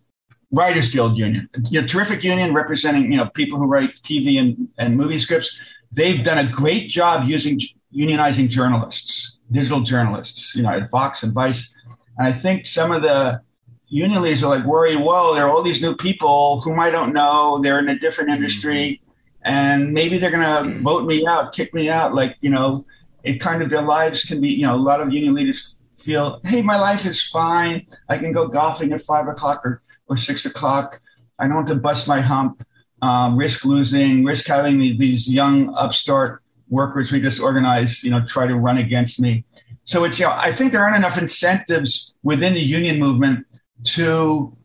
writers 0.52 0.92
guild 0.92 1.18
union. 1.18 1.50
You 1.72 1.82
know 1.82 1.88
terrific 1.88 2.24
union 2.24 2.54
representing 2.54 3.12
you 3.12 3.18
know 3.18 3.30
people 3.30 3.58
who 3.58 3.66
write 3.66 3.92
tv 4.04 4.40
and, 4.40 4.68
and 4.78 4.98
movie 4.98 5.20
scripts. 5.20 5.56
They've 5.92 6.24
done 6.24 6.38
a 6.38 6.48
great 6.52 6.90
job 6.90 7.28
using 7.28 7.60
unionizing 7.96 8.50
journalists, 8.50 9.38
digital 9.52 9.82
journalists, 9.82 10.56
you 10.56 10.62
know, 10.62 10.70
at 10.70 10.90
Fox 10.90 11.24
and 11.24 11.34
Vice. 11.34 11.74
And 12.18 12.28
I 12.28 12.38
think 12.38 12.68
some 12.68 12.92
of 12.92 13.02
the 13.02 13.42
union 13.90 14.22
leaders 14.22 14.44
are 14.44 14.56
like 14.56 14.66
worried, 14.66 14.98
whoa, 14.98 15.36
there 15.36 15.46
are 15.48 15.50
all 15.50 15.64
these 15.64 15.82
new 15.82 15.96
people 15.96 16.62
whom 16.62 16.80
I 16.80 16.90
don't 16.90 17.14
know. 17.14 17.60
They're 17.62 17.80
in 17.80 17.90
a 17.90 18.00
different 18.00 18.30
industry. 18.30 19.02
And 19.42 19.94
maybe 19.94 20.18
they're 20.18 20.32
going 20.32 20.74
to 20.74 20.80
vote 20.80 21.06
me 21.06 21.26
out, 21.28 21.54
kick 21.54 21.74
me 21.74 21.90
out. 21.90 22.14
Like, 22.14 22.38
you 22.42 22.50
know, 22.50 22.86
it 23.24 23.40
kind 23.40 23.62
of 23.62 23.70
their 23.70 23.82
lives 23.82 24.24
can 24.24 24.42
be, 24.42 24.50
you 24.50 24.66
know, 24.66 24.76
a 24.76 24.78
lot 24.78 25.02
of 25.02 25.12
union 25.12 25.34
leaders 25.34 25.84
feel, 25.98 26.40
hey, 26.46 26.62
my 26.62 26.78
life 26.78 27.06
is 27.06 27.24
fine. 27.24 27.86
I 28.08 28.18
can 28.18 28.32
go 28.32 28.48
golfing 28.48 28.94
at 28.94 29.02
five 29.02 29.28
o'clock 29.28 29.66
or, 29.66 29.82
or 30.08 30.18
six 30.18 30.46
o'clock. 30.46 31.02
I 31.38 31.48
don't 31.48 31.58
have 31.58 31.68
to 31.68 31.76
bust 31.76 32.08
my 32.08 32.22
hump 32.22 32.66
um, 33.02 33.38
risk 33.38 33.66
losing, 33.66 34.24
risk 34.24 34.46
having 34.48 34.80
these 34.98 35.30
young 35.30 35.74
upstart 35.76 36.44
workers 36.70 37.12
we 37.12 37.20
just 37.22 37.40
organized, 37.40 38.04
you 38.04 38.12
know, 38.12 38.26
try 38.26 38.46
to 38.46 38.56
run 38.56 38.78
against 38.78 39.20
me. 39.20 39.46
So 39.86 40.04
it's, 40.04 40.20
you 40.20 40.26
know, 40.26 40.32
I 40.32 40.52
think 40.52 40.72
there 40.72 40.84
aren't 40.84 40.98
enough 40.98 41.18
incentives 41.18 42.14
within 42.22 42.54
the 42.54 42.60
union 42.60 43.00
movement 43.00 43.48
to 43.84 44.56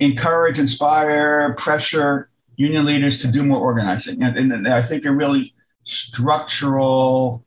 encourage, 0.00 0.58
inspire, 0.58 1.54
pressure 1.54 2.30
union 2.56 2.84
leaders 2.84 3.20
to 3.22 3.28
do 3.28 3.42
more 3.42 3.58
organizing. 3.58 4.22
And, 4.22 4.52
and 4.52 4.68
I 4.68 4.82
think 4.82 5.02
there 5.02 5.12
are 5.12 5.16
really 5.16 5.54
structural 5.84 7.44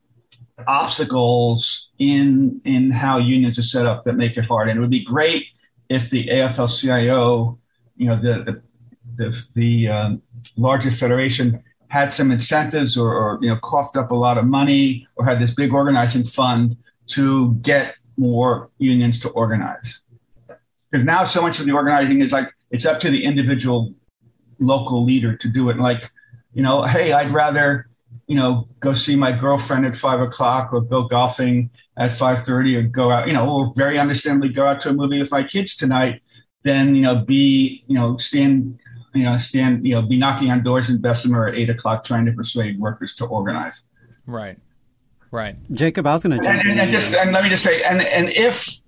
obstacles 0.67 1.89
in 1.99 2.61
in 2.63 2.89
how 2.91 3.17
unions 3.17 3.59
are 3.59 3.63
set 3.63 3.85
up 3.85 4.05
that 4.05 4.13
make 4.13 4.37
it 4.37 4.45
hard. 4.45 4.69
And 4.69 4.77
it 4.77 4.81
would 4.81 4.89
be 4.89 5.03
great 5.03 5.47
if 5.89 6.09
the 6.09 6.27
AFL-CIO, 6.27 7.59
you 7.97 8.07
know, 8.07 8.15
the 8.15 8.43
the 8.43 8.61
the, 9.17 9.45
the 9.53 9.87
um, 9.87 10.21
larger 10.57 10.91
federation 10.91 11.63
had 11.87 12.11
some 12.11 12.31
incentives 12.31 12.97
or, 12.97 13.13
or, 13.13 13.39
you 13.41 13.49
know 13.49 13.57
coughed 13.57 13.95
up 13.95 14.11
a 14.11 14.15
lot 14.15 14.37
of 14.37 14.45
money 14.45 15.07
or 15.15 15.25
had 15.25 15.39
this 15.39 15.51
big 15.51 15.73
organizing 15.73 16.23
fund 16.23 16.75
to 17.07 17.53
get 17.55 17.95
more 18.17 18.69
unions 18.79 19.19
to 19.19 19.29
organize 19.29 19.99
because 20.95 21.05
now 21.05 21.25
so 21.25 21.41
much 21.41 21.59
of 21.59 21.65
the 21.65 21.73
organizing 21.73 22.21
is 22.21 22.31
like 22.31 22.49
it's 22.71 22.85
up 22.85 23.01
to 23.01 23.09
the 23.09 23.25
individual 23.25 23.93
local 24.59 25.03
leader 25.03 25.35
to 25.35 25.49
do 25.49 25.69
it 25.69 25.77
like 25.77 26.09
you 26.53 26.63
know 26.63 26.83
hey 26.83 27.11
i'd 27.11 27.33
rather 27.33 27.89
you 28.27 28.35
know 28.35 28.65
go 28.79 28.93
see 28.93 29.13
my 29.13 29.33
girlfriend 29.33 29.85
at 29.85 29.97
five 29.97 30.21
o'clock 30.21 30.71
or 30.71 30.79
go 30.79 31.03
golfing 31.03 31.69
at 31.97 32.11
5.30 32.11 32.77
or 32.77 32.83
go 32.83 33.11
out 33.11 33.27
you 33.27 33.33
know 33.33 33.49
or 33.49 33.73
very 33.75 33.99
understandably 33.99 34.47
go 34.47 34.65
out 34.65 34.79
to 34.79 34.89
a 34.89 34.93
movie 34.93 35.19
with 35.19 35.31
my 35.31 35.43
kids 35.43 35.75
tonight 35.75 36.21
than 36.63 36.95
you 36.95 37.01
know 37.01 37.15
be 37.15 37.83
you 37.87 37.95
know 37.95 38.15
stand 38.17 38.79
you 39.13 39.23
know, 39.23 39.37
stand, 39.37 39.87
you 39.87 39.95
know, 39.95 40.01
be 40.01 40.17
knocking 40.17 40.51
on 40.51 40.61
doors 40.61 40.89
in 40.89 40.97
Bessemer 40.97 41.47
at 41.47 41.55
eight 41.55 41.69
o'clock 41.69 42.03
trying 42.03 42.25
to 42.25 42.33
persuade 42.33 42.77
workers 42.77 43.15
to 43.15 43.25
organize. 43.25 43.81
Right. 44.25 44.57
Right. 45.31 45.55
Jacob, 45.71 46.05
I 46.05 46.13
was 46.13 46.23
going 46.23 46.37
to 46.37 46.49
and, 46.49 46.67
and, 46.67 46.79
and 46.81 46.91
just 46.91 47.13
and 47.13 47.31
let 47.31 47.43
me 47.43 47.49
just 47.49 47.63
say, 47.63 47.81
and 47.83 48.01
and 48.01 48.29
if 48.29 48.84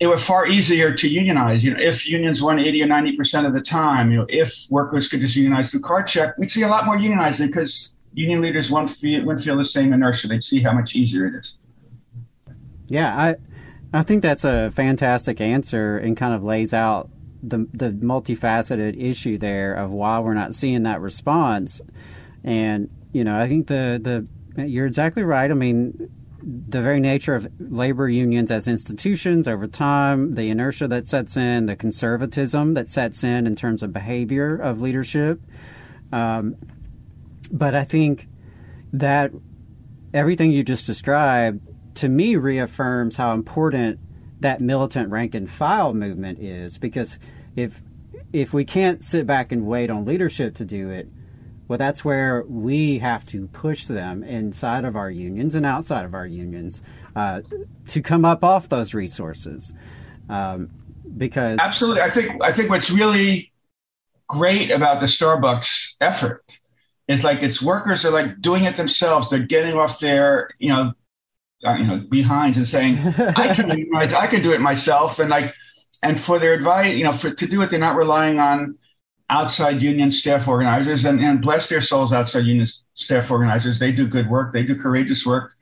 it 0.00 0.06
were 0.06 0.18
far 0.18 0.46
easier 0.46 0.94
to 0.94 1.08
unionize, 1.08 1.64
you 1.64 1.74
know, 1.74 1.80
if 1.80 2.08
unions 2.08 2.40
won 2.40 2.58
eighty 2.58 2.82
or 2.82 2.86
ninety 2.86 3.16
percent 3.16 3.46
of 3.46 3.52
the 3.52 3.60
time, 3.60 4.10
you 4.10 4.18
know, 4.18 4.26
if 4.28 4.66
workers 4.70 5.08
could 5.08 5.20
just 5.20 5.34
unionize 5.34 5.70
through 5.70 5.80
card 5.80 6.06
check, 6.06 6.38
we'd 6.38 6.50
see 6.50 6.62
a 6.62 6.68
lot 6.68 6.84
more 6.86 6.96
unionizing 6.96 7.48
because 7.48 7.94
union 8.12 8.40
leaders 8.40 8.70
won't 8.70 8.90
feel 8.90 9.24
wouldn't 9.24 9.44
feel 9.44 9.56
the 9.56 9.64
same 9.64 9.92
inertia. 9.92 10.28
They'd 10.28 10.44
see 10.44 10.60
how 10.60 10.72
much 10.72 10.94
easier 10.94 11.26
it 11.26 11.34
is. 11.34 11.56
Yeah, 12.86 13.14
I 13.16 13.36
I 13.92 14.02
think 14.02 14.22
that's 14.22 14.44
a 14.44 14.70
fantastic 14.70 15.40
answer 15.40 15.98
and 15.98 16.16
kind 16.16 16.34
of 16.34 16.44
lays 16.44 16.72
out 16.72 17.10
the 17.42 17.66
the 17.72 17.90
multifaceted 17.90 19.00
issue 19.00 19.38
there 19.38 19.74
of 19.74 19.90
why 19.90 20.20
we're 20.20 20.34
not 20.34 20.54
seeing 20.54 20.84
that 20.84 21.00
response. 21.00 21.80
And 22.44 22.88
you 23.12 23.24
know, 23.24 23.38
I 23.38 23.48
think 23.48 23.66
the 23.66 24.00
the 24.56 24.66
you're 24.66 24.86
exactly 24.86 25.22
right. 25.22 25.50
I 25.50 25.54
mean, 25.54 26.10
the 26.42 26.80
very 26.80 27.00
nature 27.00 27.34
of 27.34 27.48
labor 27.58 28.08
unions 28.08 28.50
as 28.50 28.68
institutions 28.68 29.48
over 29.48 29.66
time, 29.66 30.34
the 30.34 30.50
inertia 30.50 30.86
that 30.88 31.08
sets 31.08 31.36
in, 31.36 31.66
the 31.66 31.76
conservatism 31.76 32.74
that 32.74 32.88
sets 32.88 33.24
in 33.24 33.46
in 33.46 33.56
terms 33.56 33.82
of 33.82 33.92
behavior 33.92 34.56
of 34.56 34.80
leadership. 34.80 35.40
Um, 36.12 36.56
but 37.50 37.74
I 37.74 37.84
think 37.84 38.28
that 38.92 39.32
everything 40.14 40.52
you 40.52 40.62
just 40.62 40.86
described 40.86 41.60
to 41.96 42.08
me 42.08 42.36
reaffirms 42.36 43.16
how 43.16 43.32
important 43.32 43.98
that 44.40 44.60
militant 44.60 45.10
rank 45.10 45.34
and 45.34 45.50
file 45.50 45.92
movement 45.94 46.38
is 46.38 46.78
because 46.78 47.18
if 47.56 47.82
if 48.32 48.52
we 48.54 48.64
can't 48.64 49.02
sit 49.02 49.26
back 49.26 49.50
and 49.52 49.66
wait 49.66 49.90
on 49.90 50.04
leadership 50.04 50.54
to 50.54 50.64
do 50.64 50.90
it 50.90 51.08
well 51.68 51.78
that's 51.78 52.04
where 52.04 52.44
we 52.48 52.98
have 52.98 53.24
to 53.26 53.46
push 53.48 53.86
them 53.86 54.24
inside 54.24 54.84
of 54.84 54.96
our 54.96 55.10
unions 55.10 55.54
and 55.54 55.64
outside 55.64 56.04
of 56.04 56.14
our 56.14 56.26
unions 56.26 56.82
uh, 57.14 57.42
to 57.86 58.02
come 58.02 58.24
up 58.24 58.42
off 58.42 58.68
those 58.68 58.94
resources. 58.94 59.72
Um, 60.28 60.70
because 61.16 61.58
absolutely. 61.58 62.02
I 62.02 62.10
think 62.10 62.42
i 62.42 62.52
think 62.52 62.68
what's 62.68 62.90
really 62.90 63.52
great 64.28 64.70
about 64.70 65.00
the 65.00 65.06
starbucks 65.06 65.94
effort 66.00 66.44
is 67.08 67.24
like 67.24 67.42
its 67.42 67.62
workers 67.62 68.04
are 68.04 68.10
like 68.10 68.40
doing 68.40 68.64
it 68.64 68.76
themselves. 68.76 69.30
They're 69.30 69.38
getting 69.40 69.74
off 69.74 69.98
their 69.98 70.50
you 70.58 70.68
know 70.68 70.92
uh, 71.66 71.74
you 71.74 71.86
know 71.86 72.04
behinds 72.10 72.58
and 72.58 72.68
saying 72.68 72.98
I 72.98 73.54
can 73.54 73.94
I 73.94 74.26
can 74.26 74.42
do 74.42 74.52
it 74.52 74.60
myself. 74.60 75.18
And 75.18 75.30
like 75.30 75.54
and 76.02 76.20
for 76.20 76.38
their 76.38 76.52
advice 76.52 76.94
you 76.94 77.04
know 77.04 77.12
for 77.12 77.30
to 77.30 77.46
do 77.46 77.62
it 77.62 77.70
they're 77.70 77.80
not 77.80 77.96
relying 77.96 78.38
on 78.38 78.76
outside 79.30 79.82
union 79.82 80.10
staff 80.10 80.48
organizers 80.48 81.04
and, 81.04 81.20
and 81.20 81.42
bless 81.42 81.68
their 81.68 81.80
souls 81.80 82.12
outside 82.12 82.46
union 82.46 82.68
staff 82.94 83.30
organizers. 83.30 83.78
They 83.78 83.92
do 83.92 84.06
good 84.06 84.28
work. 84.28 84.52
They 84.52 84.62
do 84.62 84.74
courageous 84.74 85.26
work. 85.26 85.52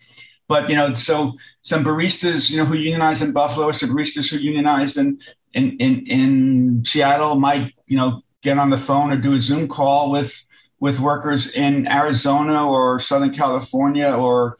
But 0.48 0.70
you 0.70 0.76
know 0.76 0.94
so 0.94 1.32
some 1.62 1.84
baristas 1.84 2.48
you 2.50 2.56
know 2.56 2.64
who 2.64 2.76
unionize 2.76 3.20
in 3.20 3.32
Buffalo 3.32 3.72
some 3.72 3.90
baristas 3.90 4.30
who 4.30 4.36
unionize 4.36 4.96
in 4.96 5.18
in 5.54 5.76
in, 5.78 6.06
in 6.06 6.84
Seattle 6.84 7.34
might 7.34 7.74
you 7.86 7.96
know 7.96 8.22
get 8.42 8.58
on 8.58 8.70
the 8.70 8.78
phone 8.78 9.10
or 9.10 9.16
do 9.16 9.34
a 9.34 9.40
Zoom 9.40 9.66
call 9.66 10.12
with 10.12 10.46
with 10.78 11.00
workers 11.00 11.50
in 11.52 11.88
Arizona 11.88 12.68
or 12.68 13.00
Southern 13.00 13.32
California 13.32 14.08
or 14.08 14.56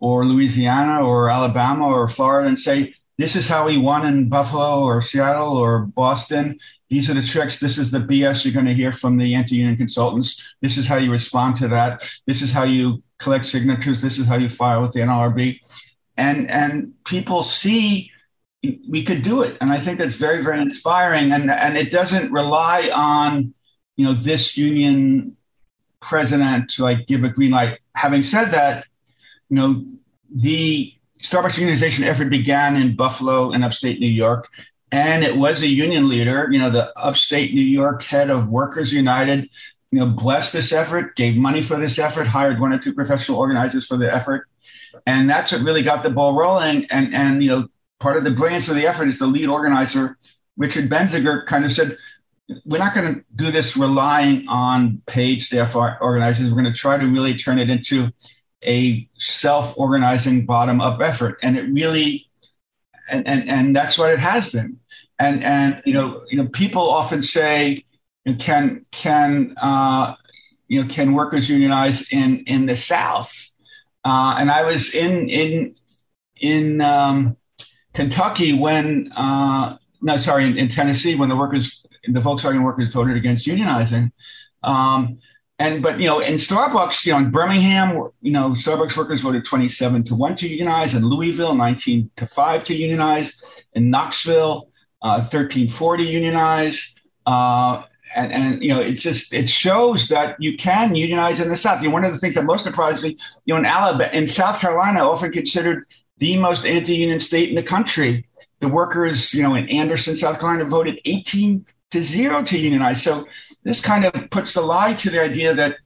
or 0.00 0.26
Louisiana 0.26 1.04
or 1.04 1.28
Alabama 1.28 1.86
or 1.86 2.08
Florida 2.08 2.48
and 2.48 2.58
say, 2.58 2.94
this 3.18 3.34
is 3.34 3.48
how 3.48 3.66
we 3.66 3.78
won 3.78 4.06
in 4.06 4.28
Buffalo 4.28 4.80
or 4.80 5.02
Seattle 5.02 5.56
or 5.56 5.80
Boston. 5.80 6.58
These 6.88 7.10
are 7.10 7.14
the 7.14 7.22
tricks. 7.22 7.60
This 7.60 7.78
is 7.78 7.90
the 7.90 7.98
BS 7.98 8.44
you're 8.44 8.54
going 8.54 8.66
to 8.66 8.74
hear 8.74 8.92
from 8.92 9.18
the 9.18 9.34
anti 9.34 9.56
union 9.56 9.76
consultants. 9.76 10.54
This 10.62 10.78
is 10.78 10.86
how 10.86 10.96
you 10.96 11.12
respond 11.12 11.56
to 11.58 11.68
that. 11.68 12.02
This 12.26 12.42
is 12.42 12.52
how 12.52 12.64
you 12.64 13.02
collect 13.18 13.46
signatures. 13.46 14.00
This 14.00 14.18
is 14.18 14.26
how 14.26 14.36
you 14.36 14.48
file 14.48 14.82
with 14.82 14.92
the 14.92 15.00
NLRB. 15.00 15.60
And, 16.16 16.50
and 16.50 16.94
people 17.04 17.44
see 17.44 18.10
we 18.88 19.04
could 19.04 19.22
do 19.22 19.42
it. 19.42 19.56
And 19.60 19.70
I 19.70 19.78
think 19.78 19.98
that's 19.98 20.16
very, 20.16 20.42
very 20.42 20.60
inspiring. 20.60 21.32
And, 21.32 21.50
and 21.50 21.76
it 21.76 21.90
doesn't 21.90 22.32
rely 22.32 22.90
on, 22.92 23.54
you 23.96 24.04
know, 24.04 24.14
this 24.14 24.56
union 24.56 25.36
president 26.00 26.70
to 26.70 26.82
like 26.82 27.06
give 27.06 27.24
a 27.24 27.28
green 27.28 27.52
light. 27.52 27.78
Having 27.94 28.24
said 28.24 28.50
that, 28.50 28.86
you 29.48 29.56
know, 29.56 29.84
the 30.34 30.92
Starbucks 31.22 31.54
unionization 31.54 32.04
effort 32.04 32.30
began 32.30 32.76
in 32.76 32.94
Buffalo 32.94 33.50
in 33.52 33.62
upstate 33.62 34.00
New 34.00 34.06
York. 34.06 34.48
And 34.90 35.22
it 35.22 35.36
was 35.36 35.62
a 35.62 35.66
union 35.66 36.08
leader, 36.08 36.48
you 36.50 36.58
know, 36.58 36.70
the 36.70 36.96
upstate 36.98 37.54
New 37.54 37.60
York 37.60 38.02
head 38.02 38.30
of 38.30 38.48
Workers 38.48 38.92
United, 38.92 39.50
you 39.90 40.00
know, 40.00 40.06
blessed 40.06 40.52
this 40.52 40.72
effort, 40.72 41.14
gave 41.16 41.36
money 41.36 41.62
for 41.62 41.76
this 41.76 41.98
effort, 41.98 42.26
hired 42.26 42.60
one 42.60 42.72
or 42.72 42.78
two 42.78 42.94
professional 42.94 43.38
organizers 43.38 43.86
for 43.86 43.96
the 43.96 44.12
effort. 44.12 44.48
And 45.06 45.28
that's 45.28 45.52
what 45.52 45.62
really 45.62 45.82
got 45.82 46.02
the 46.02 46.10
ball 46.10 46.34
rolling. 46.34 46.86
And, 46.90 47.14
and 47.14 47.42
you 47.42 47.50
know, 47.50 47.68
part 48.00 48.16
of 48.16 48.24
the 48.24 48.30
brilliance 48.30 48.68
of 48.68 48.76
the 48.76 48.86
effort 48.86 49.08
is 49.08 49.18
the 49.18 49.26
lead 49.26 49.48
organizer, 49.48 50.18
Richard 50.56 50.88
Bensinger, 50.88 51.44
kind 51.46 51.64
of 51.64 51.72
said, 51.72 51.98
we're 52.64 52.78
not 52.78 52.94
going 52.94 53.14
to 53.14 53.24
do 53.36 53.50
this 53.50 53.76
relying 53.76 54.48
on 54.48 55.02
paid 55.06 55.42
staff 55.42 55.76
organizers. 55.76 56.48
We're 56.48 56.62
going 56.62 56.72
to 56.72 56.78
try 56.78 56.96
to 56.96 57.06
really 57.06 57.36
turn 57.36 57.58
it 57.58 57.68
into 57.68 58.10
a 58.64 59.08
self-organizing 59.18 60.46
bottom-up 60.46 61.00
effort 61.00 61.38
and 61.42 61.56
it 61.56 61.62
really 61.72 62.27
and, 63.10 63.26
and 63.26 63.48
and 63.48 63.76
that's 63.76 63.98
what 63.98 64.12
it 64.12 64.18
has 64.18 64.50
been. 64.50 64.78
And 65.18 65.44
and 65.44 65.82
you 65.84 65.94
know 65.94 66.22
you 66.28 66.36
know 66.38 66.48
people 66.48 66.88
often 66.88 67.22
say 67.22 67.84
can 68.38 68.82
can 68.90 69.54
uh, 69.60 70.14
you 70.68 70.82
know 70.82 70.88
can 70.88 71.14
workers 71.14 71.48
unionize 71.48 72.10
in 72.12 72.38
in 72.46 72.66
the 72.66 72.76
south? 72.76 73.32
Uh, 74.04 74.36
and 74.38 74.50
i 74.50 74.62
was 74.62 74.94
in 74.94 75.28
in 75.28 75.74
in 76.40 76.80
um, 76.80 77.36
kentucky 77.92 78.54
when 78.54 79.12
uh, 79.16 79.76
no 80.00 80.16
sorry 80.16 80.46
in, 80.46 80.56
in, 80.56 80.68
tennessee 80.68 81.16
when 81.16 81.28
the 81.28 81.36
workers 81.36 81.84
the 82.12 82.20
volkswagen 82.20 82.64
workers 82.64 82.92
voted 82.92 83.16
against 83.16 83.46
unionizing. 83.46 84.12
Um, 84.62 85.18
and 85.58 85.82
but 85.82 85.98
you 85.98 86.06
know 86.06 86.20
in 86.20 86.34
starbucks 86.34 87.04
you 87.04 87.12
know 87.12 87.18
in 87.18 87.30
birmingham 87.30 88.10
you 88.20 88.30
know 88.30 88.50
starbucks 88.50 88.96
workers 88.96 89.22
voted 89.22 89.44
27 89.44 90.04
to 90.04 90.14
1 90.14 90.36
to 90.36 90.48
unionize 90.48 90.94
in 90.94 91.04
louisville 91.04 91.54
19 91.54 92.10
to 92.16 92.26
5 92.26 92.64
to 92.64 92.74
unionize 92.74 93.40
in 93.74 93.90
knoxville 93.90 94.68
uh, 95.02 95.24
13 95.24 95.68
4 95.68 95.96
to 95.98 96.02
unionize. 96.02 96.94
Uh, 97.26 97.82
and, 98.16 98.32
and 98.32 98.62
you 98.62 98.70
know 98.70 98.80
it 98.80 98.94
just 98.94 99.34
it 99.34 99.50
shows 99.50 100.08
that 100.08 100.34
you 100.40 100.56
can 100.56 100.94
unionize 100.94 101.40
in 101.40 101.48
the 101.50 101.56
south. 101.56 101.82
You 101.82 101.88
know 101.88 101.92
one 101.92 102.04
of 102.04 102.12
the 102.12 102.18
things 102.18 102.34
that 102.36 102.44
most 102.44 102.64
surprised 102.64 103.04
me 103.04 103.18
you 103.44 103.52
know 103.52 103.60
in 103.60 103.66
alabama 103.66 104.10
in 104.14 104.26
south 104.26 104.60
carolina 104.60 105.00
often 105.00 105.30
considered 105.30 105.84
the 106.16 106.38
most 106.38 106.64
anti-union 106.64 107.20
state 107.20 107.50
in 107.50 107.54
the 107.54 107.62
country. 107.62 108.26
The 108.60 108.68
workers 108.68 109.34
you 109.34 109.42
know 109.42 109.54
in 109.54 109.68
anderson 109.68 110.16
south 110.16 110.40
carolina 110.40 110.64
voted 110.64 111.00
18 111.04 111.66
to 111.90 112.02
0 112.02 112.44
to 112.44 112.58
unionize. 112.58 113.02
So 113.02 113.26
this 113.62 113.80
kind 113.80 114.04
of 114.04 114.30
puts 114.30 114.54
the 114.54 114.60
lie 114.60 114.94
to 114.94 115.10
the 115.10 115.20
idea 115.20 115.54
that 115.54 115.76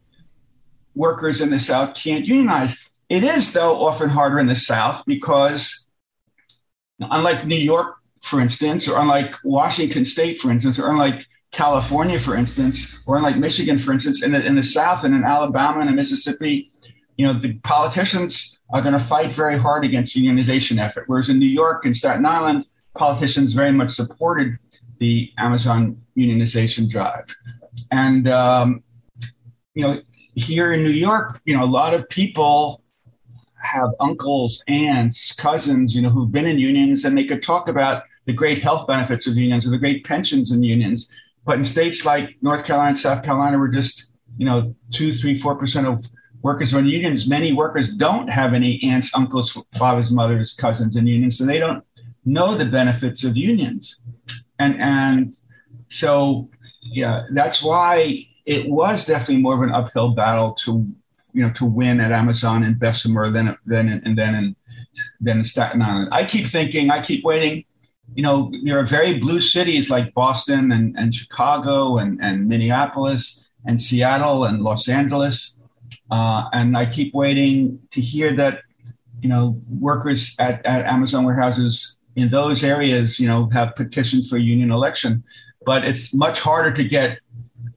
workers 0.95 1.41
in 1.41 1.51
the 1.51 1.61
South 1.61 1.95
can't 1.95 2.25
unionize. 2.27 2.77
It 3.09 3.25
is, 3.25 3.53
though, 3.53 3.85
often 3.85 4.11
harder 4.11 4.39
in 4.39 4.47
the 4.47 4.57
South 4.57 5.05
because, 5.07 5.89
unlike 7.01 7.47
New 7.47 7.57
York, 7.57 7.97
for 8.23 8.41
instance, 8.41 8.89
or 8.89 8.99
unlike 8.99 9.37
Washington 9.45 10.07
State, 10.07 10.39
for 10.39 10.51
instance, 10.51 10.79
or 10.79 10.91
unlike 10.91 11.27
California, 11.51 12.19
for 12.19 12.35
instance, 12.35 13.03
or 13.07 13.17
unlike 13.17 13.37
Michigan, 13.37 13.79
for 13.79 13.93
instance, 13.93 14.23
in 14.23 14.33
the, 14.33 14.45
in 14.45 14.55
the 14.55 14.63
South 14.63 15.05
and 15.05 15.15
in 15.15 15.25
Alabama 15.25 15.81
and 15.81 15.91
in 15.91 15.97
Mississippi, 15.97 16.73
you 17.17 17.27
know, 17.27 17.39
the 17.39 17.55
politicians 17.59 18.59
are 18.71 18.81
going 18.81 18.95
to 18.95 19.01
fight 19.01 19.35
very 19.35 19.59
hard 19.59 19.85
against 19.85 20.17
unionization 20.17 20.79
effort. 20.79 21.05
Whereas 21.07 21.29
in 21.29 21.39
New 21.39 21.47
York 21.47 21.85
and 21.85 21.97
Staten 21.97 22.25
Island, 22.25 22.65
politicians 22.97 23.53
very 23.53 23.73
much 23.73 23.93
supported 23.93 24.59
the 24.99 25.31
Amazon 25.37 26.01
unionization 26.17 26.89
drive. 26.89 27.27
And, 27.91 28.29
um, 28.29 28.83
you 29.75 29.83
know, 29.83 30.01
here 30.35 30.73
in 30.73 30.83
New 30.83 30.91
York, 30.91 31.41
you 31.45 31.57
know, 31.57 31.65
a 31.65 31.67
lot 31.67 31.95
of 31.95 32.09
people 32.09 32.83
have 33.63 33.91
uncles, 34.01 34.63
aunts, 34.69 35.33
cousins, 35.33 35.95
you 35.95 36.03
know, 36.03 36.11
who've 36.11 36.33
been 36.33 36.47
in 36.47 36.59
unions 36.59 37.05
and 37.05 37.17
they 37.17 37.25
could 37.25 37.43
talk 37.43 37.69
about 37.69 38.03
the 38.27 38.33
great 38.33 38.63
health 38.63 38.87
benefits 38.87 39.27
of 39.27 39.37
unions 39.37 39.67
or 39.67 39.71
the 39.71 39.79
great 39.79 40.05
pensions 40.05 40.51
in 40.51 40.63
unions. 40.63 41.09
But 41.45 41.59
in 41.59 41.65
states 41.65 42.05
like 42.05 42.37
North 42.41 42.65
Carolina, 42.65 42.97
South 42.97 43.25
Carolina, 43.25 43.59
we're 43.59 43.69
just, 43.69 44.07
you 44.37 44.47
know, 44.47 44.75
two, 44.93 45.13
three, 45.13 45.35
four 45.35 45.57
percent 45.57 45.87
of 45.87 46.05
workers 46.43 46.75
run 46.75 46.87
unions. 46.87 47.27
Many 47.29 47.53
workers 47.53 47.93
don't 47.93 48.29
have 48.29 48.55
any 48.55 48.83
aunts, 48.85 49.15
uncles, 49.15 49.57
fathers, 49.77 50.11
mothers, 50.13 50.55
cousins 50.55 50.97
in 50.97 51.07
unions, 51.07 51.39
so 51.39 51.45
they 51.45 51.59
don't 51.59 51.85
know 52.25 52.55
the 52.55 52.65
benefits 52.65 53.25
of 53.25 53.37
unions. 53.37 53.99
And 54.59 54.81
and 54.81 55.35
so 55.89 56.49
yeah, 56.83 57.27
that's 57.31 57.63
why 57.63 58.27
it 58.45 58.69
was 58.69 59.07
definitely 59.07 59.39
more 59.39 59.55
of 59.55 59.63
an 59.63 59.73
uphill 59.73 60.11
battle 60.11 60.53
to 60.65 60.87
you 61.33 61.43
know 61.43 61.53
to 61.53 61.65
win 61.65 62.01
at 62.01 62.13
Amazon 62.13 62.63
and 62.63 62.79
Bessemer 62.79 63.31
than 63.31 63.57
than 63.67 63.89
and 64.05 64.19
then 64.19 64.35
in 64.35 64.57
then 65.21 65.39
in 65.39 65.45
Staten 65.45 65.81
Island. 65.81 66.09
I 66.13 66.25
keep 66.25 66.47
thinking, 66.47 66.91
I 66.91 67.03
keep 67.03 67.25
waiting 67.25 67.65
you 68.15 68.23
know, 68.23 68.51
there 68.65 68.79
are 68.79 68.85
very 68.85 69.19
blue 69.19 69.41
cities 69.41 69.91
like 69.91 70.13
Boston 70.15 70.73
and, 70.73 70.97
and 70.97 71.15
Chicago 71.15 71.99
and, 71.99 72.21
and 72.23 72.49
Minneapolis 72.49 73.45
and 73.65 73.81
Seattle 73.81 74.45
and 74.45 74.63
Los 74.63 74.89
Angeles. 74.89 75.55
Uh, 76.11 76.49
and 76.53 76.77
I 76.77 76.87
keep 76.87 77.15
waiting 77.15 77.81
to 77.93 78.01
hear 78.01 78.35
that, 78.37 78.63
you 79.21 79.29
know, 79.29 79.61
workers 79.69 80.35
at, 80.39 80.65
at 80.67 80.85
Amazon 80.85 81.25
warehouses 81.25 81.97
in 82.17 82.29
those 82.29 82.63
areas, 82.63 83.19
you 83.19 83.27
know, 83.27 83.49
have 83.51 83.75
petitioned 83.77 84.29
for 84.29 84.37
union 84.37 84.71
election. 84.71 85.25
But 85.65 85.85
it's 85.85 86.13
much 86.13 86.41
harder 86.41 86.73
to 86.73 86.85
get, 86.85 87.19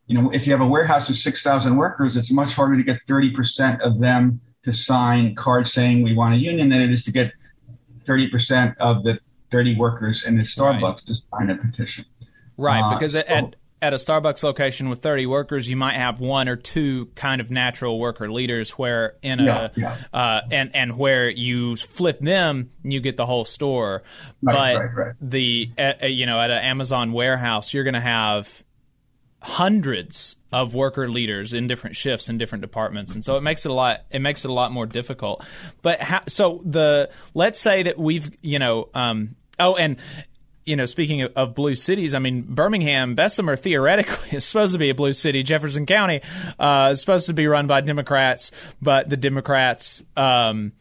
you 0.07 0.19
know, 0.19 0.31
if 0.31 0.45
you 0.45 0.53
have 0.53 0.61
a 0.61 0.67
warehouse 0.67 1.07
with 1.07 1.17
6,000 1.17 1.75
workers, 1.75 2.17
it's 2.17 2.31
much 2.31 2.53
harder 2.53 2.77
to 2.77 2.83
get 2.83 2.99
30% 3.07 3.81
of 3.81 3.99
them 3.99 4.41
to 4.63 4.73
sign 4.73 5.36
cards 5.36 5.71
saying 5.71 6.03
we 6.03 6.15
want 6.15 6.33
a 6.33 6.38
union 6.38 6.69
than 6.69 6.81
it 6.81 6.91
is 6.91 7.03
to 7.05 7.11
get 7.11 7.31
30% 8.05 8.75
of 8.79 9.03
the 9.03 9.19
30 9.51 9.77
workers 9.77 10.25
in 10.25 10.38
the 10.38 10.43
Starbucks 10.43 10.81
right. 10.81 11.05
to 11.05 11.15
sign 11.15 11.49
a 11.49 11.55
petition. 11.55 12.05
Right, 12.57 12.81
uh, 12.81 12.95
because 12.95 13.15
at, 13.15 13.27
at, 13.27 13.55
at 13.82 13.93
a 13.93 13.97
Starbucks 13.97 14.43
location 14.43 14.89
with 14.89 15.01
30 15.01 15.26
workers, 15.26 15.69
you 15.69 15.76
might 15.76 15.95
have 15.95 16.19
one 16.19 16.47
or 16.47 16.55
two 16.55 17.07
kind 17.15 17.41
of 17.41 17.51
natural 17.51 17.99
worker 17.99 18.32
leaders 18.32 18.71
where 18.71 19.15
in 19.21 19.39
a 19.39 19.45
yeah, 19.45 19.69
yeah. 19.76 19.97
Uh, 20.13 20.41
and 20.51 20.76
and 20.76 20.97
where 20.97 21.30
you 21.30 21.76
flip 21.76 22.19
them, 22.19 22.71
and 22.84 22.93
you 22.93 22.99
get 22.99 23.17
the 23.17 23.26
whole 23.26 23.45
store. 23.45 24.03
Right, 24.41 24.76
but 24.76 24.80
right, 24.80 24.95
right. 24.95 25.15
the 25.21 25.71
uh, 25.78 26.05
you 26.05 26.26
know 26.26 26.39
at 26.39 26.51
an 26.51 26.63
Amazon 26.63 27.11
warehouse, 27.11 27.73
you're 27.73 27.84
going 27.84 27.95
to 27.95 27.99
have 27.99 28.63
hundreds 29.41 30.38
of 30.51 30.73
worker 30.73 31.07
leaders 31.07 31.53
in 31.53 31.67
different 31.67 31.95
shifts 31.95 32.30
in 32.30 32.38
different 32.39 32.63
departments 32.63 33.13
and 33.13 33.23
so 33.23 33.38
it 33.38 33.41
makes 33.41 33.63
it 33.63 33.69
a 33.69 33.73
lot 33.73 34.01
it 34.09 34.17
makes 34.17 34.43
it 34.43 34.49
a 34.49 34.53
lot 34.53 34.71
more 34.71 34.88
difficult 34.88 35.45
but 35.84 36.01
how, 36.01 36.19
so 36.28 36.63
the 36.65 37.07
let's 37.36 37.59
say 37.59 37.84
that 37.84 37.95
we've 37.95 38.36
you 38.41 38.57
know 38.57 38.89
um, 38.95 39.36
oh 39.59 39.76
and 39.76 39.97
you 40.66 40.76
know, 40.76 40.86
speaking 40.86 41.22
of, 41.22 41.34
of, 41.36 41.55
blue 41.55 41.76
cities, 41.76 42.13
I 42.16 42.20
mean, 42.20 42.41
Birmingham, 42.41 43.16
Bessemer 43.16 43.55
theoretically 43.55 44.30
is 44.38 44.45
supposed 44.45 44.74
to 44.74 44.80
be 44.80 44.89
a 44.89 44.95
blue 44.95 45.13
city. 45.13 45.43
Jefferson 45.43 45.86
County 45.86 46.22
uh, 46.59 46.89
is 46.91 46.99
supposed 46.99 47.28
to 47.28 47.34
be 47.34 47.47
run 47.47 47.68
by 47.68 47.82
Democrats, 47.82 48.51
but 48.82 49.09
the 49.09 49.18
Democrats 49.18 50.03
um, 50.18 50.72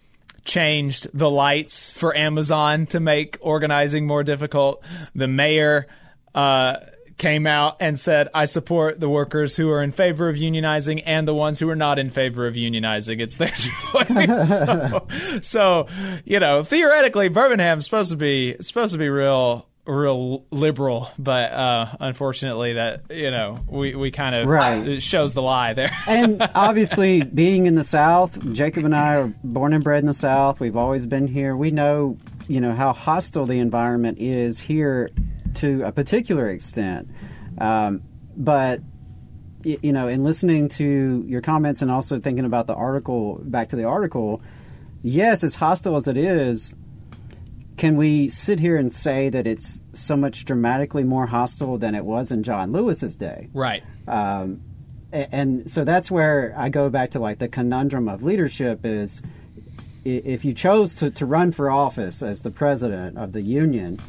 changed 0.44 1.06
the 1.12 1.30
lights 1.30 1.90
for 1.90 2.16
Amazon 2.16 2.86
to 2.86 3.00
make 3.00 3.36
organizing 3.40 4.06
more 4.06 4.24
difficult. 4.24 4.82
The 5.14 5.28
mayor. 5.28 5.86
Uh, 6.34 6.78
came 7.16 7.46
out 7.46 7.76
and 7.80 7.98
said, 7.98 8.28
I 8.34 8.46
support 8.46 8.98
the 8.98 9.08
workers 9.08 9.54
who 9.54 9.70
are 9.70 9.80
in 9.80 9.92
favor 9.92 10.28
of 10.28 10.36
unionizing 10.36 11.02
and 11.06 11.28
the 11.28 11.34
ones 11.34 11.60
who 11.60 11.68
are 11.68 11.76
not 11.76 11.98
in 11.98 12.10
favor 12.10 12.46
of 12.46 12.54
unionizing. 12.54 13.20
It's 13.20 13.36
their 13.36 13.48
choice. 13.50 14.48
so, 14.58 15.06
so, 15.40 15.86
you 16.24 16.40
know, 16.40 16.64
theoretically, 16.64 17.28
Birmingham's 17.28 17.84
supposed 17.84 18.10
to 18.10 18.16
be 18.16 18.56
supposed 18.60 18.92
to 18.92 18.98
be 18.98 19.08
real 19.08 19.68
real 19.86 20.46
liberal, 20.50 21.10
but 21.18 21.52
uh, 21.52 21.96
unfortunately, 22.00 22.74
that 22.74 23.04
you 23.10 23.30
know 23.30 23.60
we, 23.66 23.94
we 23.94 24.10
kind 24.10 24.34
of 24.34 24.48
right. 24.48 25.02
shows 25.02 25.34
the 25.34 25.42
lie 25.42 25.74
there. 25.74 25.96
and 26.06 26.42
obviously, 26.54 27.22
being 27.22 27.66
in 27.66 27.74
the 27.74 27.84
South, 27.84 28.52
Jacob 28.52 28.84
and 28.84 28.94
I 28.94 29.16
are 29.16 29.34
born 29.42 29.72
and 29.72 29.84
bred 29.84 30.00
in 30.00 30.06
the 30.06 30.14
South. 30.14 30.60
We've 30.60 30.76
always 30.76 31.06
been 31.06 31.26
here. 31.26 31.56
We 31.56 31.70
know 31.70 32.16
you 32.48 32.60
know 32.60 32.72
how 32.74 32.92
hostile 32.92 33.46
the 33.46 33.58
environment 33.58 34.18
is 34.18 34.60
here 34.60 35.10
to 35.54 35.82
a 35.82 35.92
particular 35.92 36.48
extent. 36.48 37.08
Um, 37.58 38.02
but 38.36 38.80
you 39.64 39.92
know, 39.92 40.08
in 40.08 40.24
listening 40.24 40.68
to 40.68 41.24
your 41.26 41.40
comments 41.40 41.80
and 41.80 41.90
also 41.90 42.18
thinking 42.18 42.44
about 42.44 42.66
the 42.66 42.74
article, 42.74 43.40
back 43.44 43.70
to 43.70 43.76
the 43.76 43.84
article, 43.84 44.42
yes, 45.02 45.42
as 45.42 45.54
hostile 45.54 45.96
as 45.96 46.06
it 46.06 46.18
is, 46.18 46.74
can 47.76 47.96
we 47.96 48.28
sit 48.28 48.60
here 48.60 48.76
and 48.76 48.92
say 48.92 49.28
that 49.28 49.46
it's 49.46 49.84
so 49.92 50.16
much 50.16 50.44
dramatically 50.44 51.04
more 51.04 51.26
hostile 51.26 51.78
than 51.78 51.94
it 51.94 52.04
was 52.04 52.30
in 52.30 52.42
John 52.42 52.72
Lewis's 52.72 53.16
day? 53.16 53.48
Right. 53.52 53.82
Um, 54.06 54.62
and 55.12 55.70
so 55.70 55.84
that's 55.84 56.10
where 56.10 56.54
I 56.56 56.68
go 56.68 56.90
back 56.90 57.12
to 57.12 57.20
like 57.20 57.38
the 57.38 57.48
conundrum 57.48 58.08
of 58.08 58.22
leadership 58.22 58.80
is 58.84 59.22
if 60.04 60.44
you 60.44 60.52
chose 60.52 60.94
to, 60.96 61.10
to 61.12 61.24
run 61.24 61.52
for 61.52 61.70
office 61.70 62.22
as 62.22 62.42
the 62.42 62.50
president 62.50 63.16
of 63.16 63.32
the 63.32 63.40
union, 63.40 64.00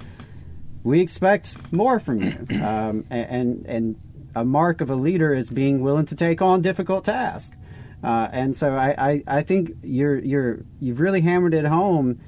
we 0.84 1.02
expect 1.02 1.56
more 1.72 2.00
from 2.00 2.22
you. 2.22 2.34
Um, 2.66 3.06
and, 3.10 3.66
and 3.68 3.96
a 4.36 4.44
mark 4.44 4.82
of 4.82 4.90
a 4.90 4.96
leader 4.96 5.34
is 5.34 5.50
being 5.50 5.82
willing 5.82 6.06
to 6.08 6.16
take 6.16 6.42
on 6.42 6.62
difficult 6.62 7.06
tasks. 7.06 7.56
Uh, 8.04 8.28
and 8.32 8.56
so 8.56 8.76
I, 8.76 9.12
I, 9.12 9.24
I, 9.28 9.44
think 9.44 9.72
you're, 9.84 10.18
you're, 10.18 10.60
you've 10.80 11.00
really 11.00 11.22
hammered 11.22 11.54
it 11.54 11.66
home. 11.66 12.20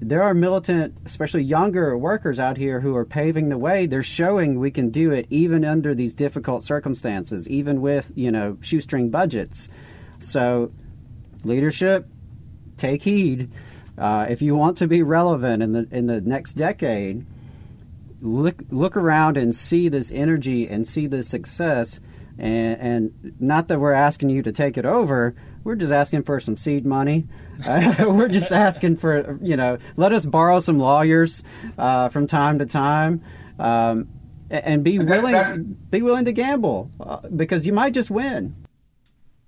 There 0.00 0.22
are 0.22 0.32
militant, 0.32 0.96
especially 1.04 1.42
younger 1.42 1.96
workers 1.98 2.38
out 2.38 2.56
here 2.56 2.80
who 2.80 2.94
are 2.94 3.04
paving 3.04 3.48
the 3.48 3.58
way. 3.58 3.86
They're 3.86 4.02
showing 4.02 4.58
we 4.58 4.70
can 4.70 4.90
do 4.90 5.10
it 5.10 5.26
even 5.28 5.64
under 5.64 5.94
these 5.94 6.14
difficult 6.14 6.62
circumstances, 6.62 7.48
even 7.48 7.80
with, 7.80 8.12
you 8.14 8.30
know, 8.30 8.56
shoestring 8.60 9.10
budgets. 9.10 9.68
So 10.20 10.72
leadership, 11.42 12.06
take 12.76 13.02
heed. 13.02 13.50
Uh, 13.96 14.26
if 14.28 14.40
you 14.40 14.54
want 14.54 14.78
to 14.78 14.86
be 14.86 15.02
relevant 15.02 15.62
in 15.62 15.72
the 15.72 15.88
in 15.90 16.06
the 16.06 16.20
next 16.20 16.52
decade, 16.52 17.26
look 18.20 18.62
look 18.70 18.96
around 18.96 19.36
and 19.36 19.54
see 19.54 19.88
this 19.88 20.12
energy 20.12 20.68
and 20.68 20.86
see 20.86 21.08
the 21.08 21.24
success 21.24 22.00
and, 22.38 22.80
and, 22.80 23.34
not 23.40 23.66
that 23.68 23.80
we're 23.80 23.92
asking 23.92 24.30
you 24.30 24.42
to 24.42 24.52
take 24.52 24.78
it 24.78 24.86
over 24.86 25.34
we're 25.68 25.74
just 25.74 25.92
asking 25.92 26.22
for 26.22 26.40
some 26.40 26.56
seed 26.56 26.86
money 26.86 27.26
uh, 27.66 28.06
we're 28.08 28.26
just 28.26 28.50
asking 28.52 28.96
for 28.96 29.38
you 29.42 29.54
know 29.54 29.76
let 29.96 30.12
us 30.12 30.24
borrow 30.24 30.60
some 30.60 30.78
lawyers 30.78 31.42
uh, 31.76 32.08
from 32.08 32.26
time 32.26 32.58
to 32.58 32.64
time 32.64 33.22
um, 33.58 34.08
and 34.50 34.82
be 34.82 34.98
willing 34.98 35.76
be 35.90 36.00
willing 36.00 36.24
to 36.24 36.32
gamble 36.32 36.90
uh, 37.00 37.18
because 37.36 37.66
you 37.66 37.72
might 37.74 37.92
just 37.92 38.10
win 38.10 38.56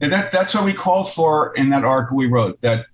and 0.02 0.12
that, 0.12 0.30
that's 0.30 0.54
what 0.54 0.64
we 0.64 0.74
called 0.74 1.10
for 1.10 1.54
in 1.56 1.70
that 1.70 1.84
article 1.84 2.18
we 2.18 2.26
wrote 2.26 2.60
that 2.60 2.84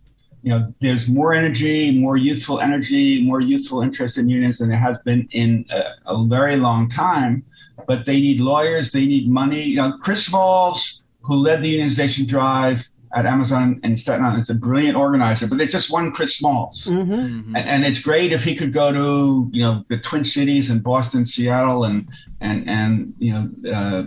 you 0.43 0.53
know, 0.53 0.73
there's 0.81 1.09
more 1.09 1.35
energy, 1.35 1.99
more 1.99 2.17
youthful 2.17 2.61
energy, 2.61 3.21
more 3.25 3.41
youthful 3.41 3.83
interest 3.83 4.17
in 4.17 4.29
unions 4.29 4.59
than 4.59 4.69
there 4.69 4.79
has 4.79 4.97
been 5.05 5.27
in 5.33 5.67
a, 5.71 6.15
a 6.15 6.25
very 6.29 6.55
long 6.55 6.89
time. 6.89 7.45
But 7.89 8.07
they 8.07 8.21
need 8.21 8.39
lawyers, 8.39 8.93
they 8.93 9.07
need 9.07 9.29
money. 9.29 9.65
You 9.65 9.77
know, 9.79 9.99
Chris 10.01 10.25
Smalls, 10.25 11.03
who 11.23 11.35
led 11.35 11.63
the 11.63 11.75
unionization 11.75 12.29
drive 12.29 12.89
at 13.17 13.27
Amazon 13.27 13.81
and 13.83 13.99
Staten 13.99 14.25
Island, 14.25 14.43
is 14.43 14.51
a 14.51 14.55
brilliant 14.55 14.97
organizer. 14.97 15.49
But 15.49 15.59
there's 15.59 15.73
just 15.73 15.91
one 15.91 16.13
Chris 16.13 16.37
Smalls, 16.37 16.85
mm-hmm. 16.85 17.13
Mm-hmm. 17.13 17.57
And, 17.57 17.69
and, 17.69 17.85
it's 17.85 17.99
great 17.99 18.31
if 18.33 18.45
he 18.45 18.55
could 18.55 18.73
go 18.73 18.93
to 18.93 19.51
you 19.53 19.63
know 19.63 19.85
the 19.89 19.99
Twin 19.99 20.25
Cities 20.25 20.71
and 20.71 20.83
Boston, 20.83 21.27
Seattle, 21.27 21.85
and 21.85 22.09
and 22.41 22.69
and 22.69 23.15
you 23.19 23.33
know. 23.33 23.73
Uh, 23.73 24.03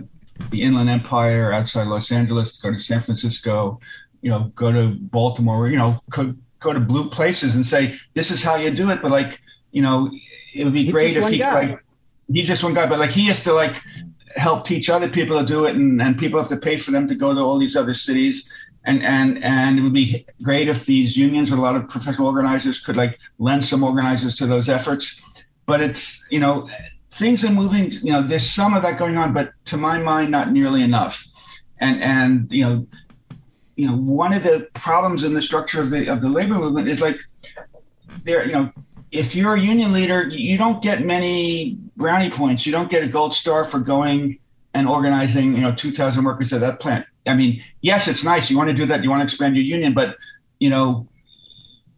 the 0.50 0.62
Inland 0.62 0.88
Empire 0.88 1.52
outside 1.52 1.86
Los 1.86 2.10
Angeles, 2.10 2.56
go 2.56 2.72
to 2.72 2.78
San 2.78 3.02
Francisco, 3.02 3.78
you 4.22 4.30
know, 4.30 4.50
go 4.54 4.72
to 4.72 4.96
Baltimore, 4.98 5.68
you 5.68 5.76
know, 5.76 6.00
go, 6.08 6.34
go 6.60 6.72
to 6.72 6.80
blue 6.80 7.08
places 7.08 7.56
and 7.56 7.66
say, 7.66 7.98
this 8.14 8.30
is 8.30 8.42
how 8.42 8.56
you 8.56 8.70
do 8.70 8.90
it. 8.90 9.02
But 9.02 9.10
like, 9.10 9.40
you 9.72 9.82
know, 9.82 10.10
it 10.54 10.64
would 10.64 10.72
be 10.72 10.84
He's 10.84 10.92
great 10.92 11.16
if 11.16 11.28
he, 11.28 11.38
guy. 11.38 11.52
like, 11.52 11.84
he's 12.32 12.46
just 12.46 12.62
one 12.62 12.74
guy, 12.74 12.86
but 12.86 12.98
like 12.98 13.10
he 13.10 13.26
has 13.26 13.42
to 13.44 13.52
like 13.52 13.74
help 14.36 14.66
teach 14.66 14.90
other 14.90 15.08
people 15.08 15.38
to 15.38 15.46
do 15.46 15.66
it. 15.66 15.76
And, 15.76 16.00
and 16.00 16.18
people 16.18 16.38
have 16.38 16.48
to 16.50 16.56
pay 16.56 16.76
for 16.76 16.90
them 16.90 17.08
to 17.08 17.14
go 17.14 17.34
to 17.34 17.40
all 17.40 17.58
these 17.58 17.76
other 17.76 17.94
cities. 17.94 18.50
And, 18.84 19.02
and, 19.02 19.42
and 19.44 19.78
it 19.78 19.82
would 19.82 19.92
be 19.92 20.26
great 20.42 20.68
if 20.68 20.86
these 20.86 21.16
unions 21.16 21.52
or 21.52 21.56
a 21.56 21.60
lot 21.60 21.76
of 21.76 21.88
professional 21.88 22.28
organizers 22.28 22.80
could 22.80 22.96
like 22.96 23.18
lend 23.38 23.64
some 23.64 23.82
organizers 23.82 24.36
to 24.36 24.46
those 24.46 24.68
efforts. 24.68 25.20
But 25.66 25.82
it's, 25.82 26.24
you 26.30 26.40
know, 26.40 26.68
things 27.10 27.44
are 27.44 27.50
moving, 27.50 27.92
you 27.92 28.10
know, 28.10 28.26
there's 28.26 28.48
some 28.48 28.74
of 28.74 28.82
that 28.82 28.98
going 28.98 29.18
on, 29.18 29.34
but 29.34 29.52
to 29.66 29.76
my 29.76 29.98
mind, 29.98 30.30
not 30.30 30.50
nearly 30.50 30.82
enough. 30.82 31.26
And, 31.78 32.02
and, 32.02 32.50
you 32.50 32.64
know, 32.64 32.86
you 33.76 33.86
know, 33.86 33.96
one 33.96 34.32
of 34.32 34.42
the 34.42 34.68
problems 34.74 35.24
in 35.24 35.32
the 35.32 35.40
structure 35.40 35.80
of 35.80 35.88
the 35.88 36.06
of 36.08 36.20
the 36.20 36.28
labor 36.28 36.54
movement 36.54 36.86
is 36.86 37.00
like 37.00 37.18
there, 38.24 38.46
you 38.46 38.52
know, 38.52 38.70
if 39.10 39.34
you're 39.34 39.54
a 39.54 39.60
union 39.60 39.92
leader, 39.92 40.28
you 40.28 40.58
don't 40.58 40.82
get 40.82 41.04
many 41.04 41.78
brownie 41.96 42.30
points. 42.30 42.66
You 42.66 42.72
don't 42.72 42.90
get 42.90 43.02
a 43.02 43.08
gold 43.08 43.34
star 43.34 43.64
for 43.64 43.78
going 43.78 44.38
and 44.74 44.86
organizing, 44.86 45.54
you 45.54 45.62
know, 45.62 45.74
2,000 45.74 46.22
workers 46.22 46.52
at 46.52 46.60
that 46.60 46.78
plant. 46.78 47.06
I 47.26 47.34
mean, 47.34 47.62
yes, 47.82 48.08
it's 48.08 48.24
nice. 48.24 48.50
You 48.50 48.56
want 48.56 48.68
to 48.68 48.74
do 48.74 48.86
that. 48.86 49.02
You 49.02 49.10
want 49.10 49.20
to 49.20 49.24
expand 49.24 49.56
your 49.56 49.64
union, 49.64 49.92
but 49.92 50.16
you 50.58 50.70
know, 50.70 51.06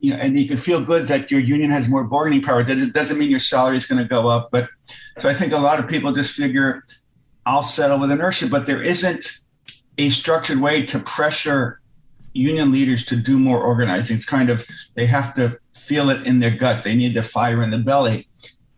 you 0.01 0.13
know, 0.13 0.17
and 0.17 0.39
you 0.39 0.49
can 0.49 0.57
feel 0.57 0.81
good 0.81 1.07
that 1.09 1.31
your 1.31 1.41
union 1.41 1.71
has 1.71 1.89
more 1.89 2.03
bargaining 2.03 2.43
power. 2.43 2.65
That 2.65 2.93
doesn't 2.93 3.19
mean 3.19 3.31
your 3.31 3.41
salary 3.41 3.77
is 3.77 3.87
going 3.87 4.03
to 4.03 4.09
go 4.09 4.27
up. 4.29 4.51
But 4.51 4.69
so 5.19 5.29
I 5.29 5.35
think 5.35 5.53
a 5.53 5.59
lot 5.59 5.79
of 5.79 5.89
people 5.89 6.13
just 6.13 6.35
figure, 6.35 6.85
I'll 7.47 7.63
settle 7.63 8.01
with 8.01 8.11
inertia. 8.11 8.49
But 8.49 8.67
there 8.67 8.83
isn't 8.83 9.39
a 9.99 10.11
structured 10.11 10.61
way 10.61 10.85
to 10.87 10.99
pressure 10.99 11.81
union 12.33 12.73
leaders 12.73 13.05
to 13.07 13.17
do 13.17 13.39
more 13.39 13.63
organizing. 13.63 14.17
It's 14.17 14.27
kind 14.27 14.51
of 14.51 14.67
they 14.97 15.07
have 15.07 15.35
to 15.35 15.59
feel 15.75 16.11
it 16.11 16.27
in 16.27 16.41
their 16.41 16.57
gut. 16.57 16.83
They 16.83 16.97
need 16.97 17.15
the 17.15 17.23
fire 17.23 17.63
in 17.63 17.71
the 17.71 17.79
belly. 17.79 18.29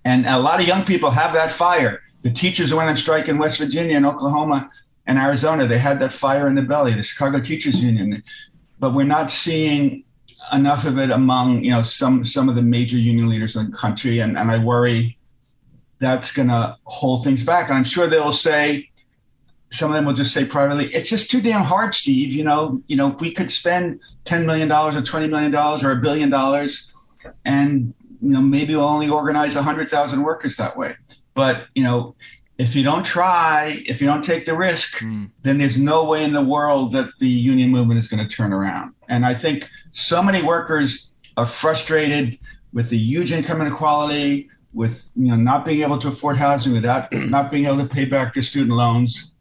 And 0.05 0.26
a 0.26 0.38
lot 0.38 0.61
of 0.61 0.66
young 0.66 0.84
people 0.84 1.11
have 1.11 1.32
that 1.32 1.51
fire. 1.51 2.03
The 2.22 2.30
teachers 2.30 2.70
who 2.70 2.76
went 2.76 2.90
on 2.90 2.97
strike 2.97 3.28
in 3.28 3.38
West 3.38 3.59
Virginia 3.59 3.97
and 3.97 4.07
Oklahoma 4.07 4.68
and 5.07 5.19
Arizona, 5.19 5.67
they 5.67 5.79
had 5.79 6.01
that 6.01 6.13
fire 6.13 6.49
in 6.49 6.55
the 6.55 6.63
belly, 6.63 6.95
the 6.95 7.03
Chicago 7.03 7.41
Teachers 7.41 7.83
Union. 7.83 8.23
But 8.79 8.95
we're 8.95 9.05
not 9.05 9.31
seeing 9.31 10.05
enough 10.53 10.85
of 10.85 10.99
it 10.99 11.11
among, 11.11 11.65
you 11.65 11.71
know, 11.71 11.83
some 11.83 12.25
some 12.25 12.49
of 12.49 12.55
the 12.55 12.63
major 12.63 12.97
union 12.97 13.29
leaders 13.29 13.57
in 13.57 13.71
the 13.71 13.77
country. 13.77 14.21
And, 14.21 14.39
and 14.39 14.51
I 14.51 14.59
worry 14.59 15.19
that's 16.01 16.33
going 16.33 16.49
to 16.49 16.77
hold 16.85 17.25
things 17.25 17.43
back. 17.43 17.69
And 17.69 17.79
I'm 17.79 17.85
sure 17.85 18.07
they'll 18.07 18.33
say, 18.33 18.91
some 19.71 19.91
of 19.91 19.95
them 19.95 20.05
will 20.05 20.15
just 20.15 20.33
say 20.33 20.45
privately, 20.45 20.93
it's 20.95 21.09
just 21.09 21.31
too 21.31 21.41
damn 21.41 21.65
hard, 21.65 21.95
Steve. 21.95 22.33
You 22.33 22.45
know, 22.45 22.83
you 22.87 22.97
know, 22.97 23.09
we 23.09 23.33
could 23.33 23.51
spend 23.51 24.01
ten 24.25 24.47
million 24.47 24.69
dollars 24.69 24.95
or 24.95 25.03
twenty 25.03 25.29
million 25.29 25.51
dollars 25.51 25.83
or 25.83 25.91
a 25.91 25.97
billion 25.97 26.31
dollars, 26.31 26.91
and 27.45 27.93
you 28.23 28.31
know, 28.31 28.41
maybe 28.41 28.75
we'll 28.77 28.85
only 28.85 29.09
organize 29.09 29.55
hundred 29.55 29.91
thousand 29.91 30.23
workers 30.23 30.57
that 30.57 30.77
way. 30.77 30.95
But 31.35 31.67
you 31.75 31.83
know, 31.83 32.15
if 32.57 32.77
you 32.77 32.85
don't 32.85 33.05
try, 33.05 33.83
if 33.87 34.01
you 34.01 34.07
don't 34.07 34.25
take 34.25 34.47
the 34.47 34.57
risk, 34.57 34.99
mm. 34.99 35.29
then 35.43 35.59
there's 35.59 35.77
no 35.77 36.05
way 36.05 36.23
in 36.23 36.33
the 36.33 36.43
world 36.43 36.93
that 36.93 37.11
the 37.19 37.29
union 37.29 37.71
movement 37.71 37.99
is 37.99 38.07
going 38.07 38.27
to 38.27 38.35
turn 38.35 38.53
around. 38.53 38.95
And 39.09 39.27
I 39.27 39.35
think 39.35 39.69
so 39.91 40.23
many 40.23 40.43
workers 40.43 41.11
are 41.37 41.47
frustrated 41.47 42.39
with 42.73 42.91
the 42.91 42.99
huge 42.99 43.33
income 43.33 43.61
inequality, 43.61 44.51
with 44.73 45.09
you 45.17 45.29
know 45.29 45.37
not 45.37 45.65
being 45.65 45.83
able 45.83 45.99
to 45.99 46.09
afford 46.09 46.37
housing, 46.37 46.73
without 46.73 47.13
not 47.13 47.51
being 47.51 47.67
able 47.67 47.79
to 47.79 47.87
pay 47.87 48.05
back 48.05 48.35
their 48.35 48.43
student 48.43 48.77
loans, 48.77 49.33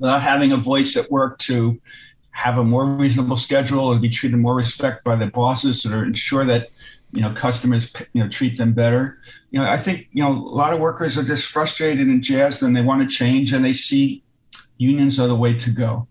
without 0.00 0.22
having 0.22 0.52
a 0.52 0.56
voice 0.56 0.96
at 0.96 1.10
work 1.10 1.38
to 1.40 1.80
have 2.30 2.58
a 2.58 2.64
more 2.64 2.84
reasonable 2.84 3.36
schedule 3.36 3.92
and 3.92 4.02
be 4.02 4.10
treated 4.10 4.36
more 4.36 4.56
respect 4.56 5.04
by 5.04 5.14
the 5.14 5.28
bosses 5.28 5.82
that 5.82 5.92
are 5.92 6.04
ensure 6.04 6.44
that 6.44 6.68
you 7.14 7.22
know 7.22 7.32
customers 7.32 7.90
you 8.12 8.22
know 8.22 8.28
treat 8.28 8.58
them 8.58 8.72
better. 8.72 9.18
You 9.50 9.60
know 9.60 9.70
i 9.70 9.78
think 9.78 10.08
you 10.10 10.22
know 10.22 10.32
a 10.32 10.56
lot 10.62 10.72
of 10.72 10.80
workers 10.80 11.16
are 11.16 11.22
just 11.22 11.44
frustrated 11.44 12.08
and 12.08 12.22
jazzed 12.22 12.62
and 12.62 12.76
they 12.76 12.82
want 12.82 13.08
to 13.08 13.16
change 13.16 13.52
and 13.52 13.64
they 13.64 13.72
see 13.72 14.24
unions 14.78 15.20
are 15.20 15.28
the 15.28 15.36
way 15.36 15.54
to 15.54 15.70
go 15.70 16.08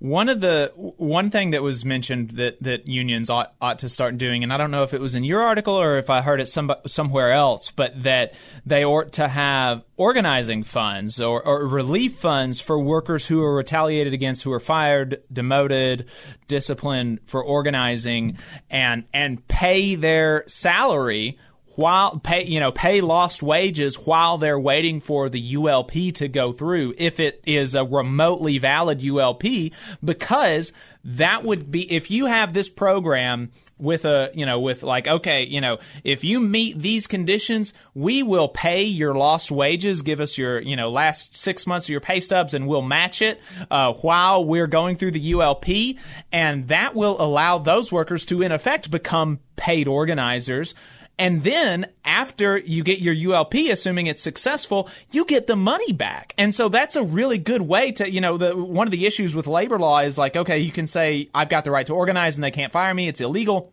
one 0.00 0.28
of 0.28 0.40
the 0.40 0.72
one 0.76 1.30
thing 1.30 1.50
that 1.50 1.62
was 1.62 1.84
mentioned 1.84 2.30
that 2.32 2.62
that 2.62 2.86
unions 2.86 3.28
ought 3.28 3.52
ought 3.60 3.80
to 3.80 3.88
start 3.88 4.16
doing, 4.16 4.44
and 4.44 4.52
I 4.52 4.56
don't 4.56 4.70
know 4.70 4.84
if 4.84 4.94
it 4.94 5.00
was 5.00 5.16
in 5.16 5.24
your 5.24 5.42
article 5.42 5.74
or 5.74 5.98
if 5.98 6.08
I 6.08 6.22
heard 6.22 6.40
it 6.40 6.46
some, 6.46 6.72
somewhere 6.86 7.32
else, 7.32 7.72
but 7.72 8.04
that 8.04 8.32
they 8.64 8.84
ought 8.84 9.12
to 9.14 9.26
have 9.26 9.82
organizing 9.96 10.62
funds 10.62 11.20
or, 11.20 11.42
or 11.42 11.66
relief 11.66 12.14
funds 12.14 12.60
for 12.60 12.78
workers 12.78 13.26
who 13.26 13.42
are 13.42 13.54
retaliated 13.54 14.12
against, 14.12 14.44
who 14.44 14.52
are 14.52 14.60
fired, 14.60 15.20
demoted, 15.32 16.06
disciplined 16.46 17.18
for 17.24 17.42
organizing, 17.42 18.38
and 18.70 19.04
and 19.12 19.46
pay 19.48 19.96
their 19.96 20.44
salary 20.46 21.38
while 21.78 22.18
pay 22.18 22.44
you 22.44 22.58
know 22.58 22.72
pay 22.72 23.00
lost 23.00 23.40
wages 23.40 23.94
while 24.00 24.36
they're 24.36 24.58
waiting 24.58 25.00
for 25.00 25.28
the 25.28 25.54
ULP 25.54 26.12
to 26.12 26.26
go 26.26 26.50
through 26.50 26.92
if 26.98 27.20
it 27.20 27.40
is 27.46 27.76
a 27.76 27.84
remotely 27.84 28.58
valid 28.58 28.98
ULP 28.98 29.72
because 30.04 30.72
that 31.04 31.44
would 31.44 31.70
be 31.70 31.90
if 31.92 32.10
you 32.10 32.26
have 32.26 32.52
this 32.52 32.68
program 32.68 33.52
with 33.78 34.04
a 34.04 34.28
you 34.34 34.44
know 34.44 34.58
with 34.58 34.82
like 34.82 35.06
okay 35.06 35.46
you 35.46 35.60
know 35.60 35.78
if 36.02 36.24
you 36.24 36.40
meet 36.40 36.82
these 36.82 37.06
conditions 37.06 37.72
we 37.94 38.24
will 38.24 38.48
pay 38.48 38.82
your 38.82 39.14
lost 39.14 39.52
wages 39.52 40.02
give 40.02 40.18
us 40.18 40.36
your 40.36 40.60
you 40.60 40.74
know 40.74 40.90
last 40.90 41.36
six 41.36 41.64
months 41.64 41.86
of 41.86 41.90
your 41.90 42.00
pay 42.00 42.18
stubs 42.18 42.54
and 42.54 42.66
we'll 42.66 42.82
match 42.82 43.22
it 43.22 43.40
uh, 43.70 43.92
while 43.92 44.44
we're 44.44 44.66
going 44.66 44.96
through 44.96 45.12
the 45.12 45.32
ulp 45.32 45.96
and 46.32 46.66
that 46.66 46.96
will 46.96 47.20
allow 47.20 47.56
those 47.56 47.92
workers 47.92 48.24
to 48.24 48.42
in 48.42 48.50
effect 48.50 48.90
become 48.90 49.38
paid 49.54 49.86
organizers 49.86 50.74
and 51.18 51.42
then 51.42 51.86
after 52.04 52.56
you 52.58 52.82
get 52.82 53.00
your 53.00 53.14
ULP, 53.14 53.70
assuming 53.70 54.06
it's 54.06 54.22
successful, 54.22 54.88
you 55.10 55.24
get 55.24 55.46
the 55.46 55.56
money 55.56 55.92
back. 55.92 56.34
And 56.38 56.54
so 56.54 56.68
that's 56.68 56.96
a 56.96 57.02
really 57.02 57.38
good 57.38 57.62
way 57.62 57.92
to, 57.92 58.10
you 58.10 58.20
know, 58.20 58.36
the, 58.36 58.56
one 58.56 58.86
of 58.86 58.92
the 58.92 59.06
issues 59.06 59.34
with 59.34 59.46
labor 59.46 59.78
law 59.78 59.98
is 59.98 60.16
like, 60.16 60.36
okay, 60.36 60.58
you 60.58 60.70
can 60.70 60.86
say, 60.86 61.28
I've 61.34 61.48
got 61.48 61.64
the 61.64 61.70
right 61.70 61.86
to 61.86 61.94
organize 61.94 62.36
and 62.36 62.44
they 62.44 62.50
can't 62.50 62.72
fire 62.72 62.94
me. 62.94 63.08
It's 63.08 63.20
illegal 63.20 63.72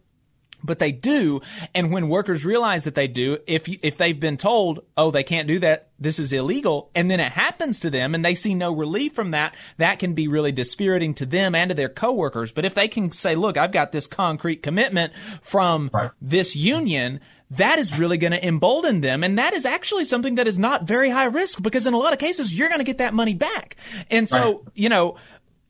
but 0.66 0.80
they 0.80 0.92
do. 0.92 1.42
And 1.74 1.92
when 1.92 2.10
workers 2.10 2.44
realize 2.44 2.84
that 2.84 2.96
they 2.96 3.08
do, 3.08 3.38
if 3.48 3.68
if 3.68 3.98
they've 3.98 4.20
been 4.20 4.38
told, 4.38 4.80
oh, 4.98 5.12
they 5.12 5.24
can't 5.24 5.48
do 5.48 5.60
that, 5.60 5.90
this 6.00 6.20
is 6.20 6.34
illegal, 6.34 6.90
and 6.96 7.10
then 7.10 7.20
it 7.20 7.32
happens 7.32 7.80
to 7.82 7.90
them, 7.90 8.16
and 8.16 8.26
they 8.26 8.36
see 8.36 8.56
no 8.56 8.74
relief 8.74 9.14
from 9.14 9.32
that, 9.32 9.56
that 9.78 10.00
can 10.00 10.14
be 10.14 10.28
really 10.28 10.52
dispiriting 10.52 11.14
to 11.16 11.26
them 11.26 11.56
and 11.56 11.70
to 11.70 11.76
their 11.76 11.90
coworkers. 11.90 12.52
But 12.52 12.66
if 12.66 12.74
they 12.74 12.88
can 12.88 13.12
say, 13.12 13.36
look, 13.36 13.58
I've 13.58 13.72
got 13.72 13.92
this 13.92 14.08
concrete 14.08 14.64
commitment 14.64 15.14
from 15.42 15.90
right. 15.94 16.12
this 16.22 16.56
union 16.56 17.22
that 17.52 17.80
is 17.80 17.98
really 17.98 18.18
going 18.18 18.32
to 18.34 18.46
embolden 18.46 19.02
them. 19.02 19.24
And 19.24 19.38
that 19.38 19.54
is 19.54 19.66
actually 19.66 20.06
something 20.06 20.36
that 20.36 20.48
is 20.48 20.58
not 20.58 20.88
very 20.88 21.10
high 21.10 21.26
risk 21.26 21.62
because 21.62 21.86
in 21.86 21.94
a 21.94 21.98
lot 21.98 22.14
of 22.14 22.20
cases, 22.20 22.58
you're 22.58 22.70
going 22.70 22.80
to 22.80 22.86
get 22.86 22.98
that 22.98 23.14
money 23.14 23.34
back. 23.34 23.76
And 24.10 24.28
so, 24.28 24.40
right. 24.40 24.60
you 24.74 24.90
know, 24.90 25.18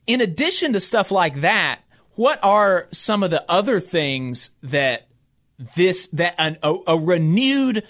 in 0.07 0.21
addition 0.21 0.73
to 0.73 0.79
stuff 0.79 1.11
like 1.11 1.41
that, 1.41 1.81
what 2.15 2.39
are 2.43 2.87
some 2.91 3.23
of 3.23 3.31
the 3.31 3.43
other 3.49 3.79
things 3.79 4.51
that 4.63 5.07
this, 5.75 6.07
that 6.07 6.35
an, 6.37 6.57
a, 6.63 6.75
a 6.87 6.97
renewed, 6.97 7.83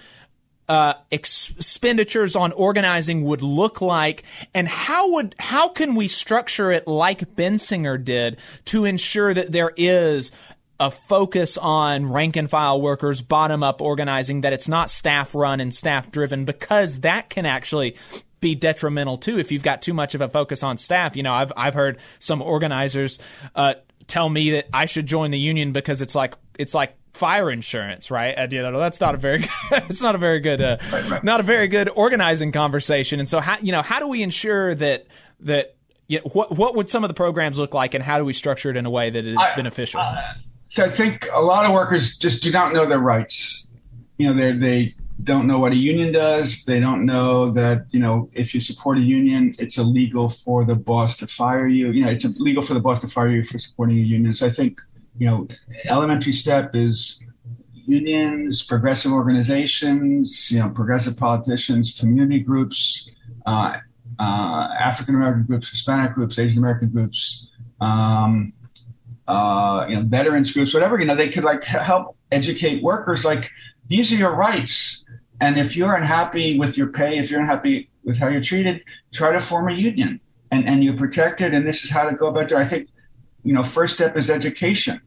uh, 0.67 0.95
expenditures 1.11 2.36
on 2.36 2.51
organizing 2.53 3.23
would 3.23 3.43
look 3.43 3.81
like, 3.81 4.23
and 4.53 4.67
how 4.67 5.11
would 5.11 5.36
how 5.38 5.69
can 5.69 5.93
we 5.93 6.07
structure 6.07 6.71
it 6.71 6.88
like 6.88 7.36
Bensinger 7.36 8.03
did 8.03 8.38
to 8.65 8.83
ensure 8.83 9.31
that 9.31 9.51
there 9.51 9.73
is 9.77 10.31
a 10.80 10.91
focus 10.91 11.57
on 11.57 12.11
rank 12.11 12.36
and 12.36 12.49
file 12.49 12.82
workers, 12.82 13.21
bottom 13.21 13.63
up 13.63 13.82
organizing, 13.82 14.41
that 14.41 14.53
it's 14.53 14.67
not 14.67 14.89
staff 14.89 15.34
run 15.34 15.59
and 15.59 15.73
staff 15.73 16.11
driven, 16.11 16.45
because 16.45 17.01
that 17.01 17.30
can 17.30 17.45
actually 17.45 17.95
be 18.41 18.53
detrimental 18.53 19.17
too 19.17 19.39
if 19.39 19.51
you've 19.51 19.63
got 19.63 19.82
too 19.82 19.93
much 19.93 20.13
of 20.13 20.21
a 20.21 20.30
focus 20.30 20.63
on 20.63 20.78
staff. 20.78 21.15
You 21.15 21.23
know, 21.23 21.34
I've 21.34 21.51
I've 21.55 21.73
heard 21.73 21.97
some 22.19 22.41
organizers 22.41 23.19
uh, 23.55 23.76
tell 24.07 24.30
me 24.30 24.51
that 24.51 24.67
I 24.73 24.86
should 24.86 25.05
join 25.05 25.32
the 25.32 25.39
union 25.39 25.71
because 25.71 26.01
it's 26.01 26.15
like 26.15 26.36
it's 26.59 26.73
like 26.73 26.95
fire 27.13 27.49
insurance, 27.49 28.11
right? 28.11 28.36
And, 28.38 28.51
you 28.51 28.61
know, 28.61 28.78
that's 28.78 28.99
not 28.99 29.15
a 29.15 29.17
very 29.17 29.39
good, 29.69 29.84
it's 29.89 30.03
not 30.03 30.15
a 30.15 30.17
very 30.17 30.39
good 30.39 30.61
uh, 30.61 30.78
not 31.23 31.39
a 31.39 31.43
very 31.43 31.67
good 31.67 31.89
organizing 31.89 32.51
conversation. 32.51 33.19
And 33.19 33.28
so 33.28 33.39
how 33.39 33.57
you 33.61 33.71
know 33.71 33.82
how 33.82 33.99
do 33.99 34.07
we 34.07 34.21
ensure 34.21 34.76
that 34.76 35.07
that 35.41 35.76
you 36.07 36.19
know, 36.19 36.30
what 36.34 36.55
what 36.55 36.76
would 36.76 36.89
some 36.89 37.03
of 37.03 37.07
the 37.07 37.13
programs 37.13 37.57
look 37.57 37.73
like, 37.73 37.93
and 37.93 38.03
how 38.03 38.17
do 38.17 38.26
we 38.26 38.34
structure 38.34 38.69
it 38.69 38.78
in 38.78 38.86
a 38.86 38.89
way 38.89 39.09
that 39.09 39.26
is 39.26 39.38
I, 39.38 39.55
beneficial? 39.55 40.01
Uh, 40.01 40.34
so 40.76 40.84
I 40.84 40.89
think 40.89 41.30
a 41.34 41.39
lot 41.39 41.65
of 41.65 41.71
workers 41.71 42.17
just 42.17 42.43
do 42.43 42.51
not 42.51 42.73
know 42.73 42.86
their 42.86 42.99
rights. 42.99 43.67
You 44.17 44.28
know, 44.28 44.36
they 44.36 44.57
they 44.57 44.95
don't 45.23 45.47
know 45.47 45.57
what 45.57 45.71
a 45.71 45.78
union 45.78 46.11
does. 46.11 46.65
They 46.65 46.82
don't 46.82 47.05
know 47.05 47.51
that 47.51 47.86
you 47.91 48.01
know 48.01 48.30
if 48.34 48.53
you 48.53 48.59
support 48.59 48.97
a 48.97 49.01
union, 49.01 49.55
it's 49.57 49.78
illegal 49.78 50.30
for 50.30 50.65
the 50.65 50.76
boss 50.76 51.15
to 51.17 51.28
fire 51.28 51.65
you. 51.65 51.91
You 51.91 52.03
know, 52.03 52.11
it's 52.11 52.26
illegal 52.26 52.61
for 52.61 52.73
the 52.73 52.82
boss 52.82 52.99
to 53.01 53.07
fire 53.07 53.30
you 53.30 53.45
for 53.45 53.57
supporting 53.57 53.99
a 53.99 54.01
union. 54.01 54.36
So 54.36 54.47
I 54.47 54.51
think 54.51 54.82
you 55.17 55.28
know, 55.28 55.47
elementary 55.86 56.34
step 56.34 56.71
is 56.76 57.23
unions, 57.73 58.61
progressive 58.61 59.13
organizations, 59.13 60.51
you 60.51 60.59
know, 60.59 60.67
progressive 60.67 61.15
politicians, 61.15 61.95
community 61.97 62.41
groups, 62.41 63.09
uh, 63.45 63.78
uh, 64.19 64.67
African 64.78 65.15
American 65.15 65.43
groups, 65.43 65.69
Hispanic 65.69 66.15
groups, 66.15 66.38
Asian 66.38 66.57
American 66.57 66.89
groups. 66.89 67.47
Um, 67.80 68.51
uh, 69.28 69.86
you 69.89 69.95
know, 69.95 70.03
veterans 70.03 70.51
groups, 70.51 70.73
whatever, 70.73 70.99
you 70.99 71.05
know, 71.05 71.15
they 71.15 71.30
could 71.30 71.43
like 71.43 71.63
help 71.63 72.15
educate 72.32 72.84
workers 72.84 73.26
like 73.26 73.51
these 73.88 74.11
are 74.11 74.15
your 74.15 74.36
rights. 74.36 75.03
And 75.41 75.57
if 75.57 75.76
you're 75.76 75.95
unhappy 75.95 76.57
with 76.57 76.78
your 76.78 76.88
pay, 76.88 77.17
if 77.17 77.30
you're 77.30 77.41
unhappy 77.41 77.89
with 78.03 78.17
how 78.17 78.28
you're 78.28 78.41
treated, 78.41 78.84
try 79.13 79.32
to 79.32 79.41
form 79.41 79.69
a 79.69 79.73
union 79.73 80.20
and, 80.51 80.67
and 80.67 80.83
you're 80.83 80.97
protected. 80.97 81.54
And 81.54 81.67
this 81.67 81.83
is 81.83 81.89
how 81.89 82.09
to 82.09 82.16
go 82.16 82.28
about 82.28 82.51
it. 82.51 82.54
I 82.54 82.66
think, 82.66 82.89
you 83.43 83.54
know, 83.54 83.63
first 83.63 83.95
step 83.95 84.16
is 84.16 84.29
education. 84.29 85.01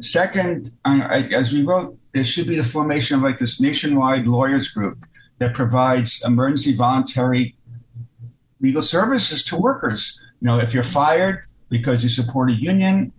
Second, 0.00 0.72
I, 0.84 1.20
as 1.32 1.52
we 1.52 1.62
wrote, 1.62 1.98
there 2.12 2.24
should 2.24 2.48
be 2.48 2.56
the 2.56 2.64
formation 2.64 3.16
of 3.16 3.22
like 3.22 3.38
this 3.38 3.60
nationwide 3.60 4.26
lawyers 4.26 4.68
group 4.68 4.98
that 5.38 5.54
provides 5.54 6.22
emergency 6.24 6.74
voluntary 6.74 7.56
legal 8.60 8.82
services 8.82 9.44
to 9.44 9.56
workers. 9.56 10.20
You 10.40 10.46
know, 10.46 10.58
if 10.58 10.74
you're 10.74 10.82
fired 10.82 11.44
because 11.68 12.02
you 12.02 12.08
support 12.08 12.50
a 12.50 12.54
union, 12.54 13.12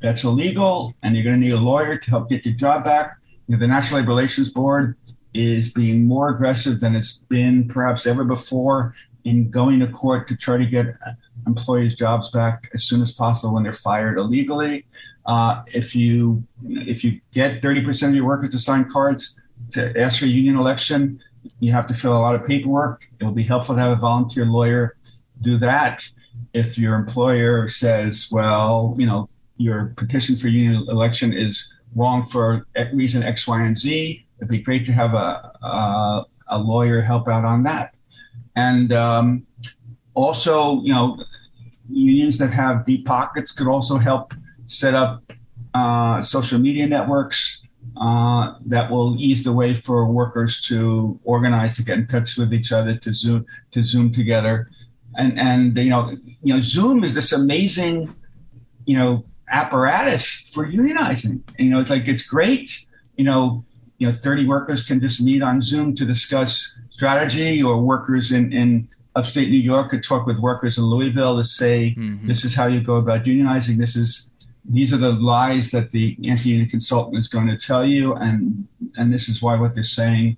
that's 0.00 0.24
illegal, 0.24 0.94
and 1.02 1.14
you're 1.14 1.24
going 1.24 1.40
to 1.40 1.46
need 1.46 1.52
a 1.52 1.60
lawyer 1.60 1.96
to 1.96 2.10
help 2.10 2.28
get 2.28 2.44
your 2.44 2.54
job 2.54 2.84
back. 2.84 3.16
You 3.46 3.54
know, 3.54 3.60
the 3.60 3.66
National 3.66 4.00
Labor 4.00 4.10
Relations 4.10 4.50
Board 4.50 4.96
is 5.34 5.70
being 5.72 6.06
more 6.06 6.30
aggressive 6.30 6.80
than 6.80 6.96
it's 6.96 7.18
been 7.28 7.68
perhaps 7.68 8.06
ever 8.06 8.24
before 8.24 8.94
in 9.24 9.50
going 9.50 9.80
to 9.80 9.88
court 9.88 10.28
to 10.28 10.36
try 10.36 10.56
to 10.56 10.66
get 10.66 10.86
employees' 11.46 11.96
jobs 11.96 12.30
back 12.30 12.70
as 12.74 12.84
soon 12.84 13.02
as 13.02 13.12
possible 13.12 13.54
when 13.54 13.62
they're 13.62 13.72
fired 13.72 14.18
illegally. 14.18 14.86
Uh, 15.26 15.62
if 15.74 15.96
you 15.96 16.44
if 16.62 17.02
you 17.02 17.20
get 17.32 17.60
30% 17.60 18.08
of 18.08 18.14
your 18.14 18.24
workers 18.24 18.52
to 18.52 18.60
sign 18.60 18.88
cards 18.90 19.36
to 19.72 20.00
ask 20.00 20.20
for 20.20 20.26
a 20.26 20.28
union 20.28 20.56
election, 20.56 21.20
you 21.58 21.72
have 21.72 21.86
to 21.88 21.94
fill 21.94 22.16
a 22.16 22.18
lot 22.18 22.34
of 22.34 22.46
paperwork. 22.46 23.08
It 23.20 23.24
will 23.24 23.32
be 23.32 23.42
helpful 23.42 23.74
to 23.74 23.80
have 23.80 23.90
a 23.90 23.96
volunteer 23.96 24.46
lawyer 24.46 24.96
do 25.42 25.58
that. 25.58 26.08
If 26.52 26.78
your 26.78 26.94
employer 26.94 27.68
says, 27.68 28.28
well, 28.30 28.94
you 28.98 29.06
know, 29.06 29.28
your 29.56 29.94
petition 29.96 30.36
for 30.36 30.48
union 30.48 30.86
election 30.88 31.32
is 31.32 31.72
wrong 31.94 32.24
for 32.24 32.66
reason 32.92 33.22
X, 33.22 33.46
Y, 33.46 33.62
and 33.62 33.76
Z. 33.76 34.24
It'd 34.38 34.48
be 34.48 34.60
great 34.60 34.84
to 34.86 34.92
have 34.92 35.14
a, 35.14 35.52
a, 35.62 36.24
a 36.48 36.58
lawyer 36.58 37.00
help 37.00 37.28
out 37.28 37.44
on 37.44 37.62
that. 37.64 37.94
And 38.54 38.92
um, 38.92 39.46
also, 40.14 40.82
you 40.82 40.92
know, 40.92 41.22
unions 41.88 42.38
that 42.38 42.52
have 42.52 42.86
deep 42.86 43.06
pockets 43.06 43.52
could 43.52 43.68
also 43.68 43.96
help 43.98 44.34
set 44.66 44.94
up 44.94 45.22
uh, 45.74 46.22
social 46.22 46.58
media 46.58 46.86
networks 46.86 47.62
uh, 48.00 48.54
that 48.66 48.90
will 48.90 49.16
ease 49.18 49.44
the 49.44 49.52
way 49.52 49.74
for 49.74 50.06
workers 50.06 50.60
to 50.68 51.18
organize, 51.24 51.76
to 51.76 51.82
get 51.82 51.98
in 51.98 52.06
touch 52.06 52.36
with 52.36 52.52
each 52.52 52.72
other, 52.72 52.96
to 52.96 53.14
zoom, 53.14 53.46
to 53.70 53.82
zoom 53.82 54.12
together, 54.12 54.68
and 55.16 55.38
and 55.38 55.76
you 55.76 55.90
know, 55.90 56.16
you 56.42 56.54
know, 56.54 56.60
Zoom 56.60 57.04
is 57.04 57.14
this 57.14 57.32
amazing, 57.32 58.14
you 58.84 58.96
know, 58.98 59.24
apparatus 59.48 60.42
for 60.52 60.66
unionizing. 60.66 61.42
And, 61.58 61.66
you 61.66 61.70
know, 61.70 61.80
it's 61.80 61.90
like 61.90 62.08
it's 62.08 62.24
great. 62.24 62.86
You 63.16 63.24
know, 63.24 63.64
you 63.98 64.06
know, 64.06 64.12
30 64.12 64.46
workers 64.46 64.84
can 64.84 65.00
just 65.00 65.20
meet 65.20 65.42
on 65.42 65.62
Zoom 65.62 65.94
to 65.96 66.04
discuss 66.04 66.74
strategy, 66.90 67.62
or 67.62 67.80
workers 67.80 68.32
in 68.32 68.52
in 68.52 68.88
upstate 69.14 69.48
New 69.48 69.58
York 69.58 69.90
could 69.90 70.04
talk 70.04 70.26
with 70.26 70.38
workers 70.38 70.76
in 70.76 70.84
Louisville 70.84 71.38
to 71.38 71.44
say, 71.44 71.94
mm-hmm. 71.96 72.26
this 72.26 72.44
is 72.44 72.54
how 72.54 72.66
you 72.66 72.80
go 72.80 72.96
about 72.96 73.24
unionizing. 73.24 73.78
This 73.78 73.96
is 73.96 74.28
these 74.68 74.92
are 74.92 74.98
the 74.98 75.12
lies 75.12 75.70
that 75.70 75.92
the 75.92 76.16
anti-union 76.24 76.68
consultant 76.68 77.18
is 77.18 77.28
going 77.28 77.46
to 77.46 77.56
tell 77.56 77.84
you, 77.84 78.14
and 78.14 78.66
and 78.96 79.12
this 79.12 79.28
is 79.28 79.40
why 79.42 79.58
what 79.58 79.74
they're 79.74 79.84
saying 79.84 80.36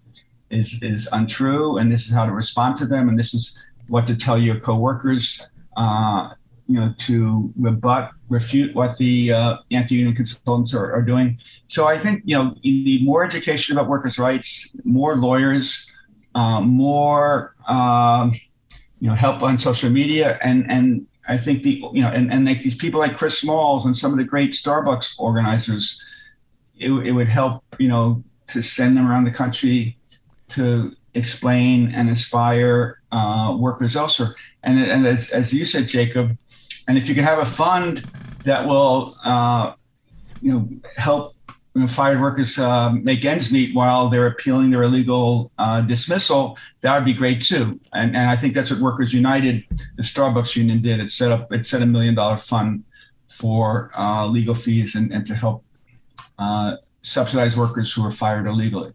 is 0.50 0.78
is 0.82 1.08
untrue, 1.12 1.78
and 1.78 1.90
this 1.90 2.06
is 2.06 2.12
how 2.12 2.26
to 2.26 2.32
respond 2.32 2.76
to 2.76 2.86
them, 2.86 3.08
and 3.08 3.18
this 3.18 3.34
is 3.34 3.58
what 3.88 4.06
to 4.06 4.14
tell 4.14 4.38
your 4.38 4.60
coworkers, 4.60 5.46
uh, 5.76 6.28
you 6.68 6.78
know, 6.78 6.94
to 6.98 7.52
rebut, 7.56 8.10
refute 8.28 8.74
what 8.74 8.98
the 8.98 9.32
uh, 9.32 9.56
anti-union 9.70 10.14
consultants 10.14 10.74
are, 10.74 10.92
are, 10.92 11.02
doing. 11.02 11.38
So 11.68 11.86
I 11.86 11.98
think 11.98 12.22
you 12.26 12.36
know 12.36 12.54
you 12.60 12.84
need 12.84 13.04
more 13.04 13.24
education 13.24 13.76
about 13.76 13.88
workers' 13.88 14.18
rights, 14.18 14.70
more 14.84 15.16
lawyers, 15.16 15.90
uh, 16.34 16.60
more 16.60 17.54
um, 17.66 18.38
you 19.00 19.08
know 19.08 19.14
help 19.14 19.42
on 19.42 19.58
social 19.58 19.88
media, 19.88 20.38
and 20.42 20.70
and 20.70 21.06
I 21.26 21.38
think 21.38 21.62
the 21.62 21.82
you 21.92 22.02
know, 22.02 22.08
and, 22.08 22.30
and 22.30 22.44
like 22.44 22.62
these 22.62 22.76
people 22.76 23.00
like 23.00 23.16
Chris 23.16 23.38
Smalls 23.38 23.86
and 23.86 23.96
some 23.96 24.12
of 24.12 24.18
the 24.18 24.24
great 24.24 24.52
Starbucks 24.52 25.18
organizers, 25.18 26.02
it, 26.78 26.90
it 26.90 27.12
would 27.12 27.28
help 27.28 27.64
you 27.78 27.88
know 27.88 28.22
to 28.48 28.60
send 28.60 28.96
them 28.96 29.08
around 29.08 29.24
the 29.24 29.30
country 29.30 29.96
to 30.50 30.94
explain 31.14 31.92
and 31.94 32.08
inspire 32.08 33.00
uh, 33.12 33.56
workers 33.58 33.96
elsewhere. 33.96 34.34
And, 34.62 34.78
and 34.78 35.06
as, 35.06 35.30
as 35.30 35.52
you 35.52 35.64
said, 35.64 35.86
Jacob, 35.86 36.36
and 36.88 36.98
if 36.98 37.08
you 37.08 37.14
can 37.14 37.24
have 37.24 37.38
a 37.38 37.46
fund 37.46 38.04
that 38.44 38.66
will 38.66 39.16
uh, 39.24 39.74
you 40.40 40.52
know 40.52 40.68
help 40.96 41.34
you 41.74 41.82
know, 41.82 41.86
fired 41.86 42.20
workers 42.20 42.58
uh, 42.58 42.90
make 42.90 43.24
ends 43.24 43.52
meet 43.52 43.74
while 43.74 44.08
they're 44.08 44.26
appealing 44.26 44.70
their 44.70 44.82
illegal 44.82 45.52
uh, 45.58 45.80
dismissal, 45.82 46.58
that 46.80 46.96
would 46.96 47.04
be 47.04 47.14
great 47.14 47.40
too. 47.42 47.78
And, 47.92 48.16
and 48.16 48.28
I 48.30 48.36
think 48.36 48.54
that's 48.54 48.70
what 48.70 48.80
Workers 48.80 49.12
United, 49.12 49.64
the 49.96 50.02
Starbucks 50.02 50.56
union, 50.56 50.82
did. 50.82 50.98
It 50.98 51.12
set 51.12 51.30
up 51.30 51.52
it 51.52 51.66
set 51.66 51.82
a 51.82 51.86
million 51.86 52.16
dollar 52.16 52.36
fund 52.36 52.82
for 53.28 53.92
uh, 53.96 54.26
legal 54.26 54.54
fees 54.54 54.94
and, 54.94 55.12
and 55.12 55.26
to 55.26 55.34
help 55.34 55.64
uh, 56.38 56.76
subsidize 57.02 57.56
workers 57.56 57.92
who 57.92 58.04
are 58.04 58.10
fired 58.10 58.46
illegally. 58.46 58.92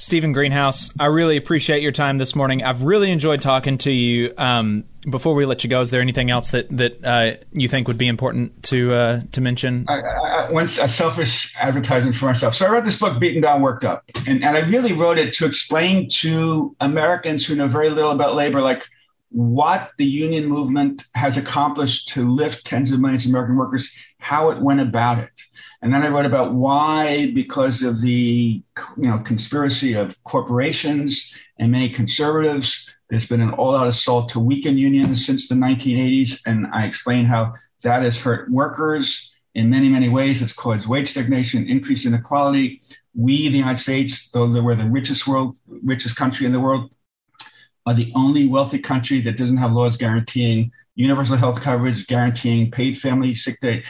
Steven 0.00 0.32
Greenhouse, 0.32 0.90
I 0.98 1.06
really 1.06 1.36
appreciate 1.36 1.82
your 1.82 1.92
time 1.92 2.16
this 2.16 2.34
morning. 2.34 2.64
I've 2.64 2.84
really 2.84 3.10
enjoyed 3.10 3.42
talking 3.42 3.76
to 3.78 3.90
you. 3.90 4.32
Um, 4.38 4.84
before 5.10 5.34
we 5.34 5.44
let 5.44 5.62
you 5.62 5.68
go, 5.68 5.82
is 5.82 5.90
there 5.90 6.00
anything 6.00 6.30
else 6.30 6.52
that 6.52 6.70
that 6.70 7.04
uh, 7.04 7.36
you 7.52 7.68
think 7.68 7.86
would 7.86 7.98
be 7.98 8.08
important 8.08 8.62
to 8.64 8.94
uh, 8.94 9.20
to 9.32 9.42
mention? 9.42 9.84
I, 9.90 10.00
I, 10.00 10.50
once 10.50 10.78
a 10.78 10.88
selfish 10.88 11.54
advertisement 11.60 12.16
for 12.16 12.24
myself. 12.24 12.54
So 12.54 12.66
I 12.66 12.70
wrote 12.70 12.84
this 12.84 12.98
book, 12.98 13.20
Beaten 13.20 13.42
Down, 13.42 13.60
Worked 13.60 13.84
Up, 13.84 14.04
and, 14.26 14.42
and 14.42 14.56
I 14.56 14.60
really 14.60 14.94
wrote 14.94 15.18
it 15.18 15.34
to 15.34 15.44
explain 15.44 16.08
to 16.20 16.74
Americans 16.80 17.44
who 17.44 17.54
know 17.54 17.68
very 17.68 17.90
little 17.90 18.10
about 18.10 18.34
labor, 18.34 18.62
like 18.62 18.86
what 19.28 19.90
the 19.98 20.06
union 20.06 20.46
movement 20.46 21.04
has 21.14 21.36
accomplished 21.36 22.08
to 22.10 22.32
lift 22.32 22.64
tens 22.64 22.90
of 22.90 23.00
millions 23.00 23.26
of 23.26 23.32
American 23.32 23.56
workers, 23.56 23.90
how 24.18 24.48
it 24.48 24.62
went 24.62 24.80
about 24.80 25.18
it. 25.18 25.30
And 25.82 25.94
then 25.94 26.02
I 26.02 26.08
wrote 26.08 26.26
about 26.26 26.52
why, 26.52 27.30
because 27.32 27.82
of 27.82 28.00
the 28.00 28.62
you 28.96 29.08
know 29.08 29.18
conspiracy 29.20 29.94
of 29.94 30.22
corporations 30.24 31.32
and 31.58 31.72
many 31.72 31.88
conservatives, 31.88 32.90
there's 33.08 33.26
been 33.26 33.40
an 33.40 33.50
all-out 33.54 33.88
assault 33.88 34.28
to 34.30 34.40
weaken 34.40 34.78
unions 34.78 35.24
since 35.24 35.48
the 35.48 35.54
1980s. 35.54 36.40
And 36.46 36.66
I 36.72 36.84
explain 36.84 37.24
how 37.24 37.54
that 37.82 38.02
has 38.02 38.18
hurt 38.18 38.50
workers 38.50 39.32
in 39.54 39.70
many, 39.70 39.88
many 39.88 40.08
ways. 40.08 40.42
It's 40.42 40.52
caused 40.52 40.86
wage 40.86 41.10
stagnation, 41.10 41.68
increased 41.68 42.06
inequality. 42.06 42.82
We, 43.14 43.48
the 43.48 43.58
United 43.58 43.78
States, 43.78 44.30
though 44.30 44.46
we're 44.46 44.76
the 44.76 44.84
richest 44.84 45.26
world, 45.26 45.56
richest 45.66 46.14
country 46.14 46.46
in 46.46 46.52
the 46.52 46.60
world, 46.60 46.90
are 47.86 47.94
the 47.94 48.12
only 48.14 48.46
wealthy 48.46 48.78
country 48.78 49.20
that 49.22 49.36
doesn't 49.38 49.56
have 49.56 49.72
laws 49.72 49.96
guaranteeing 49.96 50.70
universal 50.94 51.36
health 51.36 51.60
coverage, 51.60 52.06
guaranteeing 52.06 52.70
paid 52.70 52.98
family 52.98 53.34
sick 53.34 53.60
day, 53.60 53.84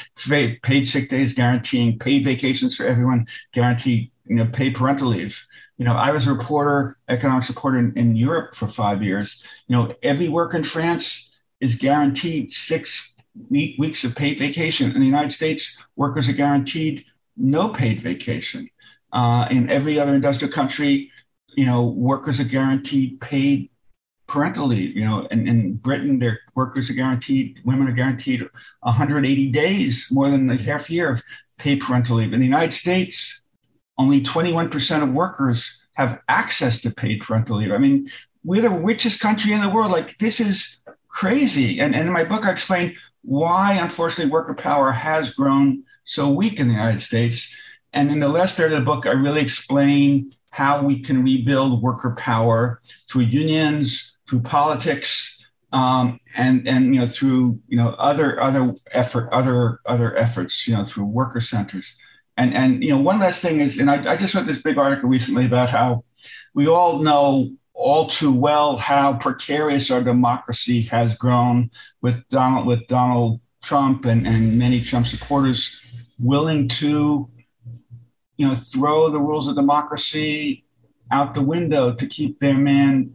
paid 0.62 0.86
sick 0.86 1.08
days, 1.08 1.34
guaranteeing 1.34 1.98
paid 1.98 2.24
vacations 2.24 2.76
for 2.76 2.84
everyone, 2.84 3.26
guarantee 3.52 4.12
you 4.26 4.36
know 4.36 4.46
paid 4.46 4.74
parental 4.74 5.08
leave. 5.08 5.46
You 5.78 5.86
know, 5.86 5.94
I 5.94 6.10
was 6.10 6.26
a 6.26 6.32
reporter, 6.32 6.98
economics 7.08 7.48
reporter 7.48 7.78
in, 7.78 7.96
in 7.96 8.14
Europe 8.14 8.54
for 8.54 8.68
five 8.68 9.02
years. 9.02 9.42
You 9.66 9.76
know, 9.76 9.94
every 10.02 10.28
worker 10.28 10.58
in 10.58 10.64
France 10.64 11.32
is 11.60 11.76
guaranteed 11.76 12.52
six 12.52 13.14
week, 13.48 13.76
weeks 13.78 14.04
of 14.04 14.14
paid 14.14 14.38
vacation. 14.38 14.92
In 14.92 15.00
the 15.00 15.06
United 15.06 15.32
States, 15.32 15.78
workers 15.96 16.28
are 16.28 16.34
guaranteed 16.34 17.06
no 17.36 17.70
paid 17.70 18.02
vacation. 18.02 18.68
Uh, 19.12 19.48
in 19.50 19.70
every 19.70 19.98
other 19.98 20.14
industrial 20.14 20.52
country, 20.52 21.10
you 21.56 21.66
know, 21.66 21.86
workers 21.86 22.38
are 22.40 22.44
guaranteed 22.44 23.20
paid 23.20 23.69
parental 24.30 24.68
leave. 24.68 24.96
You 24.96 25.04
know, 25.04 25.26
in, 25.26 25.48
in 25.48 25.74
Britain, 25.74 26.18
their 26.18 26.38
workers 26.54 26.88
are 26.88 26.94
guaranteed, 26.94 27.58
women 27.64 27.88
are 27.88 27.92
guaranteed 27.92 28.48
180 28.80 29.50
days, 29.50 30.08
more 30.10 30.30
than 30.30 30.48
a 30.48 30.56
half 30.56 30.88
year 30.88 31.10
of 31.10 31.22
paid 31.58 31.80
parental 31.80 32.16
leave. 32.16 32.32
In 32.32 32.40
the 32.40 32.46
United 32.46 32.72
States, 32.72 33.42
only 33.98 34.22
21% 34.22 35.02
of 35.02 35.10
workers 35.10 35.82
have 35.96 36.20
access 36.28 36.80
to 36.82 36.90
paid 36.90 37.20
parental 37.20 37.56
leave. 37.56 37.72
I 37.72 37.78
mean, 37.78 38.08
we're 38.44 38.62
the 38.62 38.70
richest 38.70 39.20
country 39.20 39.52
in 39.52 39.60
the 39.60 39.68
world. 39.68 39.90
Like, 39.90 40.16
this 40.18 40.40
is 40.40 40.78
crazy. 41.08 41.80
And, 41.80 41.94
and 41.94 42.06
in 42.06 42.12
my 42.12 42.24
book, 42.24 42.46
I 42.46 42.52
explain 42.52 42.96
why, 43.22 43.74
unfortunately, 43.74 44.30
worker 44.30 44.54
power 44.54 44.92
has 44.92 45.34
grown 45.34 45.82
so 46.04 46.30
weak 46.30 46.60
in 46.60 46.68
the 46.68 46.74
United 46.74 47.02
States. 47.02 47.54
And 47.92 48.10
in 48.10 48.20
the 48.20 48.28
last 48.28 48.56
third 48.56 48.72
of 48.72 48.78
the 48.78 48.84
book, 48.84 49.06
I 49.06 49.10
really 49.10 49.42
explain 49.42 50.32
how 50.50 50.82
we 50.82 51.00
can 51.00 51.22
rebuild 51.22 51.82
worker 51.82 52.14
power 52.16 52.80
through 53.08 53.22
unions, 53.22 54.16
through 54.30 54.40
politics, 54.40 55.44
um, 55.72 56.20
and 56.36 56.66
and 56.66 56.94
you 56.94 57.00
know 57.00 57.08
through 57.08 57.58
you 57.68 57.76
know 57.76 57.90
other 57.90 58.40
other 58.40 58.72
effort 58.92 59.28
other 59.32 59.80
other 59.84 60.16
efforts 60.16 60.66
you 60.68 60.74
know 60.74 60.84
through 60.84 61.04
worker 61.04 61.40
centers. 61.40 61.96
And 62.36 62.54
and 62.54 62.82
you 62.82 62.90
know 62.90 62.98
one 62.98 63.18
last 63.18 63.42
thing 63.42 63.60
is 63.60 63.78
and 63.78 63.90
I, 63.90 64.12
I 64.12 64.16
just 64.16 64.34
read 64.34 64.46
this 64.46 64.62
big 64.62 64.78
article 64.78 65.08
recently 65.08 65.46
about 65.46 65.68
how 65.68 66.04
we 66.54 66.68
all 66.68 67.00
know 67.00 67.50
all 67.74 68.06
too 68.06 68.32
well 68.32 68.76
how 68.76 69.14
precarious 69.14 69.90
our 69.90 70.02
democracy 70.02 70.82
has 70.82 71.16
grown 71.16 71.70
with 72.02 72.16
Donald 72.28 72.66
with 72.66 72.86
Donald 72.86 73.40
Trump 73.62 74.04
and, 74.04 74.26
and 74.26 74.58
many 74.58 74.80
Trump 74.80 75.06
supporters 75.06 75.76
willing 76.20 76.68
to 76.68 77.28
you 78.36 78.46
know 78.46 78.56
throw 78.56 79.10
the 79.10 79.18
rules 79.18 79.48
of 79.48 79.56
democracy 79.56 80.64
out 81.10 81.34
the 81.34 81.42
window 81.42 81.92
to 81.92 82.06
keep 82.06 82.38
their 82.38 82.54
man 82.54 83.14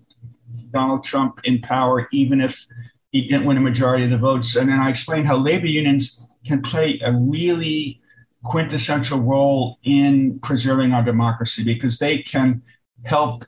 Donald 0.76 1.03
Trump 1.06 1.39
in 1.45 1.61
power, 1.61 2.07
even 2.11 2.41
if 2.41 2.68
he 3.11 3.30
didn't 3.30 3.45
win 3.45 3.57
a 3.57 3.61
majority 3.61 4.03
of 4.03 4.11
the 4.11 4.18
votes. 4.18 4.57
And 4.57 4.69
then 4.69 4.80
I 4.80 4.89
explained 4.89 5.26
how 5.26 5.38
labor 5.38 5.68
unions 5.68 6.22
can 6.45 6.61
play 6.61 6.99
a 7.03 7.14
really 7.14 8.02
quintessential 8.43 9.19
role 9.19 9.80
in 9.84 10.39
preserving 10.43 10.91
our 10.91 11.02
democracy 11.02 11.64
because 11.64 11.97
they 11.97 12.18
can 12.19 12.61
help 13.03 13.45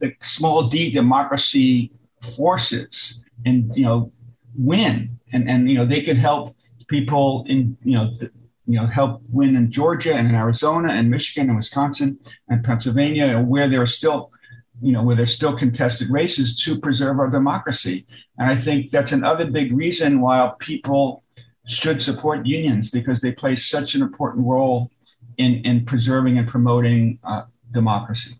the 0.00 0.12
small 0.20 0.68
d 0.68 0.90
democracy 0.90 1.92
forces 2.36 3.22
and 3.46 3.72
you 3.74 3.84
know 3.84 4.12
win 4.56 5.18
and 5.32 5.48
and 5.48 5.70
you 5.70 5.76
know 5.78 5.86
they 5.86 6.02
can 6.02 6.16
help 6.16 6.54
people 6.88 7.44
in 7.48 7.76
you 7.82 7.96
know 7.96 8.06
you 8.66 8.78
know 8.78 8.86
help 8.86 9.22
win 9.30 9.56
in 9.56 9.70
Georgia 9.70 10.14
and 10.14 10.28
in 10.28 10.34
Arizona 10.34 10.92
and 10.92 11.10
Michigan 11.10 11.48
and 11.48 11.56
Wisconsin 11.56 12.18
and 12.48 12.64
Pennsylvania 12.64 13.40
where 13.40 13.68
there 13.68 13.80
are 13.80 13.94
still 14.00 14.30
you 14.80 14.92
know, 14.92 15.02
where 15.02 15.16
there's 15.16 15.34
still 15.34 15.56
contested 15.56 16.10
races 16.10 16.56
to 16.64 16.78
preserve 16.78 17.18
our 17.18 17.28
democracy. 17.28 18.06
And 18.38 18.50
I 18.50 18.56
think 18.56 18.90
that's 18.90 19.12
another 19.12 19.50
big 19.50 19.72
reason 19.72 20.20
why 20.20 20.50
people 20.58 21.24
should 21.66 22.00
support 22.00 22.46
unions 22.46 22.90
because 22.90 23.20
they 23.20 23.32
play 23.32 23.56
such 23.56 23.94
an 23.94 24.02
important 24.02 24.46
role 24.46 24.90
in, 25.36 25.56
in 25.64 25.84
preserving 25.84 26.38
and 26.38 26.48
promoting 26.48 27.18
uh, 27.24 27.42
democracy. 27.72 28.38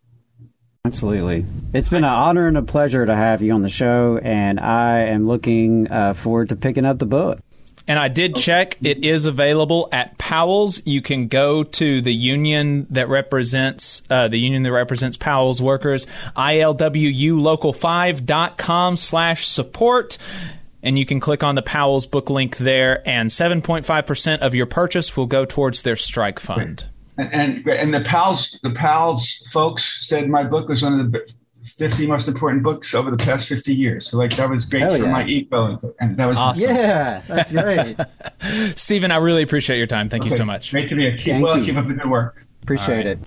Absolutely. 0.84 1.44
It's 1.74 1.88
been 1.88 2.04
an 2.04 2.10
honor 2.10 2.48
and 2.48 2.56
a 2.56 2.62
pleasure 2.62 3.04
to 3.04 3.14
have 3.14 3.42
you 3.42 3.52
on 3.52 3.62
the 3.62 3.68
show, 3.68 4.18
and 4.22 4.58
I 4.58 5.00
am 5.00 5.26
looking 5.26 5.90
uh, 5.90 6.14
forward 6.14 6.48
to 6.48 6.56
picking 6.56 6.86
up 6.86 6.98
the 6.98 7.06
book. 7.06 7.40
And 7.88 7.98
I 7.98 8.06
did 8.08 8.36
check; 8.36 8.76
it 8.82 9.02
is 9.02 9.24
available 9.24 9.88
at 9.90 10.16
Powell's. 10.18 10.80
You 10.86 11.02
can 11.02 11.26
go 11.26 11.64
to 11.64 12.00
the 12.00 12.14
union 12.14 12.86
that 12.90 13.08
represents 13.08 14.02
uh, 14.08 14.28
the 14.28 14.38
union 14.38 14.62
that 14.62 14.72
represents 14.72 15.16
Powell's 15.16 15.60
workers, 15.60 16.06
ilwulocal5.com 16.36 18.96
slash 18.96 19.48
support 19.48 20.16
and 20.82 20.98
you 20.98 21.06
can 21.06 21.20
click 21.20 21.42
on 21.42 21.54
the 21.54 21.62
Powell's 21.62 22.06
book 22.06 22.30
link 22.30 22.58
there, 22.58 23.06
and 23.06 23.30
7.5% 23.30 24.38
of 24.38 24.54
your 24.54 24.66
purchase 24.66 25.16
will 25.16 25.26
go 25.26 25.44
towards 25.44 25.82
their 25.82 25.96
strike 25.96 26.38
fund. 26.38 26.84
And, 27.16 27.34
and 27.34 27.68
and 27.68 27.92
the 27.92 28.02
Powell's 28.02 28.56
the 28.62 28.70
Powell's 28.70 29.42
folks 29.50 30.06
said 30.06 30.28
my 30.28 30.44
book 30.44 30.68
was 30.68 30.82
one 30.82 31.00
of 31.00 31.10
the 31.10 31.18
50 31.78 32.06
most 32.08 32.26
important 32.26 32.62
books 32.64 32.92
over 32.94 33.10
the 33.10 33.16
past 33.16 33.48
50 33.48 33.74
years. 33.74 34.10
So 34.10 34.18
like 34.18 34.34
that 34.36 34.50
was 34.50 34.66
great 34.66 34.82
Hell 34.82 34.90
for 34.92 34.98
yeah. 34.98 35.12
my 35.12 35.24
ego, 35.24 35.94
and 36.00 36.16
that 36.16 36.26
was 36.26 36.36
Awesome. 36.36 36.74
Yeah, 36.74 37.22
that's 37.28 37.52
great. 37.52 37.96
Steven, 38.76 39.12
I 39.12 39.16
really 39.18 39.42
appreciate 39.42 39.78
your 39.78 39.86
time. 39.86 40.08
Thank 40.08 40.24
you 40.24 40.30
so 40.30 40.44
much. 40.44 40.72
Great 40.72 40.88
to 40.90 40.96
be 40.96 41.02
here. 41.02 41.16
Keep 41.16 41.26
Thank 41.26 41.44
well, 41.44 41.58
you. 41.58 41.64
keep 41.64 41.76
up 41.76 41.86
the 41.86 41.94
good 41.94 42.10
work. 42.10 42.46
Appreciate 42.62 43.06
it. 43.06 43.18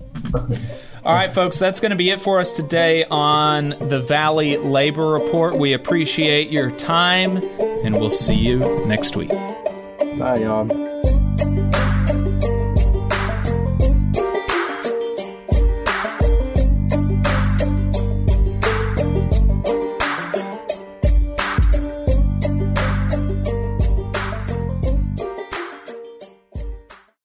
All 1.04 1.14
right, 1.14 1.34
folks, 1.34 1.58
that's 1.58 1.80
going 1.80 1.90
to 1.90 1.96
be 1.96 2.10
it 2.10 2.20
for 2.20 2.38
us 2.38 2.52
today 2.52 3.04
on 3.04 3.70
the 3.70 4.00
Valley 4.00 4.56
Labor 4.56 5.08
Report. 5.08 5.56
We 5.56 5.72
appreciate 5.72 6.50
your 6.50 6.70
time, 6.70 7.38
and 7.58 7.98
we'll 7.98 8.10
see 8.10 8.36
you 8.36 8.58
next 8.86 9.16
week. 9.16 9.30
Bye, 9.30 10.38
y'all. 10.42 10.91